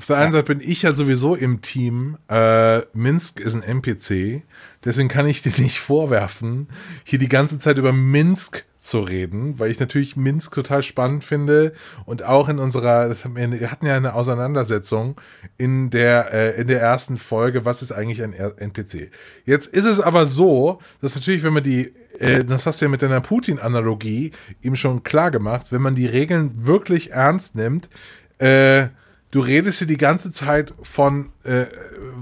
Auf 0.00 0.06
der 0.06 0.16
einen 0.16 0.32
ja. 0.32 0.38
Seite 0.38 0.54
bin 0.54 0.60
ich 0.60 0.82
ja 0.82 0.94
sowieso 0.94 1.34
im 1.34 1.60
Team. 1.60 2.18
Äh, 2.28 2.82
Minsk 2.92 3.40
ist 3.40 3.56
ein 3.56 3.64
NPC, 3.64 4.42
deswegen 4.84 5.08
kann 5.08 5.26
ich 5.26 5.42
dir 5.42 5.52
nicht 5.60 5.80
vorwerfen, 5.80 6.68
hier 7.02 7.18
die 7.18 7.28
ganze 7.28 7.58
Zeit 7.58 7.78
über 7.78 7.92
Minsk 7.92 8.64
zu 8.76 9.00
reden, 9.00 9.58
weil 9.58 9.72
ich 9.72 9.80
natürlich 9.80 10.14
Minsk 10.14 10.54
total 10.54 10.84
spannend 10.84 11.24
finde 11.24 11.72
und 12.06 12.22
auch 12.22 12.48
in 12.48 12.60
unserer, 12.60 13.10
wir 13.10 13.70
hatten 13.72 13.86
ja 13.86 13.96
eine 13.96 14.14
Auseinandersetzung 14.14 15.20
in 15.56 15.90
der, 15.90 16.32
äh, 16.32 16.60
in 16.60 16.68
der 16.68 16.80
ersten 16.80 17.16
Folge, 17.16 17.64
was 17.64 17.82
ist 17.82 17.90
eigentlich 17.90 18.22
ein 18.22 18.34
NPC? 18.34 19.10
Jetzt 19.44 19.66
ist 19.66 19.84
es 19.84 19.98
aber 19.98 20.26
so, 20.26 20.78
dass 21.00 21.16
natürlich, 21.16 21.42
wenn 21.42 21.54
man 21.54 21.64
die, 21.64 21.92
äh, 22.20 22.44
das 22.44 22.66
hast 22.66 22.80
du 22.80 22.84
ja 22.84 22.88
mit 22.88 23.02
deiner 23.02 23.20
Putin-Analogie 23.20 24.30
ihm 24.62 24.76
schon 24.76 25.02
klar 25.02 25.32
gemacht, 25.32 25.72
wenn 25.72 25.82
man 25.82 25.96
die 25.96 26.06
Regeln 26.06 26.64
wirklich 26.64 27.10
ernst 27.10 27.56
nimmt, 27.56 27.88
äh, 28.38 28.90
du 29.30 29.40
redest 29.40 29.78
hier 29.78 29.86
die 29.86 29.96
ganze 29.96 30.32
Zeit 30.32 30.74
von, 30.82 31.30
äh, 31.44 31.66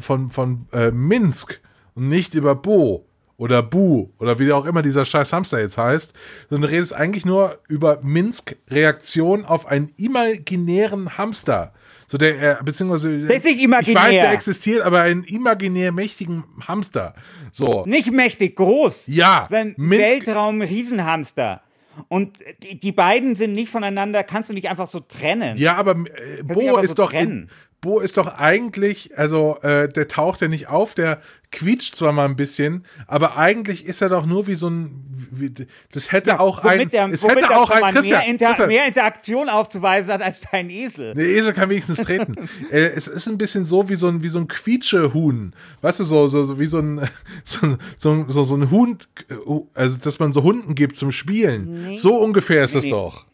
von, 0.01 0.31
von 0.31 0.67
äh, 0.73 0.91
Minsk 0.91 1.61
und 1.95 2.09
nicht 2.09 2.35
über 2.35 2.55
Bo 2.55 3.07
oder 3.37 3.63
Bu 3.63 4.11
oder 4.19 4.39
wie 4.39 4.53
auch 4.53 4.67
immer 4.67 4.83
dieser 4.83 5.05
scheiß 5.05 5.33
Hamster 5.33 5.61
jetzt 5.61 5.79
heißt, 5.79 6.15
sondern 6.49 6.69
du 6.71 6.75
redest 6.75 6.93
eigentlich 6.93 7.27
nur 7.27 7.59
über 7.69 8.01
Minsk 8.03 8.57
Reaktion 8.69 9.45
auf 9.45 9.67
einen 9.67 9.93
imaginären 9.97 11.19
Hamster. 11.19 11.73
So 12.09 12.19
der, 12.19 12.63
beziehungsweise, 12.63 13.27
das 13.27 13.39
ist 13.39 13.45
nicht 13.45 13.63
imaginär. 13.63 14.01
ich 14.01 14.07
weiß, 14.07 14.13
der 14.13 14.33
existiert, 14.33 14.83
aber 14.83 15.01
einen 15.01 15.25
imaginär 15.25 15.91
mächtigen 15.91 16.45
Hamster. 16.67 17.15
So. 17.51 17.85
Nicht 17.85 18.13
mächtig, 18.13 18.55
groß. 18.55 19.09
Ja. 19.09 19.49
Sein 19.51 19.75
Weltraum-Riesenhamster. 19.77 21.63
Und 22.09 22.39
die, 22.63 22.79
die, 22.79 22.93
beiden 22.93 23.35
sind 23.35 23.53
nicht 23.53 23.71
voneinander, 23.71 24.23
kannst 24.23 24.51
du 24.51 24.55
nicht 24.55 24.69
einfach 24.69 24.87
so 24.87 25.01
trennen. 25.01 25.57
Ja, 25.57 25.77
aber 25.77 25.93
äh, 25.93 26.43
Bo 26.43 26.79
ist 26.79 26.89
so 26.89 26.95
doch 26.95 27.13
in, 27.13 27.51
Bo 27.87 28.01
ist 28.01 28.17
doch 28.17 28.27
eigentlich, 28.27 29.17
also 29.17 29.59
äh, 29.63 29.89
der 29.89 30.09
taucht 30.09 30.41
ja 30.41 30.49
nicht 30.49 30.67
auf, 30.67 30.95
der 30.95 31.21
quietscht 31.53 31.95
zwar 31.95 32.11
mal 32.11 32.25
ein 32.25 32.35
bisschen, 32.35 32.85
aber 33.07 33.37
eigentlich 33.37 33.87
ist 33.87 34.03
er 34.03 34.09
doch 34.09 34.27
nur 34.27 34.49
wie 34.49 34.57
so 34.57 34.69
ein, 34.69 35.05
wie, 35.31 35.55
das 35.93 36.11
hätte 36.11 36.31
ja, 36.31 36.41
auch 36.41 36.65
ein, 36.65 36.91
der, 36.91 37.09
es 37.11 37.23
hätte 37.23 37.57
auch 37.57 37.71
ein, 37.71 37.95
Christian, 37.95 38.19
mehr, 38.19 38.29
Inter 38.29 38.47
Christian, 38.49 38.69
mehr 38.69 38.89
Interaktion 38.89 39.49
aufzuweisen 39.49 40.13
hat 40.13 40.21
als 40.21 40.41
dein 40.51 40.69
Esel. 40.69 41.15
Der 41.15 41.27
Esel 41.27 41.53
kann 41.53 41.71
wenigstens 41.71 41.99
treten. 41.99 42.35
äh, 42.73 42.89
es 42.89 43.07
ist 43.07 43.29
ein 43.29 43.39
bisschen 43.39 43.65
so 43.65 43.89
wie 43.89 43.95
so 43.95 44.09
ein, 44.09 44.21
wie 44.25 44.29
so 44.29 44.41
ein 44.41 44.49
Quietschehuhn, 44.49 45.55
weißt 45.83 46.01
du, 46.01 46.05
so, 46.05 46.27
so, 46.27 46.43
so 46.43 46.59
wie 46.59 46.67
so 46.67 46.81
ein, 46.81 47.09
so, 47.45 47.77
so, 47.97 48.25
so, 48.27 48.43
so 48.43 48.57
ein 48.57 48.73
Huhn, 48.73 48.99
äh, 49.31 49.35
also 49.75 49.97
dass 49.99 50.19
man 50.19 50.33
so 50.33 50.43
Hunden 50.43 50.75
gibt 50.75 50.97
zum 50.97 51.13
Spielen. 51.13 51.85
Nee. 51.85 51.97
So 51.99 52.17
ungefähr 52.17 52.65
ist 52.65 52.73
nee, 52.73 52.79
es 52.79 52.85
nee. 52.87 52.91
doch. 52.91 53.27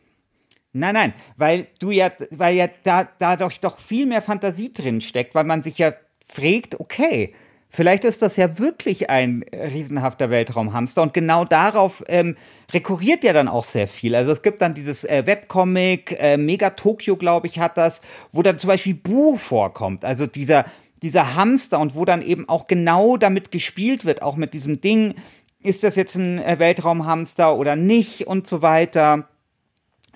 Nein, 0.72 0.94
nein, 0.94 1.12
weil 1.36 1.66
du 1.78 1.90
ja, 1.90 2.10
weil 2.30 2.56
ja 2.56 2.68
da 2.84 3.08
dadurch 3.18 3.60
doch 3.60 3.78
viel 3.78 4.06
mehr 4.06 4.22
Fantasie 4.22 4.72
drin 4.72 5.00
steckt, 5.00 5.34
weil 5.34 5.44
man 5.44 5.62
sich 5.62 5.76
ja 5.78 5.92
fragt, 6.26 6.80
okay, 6.80 7.34
vielleicht 7.68 8.04
ist 8.04 8.22
das 8.22 8.36
ja 8.36 8.58
wirklich 8.58 9.10
ein 9.10 9.44
riesenhafter 9.52 10.30
Weltraumhamster 10.30 11.02
und 11.02 11.12
genau 11.12 11.44
darauf 11.44 12.02
ähm, 12.08 12.36
rekurriert 12.72 13.22
ja 13.22 13.34
dann 13.34 13.48
auch 13.48 13.64
sehr 13.64 13.86
viel. 13.86 14.14
Also 14.14 14.32
es 14.32 14.40
gibt 14.40 14.62
dann 14.62 14.72
dieses 14.72 15.04
äh, 15.04 15.26
Webcomic, 15.26 16.16
äh, 16.18 16.38
Mega 16.38 16.70
Tokyo, 16.70 17.16
glaube 17.16 17.48
ich, 17.48 17.58
hat 17.58 17.76
das, 17.76 18.00
wo 18.32 18.42
dann 18.42 18.58
zum 18.58 18.68
Beispiel 18.68 18.94
Bu 18.94 19.36
vorkommt, 19.36 20.04
also 20.04 20.26
dieser 20.26 20.64
dieser 21.02 21.34
Hamster 21.34 21.80
und 21.80 21.94
wo 21.94 22.04
dann 22.04 22.22
eben 22.22 22.48
auch 22.48 22.68
genau 22.68 23.16
damit 23.16 23.50
gespielt 23.50 24.04
wird, 24.04 24.22
auch 24.22 24.36
mit 24.36 24.54
diesem 24.54 24.80
Ding, 24.80 25.16
ist 25.62 25.82
das 25.82 25.96
jetzt 25.96 26.16
ein 26.16 26.38
äh, 26.38 26.58
Weltraumhamster 26.58 27.56
oder 27.56 27.76
nicht 27.76 28.26
und 28.26 28.46
so 28.46 28.62
weiter. 28.62 29.28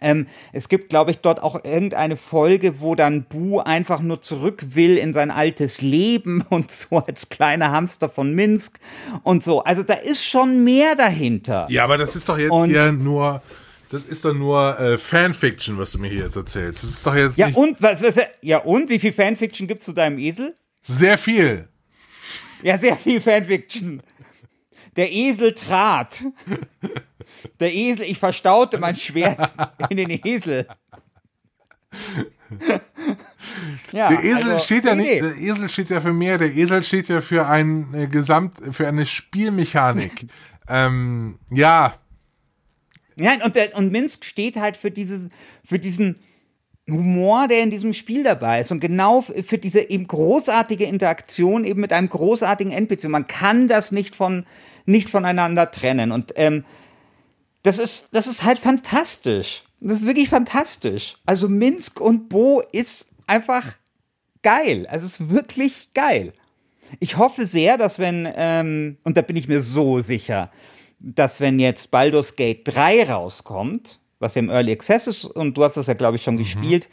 Ähm, 0.01 0.27
es 0.53 0.69
gibt, 0.69 0.91
glaube 0.91 1.11
ich, 1.11 1.19
dort 1.19 1.43
auch 1.43 1.65
irgendeine 1.65 2.17
Folge, 2.17 2.81
wo 2.81 2.95
dann 2.95 3.25
Bu 3.25 3.61
einfach 3.61 4.01
nur 4.01 4.21
zurück 4.21 4.63
will 4.75 4.99
in 4.99 5.15
sein 5.15 5.31
altes 5.31 5.81
Leben 5.81 6.45
und 6.51 6.71
so 6.71 6.99
als 6.99 7.29
kleiner 7.29 7.73
Hamster 7.73 8.09
von 8.09 8.35
Minsk 8.35 8.79
und 9.23 9.43
so. 9.43 9.63
Also 9.63 9.83
da 9.83 9.95
ist 9.95 10.25
schon 10.25 10.65
mehr 10.65 10.95
dahinter. 10.95 11.67
Ja, 11.71 11.85
aber 11.85 11.97
das 11.97 12.17
ist 12.17 12.29
doch 12.29 12.39
jetzt 12.39 12.51
und, 12.51 12.71
hier 12.71 12.93
nur, 12.93 13.43
das 13.91 14.05
ist 14.05 14.25
doch 14.25 14.35
nur 14.35 14.79
äh, 14.79 14.99
Fanfiction, 14.99 15.79
was 15.79 15.93
du 15.93 15.99
mir 15.99 16.09
hier 16.09 16.25
jetzt 16.25 16.37
erzählst. 16.37 16.83
Das 16.83 16.91
ist 16.91 17.07
doch 17.07 17.15
jetzt 17.15 17.39
ja 17.39 17.49
und 17.55 17.81
was, 17.81 18.03
was, 18.03 18.15
ja 18.43 18.59
und 18.59 18.91
wie 18.91 18.99
viel 18.99 19.13
Fanfiction 19.13 19.67
gibt's 19.67 19.85
zu 19.85 19.93
deinem 19.93 20.19
Esel? 20.19 20.55
Sehr 20.83 21.17
viel. 21.19 21.69
Ja, 22.63 22.79
sehr 22.79 22.97
viel 22.97 23.21
Fanfiction. 23.21 24.03
Der 24.97 25.13
Esel 25.13 25.55
trat. 25.55 26.23
Der 27.61 27.75
Esel, 27.75 28.07
ich 28.07 28.19
verstaute 28.19 28.79
mein 28.79 28.97
Schwert 28.97 29.53
in 29.91 29.97
den 29.97 30.11
Esel. 30.11 30.67
ja, 33.93 34.09
der 34.09 34.25
Esel 34.25 34.53
also, 34.53 34.65
steht 34.65 34.85
ja 34.85 34.95
nee, 34.95 35.21
nicht, 35.21 35.23
der 35.23 35.37
Esel 35.37 35.69
steht 35.69 35.91
ja 35.91 36.01
für 36.01 36.13
mehr, 36.13 36.39
der 36.39 36.55
Esel 36.55 36.83
steht 36.83 37.09
ja 37.09 37.21
für 37.21 37.47
ein 37.47 37.93
äh, 37.95 38.07
Gesamt, 38.07 38.59
für 38.71 38.87
eine 38.87 39.07
Spielmechanik. 39.07 40.27
ähm, 40.69 41.39
ja. 41.51 41.95
Nein, 43.17 43.43
und, 43.43 43.57
der, 43.57 43.75
und 43.77 43.91
Minsk 43.91 44.25
steht 44.25 44.57
halt 44.57 44.77
für 44.77 44.91
dieses, 44.91 45.29
für 45.65 45.79
diesen, 45.79 46.21
Humor, 46.89 47.49
der 47.49 47.65
in 47.65 47.71
diesem 47.71 47.93
Spiel 47.93 48.23
dabei 48.23 48.61
ist 48.61 48.71
und 48.71 48.79
genau 48.79 49.21
für 49.21 49.59
diese 49.59 49.81
eben 49.91 50.07
großartige 50.07 50.85
Interaktion 50.85 51.65
eben 51.65 51.81
mit 51.81 51.93
einem 51.93 52.09
großartigen 52.09 52.73
NPC. 52.73 53.09
Man 53.09 53.27
kann 53.27 53.67
das 53.67 53.91
nicht 53.91 54.15
von 54.15 54.47
nicht 54.87 55.11
voneinander 55.11 55.71
trennen 55.71 56.13
und 56.13 56.33
ähm, 56.37 56.65
das 57.63 57.79
ist 57.79 58.09
das 58.13 58.27
ist 58.27 58.45
halt 58.45 58.59
fantastisch. 58.59 59.63
Das 59.81 59.99
ist 59.99 60.07
wirklich 60.07 60.31
fantastisch. 60.31 61.17
Also 61.27 61.49
Minsk 61.49 62.01
und 62.01 62.29
Bo 62.29 62.63
ist 62.73 63.11
einfach 63.27 63.75
geil. 64.43 64.87
Also 64.89 65.07
es 65.07 65.21
ist 65.21 65.31
wirklich 65.31 65.93
geil. 65.93 66.33
Ich 67.01 67.17
hoffe 67.19 67.47
sehr, 67.47 67.77
dass 67.77 67.99
wenn 67.99 68.29
ähm, 68.37 68.97
und 69.05 69.17
da 69.17 69.23
bin 69.23 69.37
ich 69.37 69.49
mir 69.49 69.61
so 69.61 70.01
sicher, 70.01 70.51
dass 70.99 71.41
wenn 71.41 71.59
jetzt 71.59 71.91
Baldur's 71.91 72.37
Gate 72.37 72.63
3 72.65 73.11
rauskommt, 73.11 73.99
was 74.19 74.35
ja 74.35 74.41
im 74.41 74.51
Early 74.51 74.73
Access 74.73 75.07
ist, 75.07 75.25
und 75.25 75.57
du 75.57 75.65
hast 75.65 75.77
das 75.77 75.89
ja, 75.89 75.95
glaube 75.95 76.17
ich, 76.17 76.23
schon 76.23 76.35
mhm. 76.35 76.39
gespielt, 76.39 76.89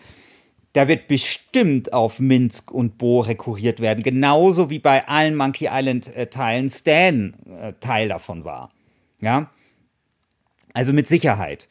da 0.73 0.87
wird 0.87 1.07
bestimmt 1.07 1.93
auf 1.93 2.19
Minsk 2.19 2.71
und 2.71 2.97
Bo 2.97 3.21
rekurriert 3.21 3.79
werden. 3.79 4.03
Genauso 4.03 4.69
wie 4.69 4.79
bei 4.79 5.07
allen 5.07 5.35
Monkey 5.35 5.69
Island-Teilen 5.71 6.69
Stan 6.69 7.35
äh, 7.47 7.73
Teil 7.79 8.09
davon 8.09 8.43
war. 8.43 8.71
Ja. 9.21 9.51
Also 10.73 10.91
mit 10.91 11.07
Sicherheit. 11.07 11.69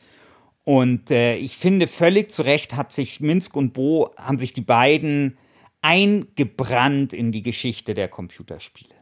Und 0.65 1.11
äh, 1.11 1.35
ich 1.37 1.57
finde, 1.57 1.89
völlig 1.89 2.31
zu 2.31 2.43
Recht 2.43 2.77
hat 2.77 2.93
sich 2.93 3.21
Minsk 3.21 3.57
und 3.57 3.73
Bo, 3.73 4.11
haben 4.17 4.39
sich 4.39 4.53
die 4.53 4.61
beiden 4.61 5.37
eingebrannt 5.83 7.13
in 7.13 7.33
die 7.33 7.43
Geschichte 7.43 7.95
der 7.95 8.07
Computerspiele. 8.07 8.95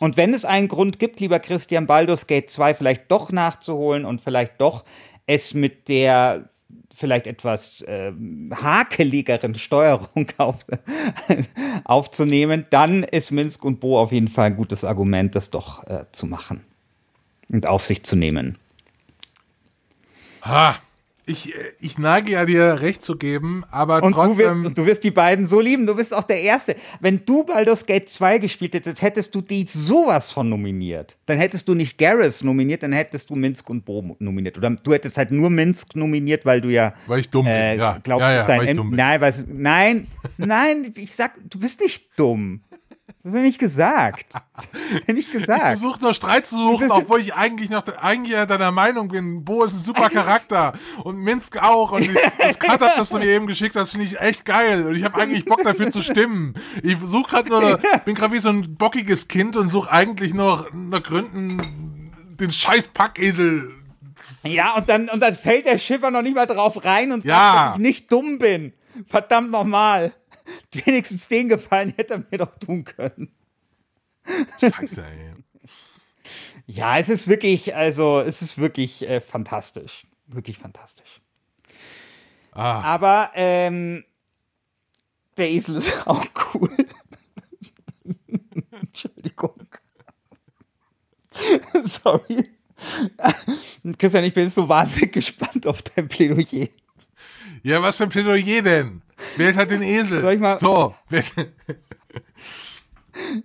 Und 0.00 0.16
wenn 0.16 0.32
es 0.32 0.46
einen 0.46 0.68
Grund 0.68 0.98
gibt, 0.98 1.20
lieber 1.20 1.38
Christian, 1.38 1.86
Baldur's 1.86 2.26
Gate 2.26 2.48
2 2.48 2.72
vielleicht 2.72 3.10
doch 3.10 3.30
nachzuholen 3.30 4.06
und 4.06 4.22
vielleicht 4.22 4.58
doch 4.58 4.86
es 5.26 5.52
mit 5.52 5.90
der 5.90 6.48
vielleicht 6.94 7.26
etwas 7.26 7.82
äh, 7.82 8.12
hakeligeren 8.52 9.54
Steuerung 9.54 10.26
auf, 10.36 10.56
aufzunehmen, 11.84 12.66
dann 12.70 13.02
ist 13.02 13.30
Minsk 13.30 13.64
und 13.64 13.80
Bo 13.80 13.98
auf 13.98 14.12
jeden 14.12 14.28
Fall 14.28 14.46
ein 14.46 14.56
gutes 14.56 14.84
Argument, 14.84 15.34
das 15.34 15.50
doch 15.50 15.86
äh, 15.86 16.04
zu 16.12 16.26
machen 16.26 16.62
und 17.50 17.66
auf 17.66 17.84
sich 17.84 18.04
zu 18.04 18.16
nehmen. 18.16 18.58
Ha! 20.42 20.76
Ich, 21.30 21.54
äh, 21.54 21.58
ich 21.78 21.98
neige 21.98 22.32
ja 22.32 22.44
dir 22.44 22.82
recht 22.82 23.04
zu 23.04 23.16
geben, 23.16 23.64
aber 23.70 24.02
und 24.02 24.12
trotzdem. 24.12 24.62
Du 24.62 24.64
wirst, 24.64 24.78
du 24.78 24.86
wirst 24.86 25.04
die 25.04 25.10
beiden 25.10 25.46
so 25.46 25.60
lieben. 25.60 25.86
Du 25.86 25.94
bist 25.94 26.14
auch 26.14 26.24
der 26.24 26.40
Erste. 26.42 26.76
Wenn 27.00 27.24
du 27.24 27.44
Baldur's 27.44 27.86
Gate 27.86 28.08
2 28.08 28.38
gespielt 28.38 28.74
hättest, 28.74 29.00
hättest 29.00 29.34
du 29.34 29.40
die 29.40 29.64
sowas 29.66 30.30
von 30.30 30.48
nominiert. 30.48 31.16
Dann 31.26 31.38
hättest 31.38 31.68
du 31.68 31.74
nicht 31.74 31.98
Garrus 31.98 32.42
nominiert, 32.42 32.82
dann 32.82 32.92
hättest 32.92 33.30
du 33.30 33.36
Minsk 33.36 33.70
und 33.70 33.84
Bo 33.84 34.16
nominiert. 34.18 34.58
Oder 34.58 34.70
du 34.70 34.92
hättest 34.92 35.16
halt 35.16 35.30
nur 35.30 35.50
Minsk 35.50 35.94
nominiert, 35.94 36.44
weil 36.44 36.60
du 36.60 36.68
ja. 36.68 36.92
Weil 37.06 37.20
ich 37.20 37.30
dumm 37.30 37.46
bin, 37.46 37.54
äh, 37.54 37.76
ja. 37.76 37.98
Glaubst, 38.02 38.22
ja, 38.22 38.32
ja, 38.32 38.48
weil 38.48 38.68
ich 38.68 38.76
dumm 38.76 38.90
bin. 38.90 38.96
Nein, 38.96 39.20
nein, 39.48 40.06
nein, 40.38 40.92
ich 40.96 41.14
sag, 41.14 41.32
du 41.48 41.58
bist 41.60 41.80
nicht 41.80 42.10
dumm. 42.16 42.62
Das 43.22 43.32
hat 43.32 43.40
er 43.40 43.42
nicht 43.42 43.58
gesagt. 43.58 44.34
hat 44.34 45.08
nicht 45.08 45.30
gesagt. 45.30 45.74
Ich 45.74 45.80
versuche 45.80 46.00
nur 46.00 46.14
Streit 46.14 46.46
zu 46.46 46.56
suchen, 46.56 46.90
obwohl 46.90 47.20
ich 47.20 47.34
eigentlich 47.34 47.68
noch 47.68 47.86
eigentlich 47.98 48.34
deiner 48.46 48.70
Meinung 48.70 49.08
bin. 49.08 49.44
Bo 49.44 49.64
ist 49.64 49.74
ein 49.74 49.80
super 49.80 50.08
Charakter 50.08 50.72
und 51.04 51.18
Minsk 51.18 51.58
auch. 51.58 51.92
Und 51.92 52.08
das 52.38 52.58
Cut 52.58 52.80
up, 52.80 52.94
das 52.96 53.10
du 53.10 53.18
mir 53.18 53.26
eben 53.26 53.46
geschickt 53.46 53.76
hast, 53.76 53.90
finde 53.90 54.06
ich 54.06 54.18
echt 54.18 54.46
geil. 54.46 54.86
Und 54.86 54.96
ich 54.96 55.04
habe 55.04 55.16
eigentlich 55.20 55.44
Bock 55.44 55.62
dafür 55.62 55.90
zu 55.90 56.02
stimmen. 56.02 56.54
Ich 56.82 56.96
suche 57.04 57.30
gerade 57.30 57.50
nur, 57.50 57.80
bin 58.06 58.14
gerade 58.14 58.32
wie 58.32 58.38
so 58.38 58.48
ein 58.48 58.76
bockiges 58.76 59.28
Kind 59.28 59.54
und 59.56 59.68
suche 59.68 59.90
eigentlich 59.90 60.32
noch 60.32 60.72
nach 60.72 61.02
Gründen 61.02 61.60
den 62.40 62.50
scheiß 62.50 62.88
Packesel. 62.88 63.70
Ja, 64.44 64.76
und 64.76 64.88
dann, 64.88 65.10
und 65.10 65.20
dann 65.20 65.34
fällt 65.34 65.66
der 65.66 65.76
Schiffer 65.76 66.10
noch 66.10 66.22
nicht 66.22 66.34
mal 66.34 66.46
drauf 66.46 66.84
rein 66.84 67.12
und 67.12 67.24
sagt, 67.24 67.26
ja. 67.26 67.66
dass 67.66 67.74
ich 67.74 67.82
nicht 67.82 68.10
dumm 68.10 68.38
bin. 68.38 68.72
Verdammt 69.06 69.50
nochmal. 69.50 70.12
wenigstens 70.72 71.28
den 71.28 71.48
Gefallen 71.48 71.94
hätte 71.96 72.14
er 72.14 72.24
mir 72.30 72.38
doch 72.38 72.58
tun 72.58 72.84
können. 72.84 73.34
Scheiße, 74.60 75.04
ey. 75.04 75.34
Ja, 76.66 76.98
es 76.98 77.08
ist 77.08 77.26
wirklich, 77.26 77.74
also, 77.74 78.20
es 78.20 78.42
ist 78.42 78.58
wirklich 78.58 79.02
äh, 79.02 79.20
fantastisch. 79.20 80.04
Wirklich 80.26 80.58
fantastisch. 80.58 81.20
Ah. 82.52 82.82
Aber, 82.82 83.32
ähm, 83.34 84.04
der 85.36 85.50
Esel 85.50 85.76
ist 85.76 86.06
auch 86.06 86.24
cool. 86.54 86.70
Entschuldigung. 88.70 89.66
Sorry. 91.82 92.50
Christian, 93.98 94.24
ich 94.24 94.34
bin 94.34 94.44
jetzt 94.44 94.54
so 94.54 94.68
wahnsinnig 94.68 95.12
gespannt 95.12 95.66
auf 95.66 95.82
dein 95.82 96.08
Plädoyer. 96.08 96.68
Ja, 97.62 97.82
was 97.82 97.96
für 97.96 98.04
ein 98.04 98.08
Plädoyer 98.08 98.62
denn? 98.62 99.02
Wählt 99.36 99.56
halt 99.56 99.70
den 99.70 99.82
Esel. 99.82 100.20
Soll 100.22 100.34
ich 100.34 100.40
mal. 100.40 100.58
So. 100.58 100.94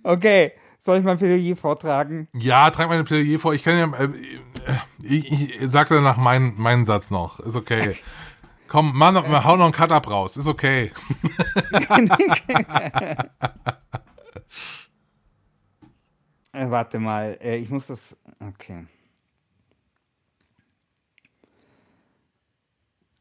okay. 0.02 0.52
Soll 0.86 0.98
ich 0.98 1.04
mal 1.04 1.12
ein 1.12 1.18
Plädoyer 1.18 1.56
vortragen? 1.56 2.28
Ja, 2.32 2.70
trag 2.70 2.88
mal 2.88 2.98
ein 2.98 3.04
Plädoyer 3.04 3.40
vor. 3.40 3.54
Ich 3.54 3.64
kann 3.64 3.76
ja. 3.76 3.92
Äh, 3.98 4.08
ich, 5.02 5.60
ich 5.60 5.70
sag 5.70 5.88
danach 5.88 6.16
meinen, 6.16 6.60
meinen 6.60 6.84
Satz 6.84 7.10
noch. 7.10 7.40
Ist 7.40 7.56
okay. 7.56 7.96
Komm, 8.68 8.92
mach 8.94 9.10
noch, 9.12 9.24
äh. 9.24 9.44
hau 9.44 9.56
noch 9.56 9.64
einen 9.64 9.74
Cut-Up 9.74 10.08
raus. 10.08 10.36
Ist 10.36 10.46
okay. 10.46 10.92
äh, 16.52 16.70
warte 16.70 17.00
mal. 17.00 17.36
Äh, 17.40 17.56
ich 17.56 17.68
muss 17.68 17.88
das. 17.88 18.16
Okay. 18.40 18.86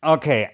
Okay. 0.01 0.49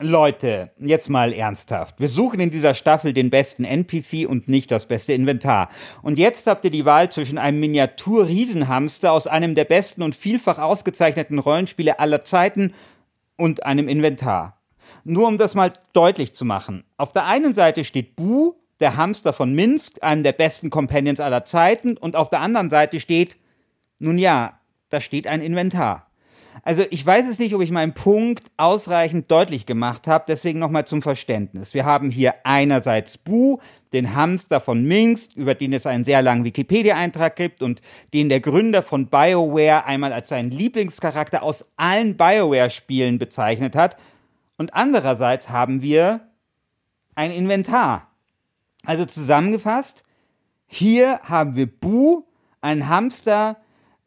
Leute, 0.00 0.70
jetzt 0.78 1.10
mal 1.10 1.32
ernsthaft. 1.32 1.98
Wir 1.98 2.08
suchen 2.08 2.38
in 2.38 2.50
dieser 2.50 2.74
Staffel 2.74 3.12
den 3.12 3.30
besten 3.30 3.64
NPC 3.64 4.28
und 4.28 4.46
nicht 4.46 4.70
das 4.70 4.86
beste 4.86 5.12
Inventar. 5.12 5.70
Und 6.02 6.20
jetzt 6.20 6.46
habt 6.46 6.64
ihr 6.64 6.70
die 6.70 6.84
Wahl 6.84 7.10
zwischen 7.10 7.36
einem 7.36 7.58
Miniatur-Riesenhamster 7.58 9.10
aus 9.10 9.26
einem 9.26 9.56
der 9.56 9.64
besten 9.64 10.02
und 10.02 10.14
vielfach 10.14 10.60
ausgezeichneten 10.60 11.40
Rollenspiele 11.40 11.98
aller 11.98 12.22
Zeiten 12.22 12.74
und 13.36 13.66
einem 13.66 13.88
Inventar. 13.88 14.62
Nur 15.02 15.26
um 15.26 15.36
das 15.36 15.56
mal 15.56 15.72
deutlich 15.94 16.32
zu 16.32 16.44
machen. 16.44 16.84
Auf 16.96 17.12
der 17.12 17.24
einen 17.24 17.52
Seite 17.52 17.84
steht 17.84 18.14
Bu, 18.14 18.54
der 18.78 18.96
Hamster 18.96 19.32
von 19.32 19.52
Minsk, 19.52 20.00
einem 20.00 20.22
der 20.22 20.32
besten 20.32 20.70
Companions 20.70 21.18
aller 21.18 21.44
Zeiten, 21.44 21.96
und 21.96 22.14
auf 22.14 22.30
der 22.30 22.40
anderen 22.40 22.70
Seite 22.70 23.00
steht, 23.00 23.36
nun 23.98 24.18
ja, 24.18 24.60
da 24.90 25.00
steht 25.00 25.26
ein 25.26 25.42
Inventar. 25.42 26.07
Also 26.68 26.84
ich 26.90 27.06
weiß 27.06 27.26
es 27.26 27.38
nicht, 27.38 27.54
ob 27.54 27.62
ich 27.62 27.70
meinen 27.70 27.94
Punkt 27.94 28.44
ausreichend 28.58 29.30
deutlich 29.30 29.64
gemacht 29.64 30.06
habe, 30.06 30.26
deswegen 30.28 30.58
nochmal 30.58 30.86
zum 30.86 31.00
Verständnis. 31.00 31.72
Wir 31.72 31.86
haben 31.86 32.10
hier 32.10 32.34
einerseits 32.44 33.16
Bu, 33.16 33.56
den 33.94 34.14
Hamster 34.14 34.60
von 34.60 34.84
Minsk, 34.84 35.34
über 35.34 35.54
den 35.54 35.72
es 35.72 35.86
einen 35.86 36.04
sehr 36.04 36.20
langen 36.20 36.44
Wikipedia-Eintrag 36.44 37.36
gibt 37.36 37.62
und 37.62 37.80
den 38.12 38.28
der 38.28 38.40
Gründer 38.40 38.82
von 38.82 39.06
BioWare 39.06 39.86
einmal 39.86 40.12
als 40.12 40.28
seinen 40.28 40.50
Lieblingscharakter 40.50 41.42
aus 41.42 41.64
allen 41.78 42.18
BioWare-Spielen 42.18 43.16
bezeichnet 43.16 43.74
hat. 43.74 43.96
Und 44.58 44.74
andererseits 44.74 45.48
haben 45.48 45.80
wir 45.80 46.20
ein 47.14 47.30
Inventar. 47.30 48.08
Also 48.84 49.06
zusammengefasst, 49.06 50.02
hier 50.66 51.20
haben 51.22 51.56
wir 51.56 51.66
Bu, 51.66 52.24
einen 52.60 52.90
Hamster, 52.90 53.56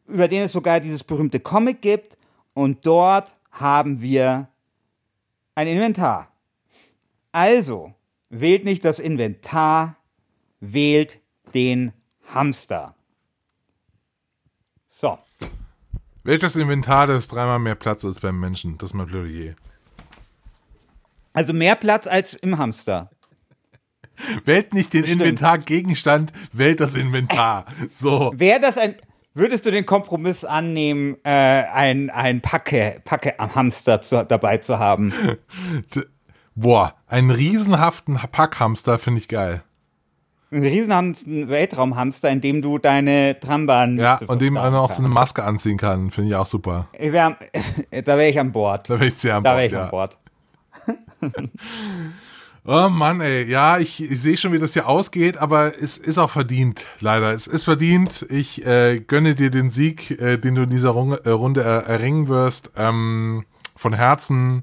über 0.06 0.28
den 0.28 0.44
es 0.44 0.52
sogar 0.52 0.78
dieses 0.78 1.02
berühmte 1.02 1.40
Comic 1.40 1.82
gibt. 1.82 2.18
Und 2.54 2.86
dort 2.86 3.32
haben 3.50 4.00
wir 4.00 4.48
ein 5.54 5.68
Inventar. 5.68 6.32
Also, 7.32 7.94
wählt 8.28 8.64
nicht 8.64 8.84
das 8.84 8.98
Inventar, 8.98 9.96
wählt 10.60 11.20
den 11.54 11.92
Hamster. 12.28 12.94
So. 14.86 15.18
Welches 16.24 16.56
Inventar, 16.56 17.06
das 17.06 17.28
dreimal 17.28 17.58
mehr 17.58 17.74
Platz 17.74 18.04
als 18.04 18.20
beim 18.20 18.38
Menschen? 18.38 18.78
Das 18.78 18.90
ist 18.90 18.94
mein 18.94 19.06
Plädoyer. 19.06 19.54
Also 21.32 21.52
mehr 21.52 21.76
Platz 21.76 22.06
als 22.06 22.34
im 22.34 22.58
Hamster. 22.58 23.10
Wählt 24.44 24.74
nicht 24.74 24.92
den. 24.92 25.04
Inventargegenstand, 25.04 26.32
wählt 26.52 26.80
das 26.80 26.94
Inventar. 26.94 27.64
So. 27.90 28.32
Wäre 28.36 28.60
das 28.60 28.78
ein. 28.78 28.96
Würdest 29.34 29.64
du 29.64 29.70
den 29.70 29.86
Kompromiss 29.86 30.44
annehmen, 30.44 31.16
äh, 31.24 31.30
ein, 31.30 32.10
ein 32.10 32.42
Packe, 32.42 33.00
Packe 33.04 33.40
am 33.40 33.54
Hamster 33.54 34.02
zu, 34.02 34.24
dabei 34.26 34.58
zu 34.58 34.78
haben? 34.78 35.14
Boah, 36.54 36.94
einen 37.06 37.30
riesenhaften 37.30 38.16
Packhamster 38.30 38.98
finde 38.98 39.20
ich 39.20 39.28
geil. 39.28 39.62
Einen 40.50 40.64
riesenhaften 40.64 41.48
Weltraumhamster, 41.48 42.28
in 42.28 42.42
dem 42.42 42.60
du 42.60 42.76
deine 42.76 43.40
Trambahn. 43.40 43.96
Ja, 43.96 44.20
und 44.26 44.42
dem 44.42 44.58
einer 44.58 44.82
auch 44.82 44.92
so 44.92 45.02
eine. 45.02 45.08
Maske 45.08 45.44
anziehen 45.44 45.78
kann, 45.78 46.10
finde 46.10 46.28
ich 46.28 46.36
auch 46.36 46.44
super. 46.44 46.88
Ich 46.98 47.12
wär, 47.12 47.38
da 47.90 48.18
wäre 48.18 48.28
ich 48.28 48.38
an 48.38 48.52
Bord. 48.52 48.90
Da 48.90 49.00
wäre 49.00 49.06
ich 49.06 49.14
sehr 49.14 49.36
am 49.36 49.44
Da 49.44 49.52
Bock, 49.52 49.58
wäre 49.58 49.66
ich 49.66 49.72
ja. 49.72 49.84
an 49.84 49.90
Bord. 49.90 50.18
Oh 52.64 52.88
Mann, 52.88 53.20
ey, 53.20 53.42
ja, 53.50 53.78
ich, 53.78 54.00
ich 54.00 54.20
sehe 54.20 54.36
schon, 54.36 54.52
wie 54.52 54.58
das 54.58 54.74
hier 54.74 54.86
ausgeht, 54.86 55.36
aber 55.36 55.76
es 55.82 55.98
ist 55.98 56.16
auch 56.16 56.30
verdient, 56.30 56.86
leider. 57.00 57.32
Es 57.32 57.48
ist 57.48 57.64
verdient. 57.64 58.24
Ich 58.30 58.64
äh, 58.64 59.00
gönne 59.00 59.34
dir 59.34 59.50
den 59.50 59.68
Sieg, 59.68 60.12
äh, 60.12 60.38
den 60.38 60.54
du 60.54 60.62
in 60.62 60.70
dieser 60.70 60.90
Runde, 60.90 61.22
äh, 61.24 61.30
Runde 61.30 61.62
er, 61.62 61.86
erringen 61.86 62.28
wirst, 62.28 62.70
ähm, 62.76 63.44
von 63.74 63.94
Herzen. 63.94 64.62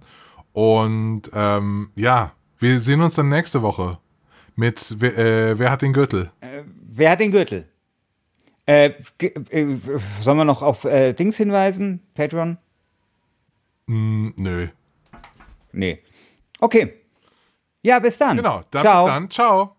Und 0.53 1.23
ähm, 1.33 1.89
ja, 1.95 2.31
wir 2.57 2.79
sehen 2.79 3.01
uns 3.01 3.15
dann 3.15 3.27
nächste 3.27 3.61
Woche 3.61 3.97
mit 4.55 4.95
wer, 4.99 5.17
äh, 5.17 5.59
Wer 5.59 5.69
hat 5.69 5.81
den 5.81 5.91
Gürtel? 5.91 6.31
Wer 6.81 7.11
hat 7.11 7.19
den 7.19 7.31
Gürtel? 7.31 7.67
Äh, 8.65 8.93
äh, 9.19 9.77
sollen 10.21 10.37
wir 10.37 10.45
noch 10.45 10.61
auf 10.61 10.85
äh, 10.85 11.11
Dings 11.11 11.35
hinweisen? 11.35 12.01
Patreon? 12.13 12.57
Hm, 13.87 14.33
nö. 14.37 14.67
Nee. 15.73 15.99
Okay. 16.61 16.98
Ja, 17.81 17.99
bis 17.99 18.17
dann. 18.17 18.37
Genau, 18.37 18.61
dann 18.71 18.83
Ciao. 18.83 19.05
bis 19.05 19.13
dann. 19.13 19.29
Ciao. 19.29 19.75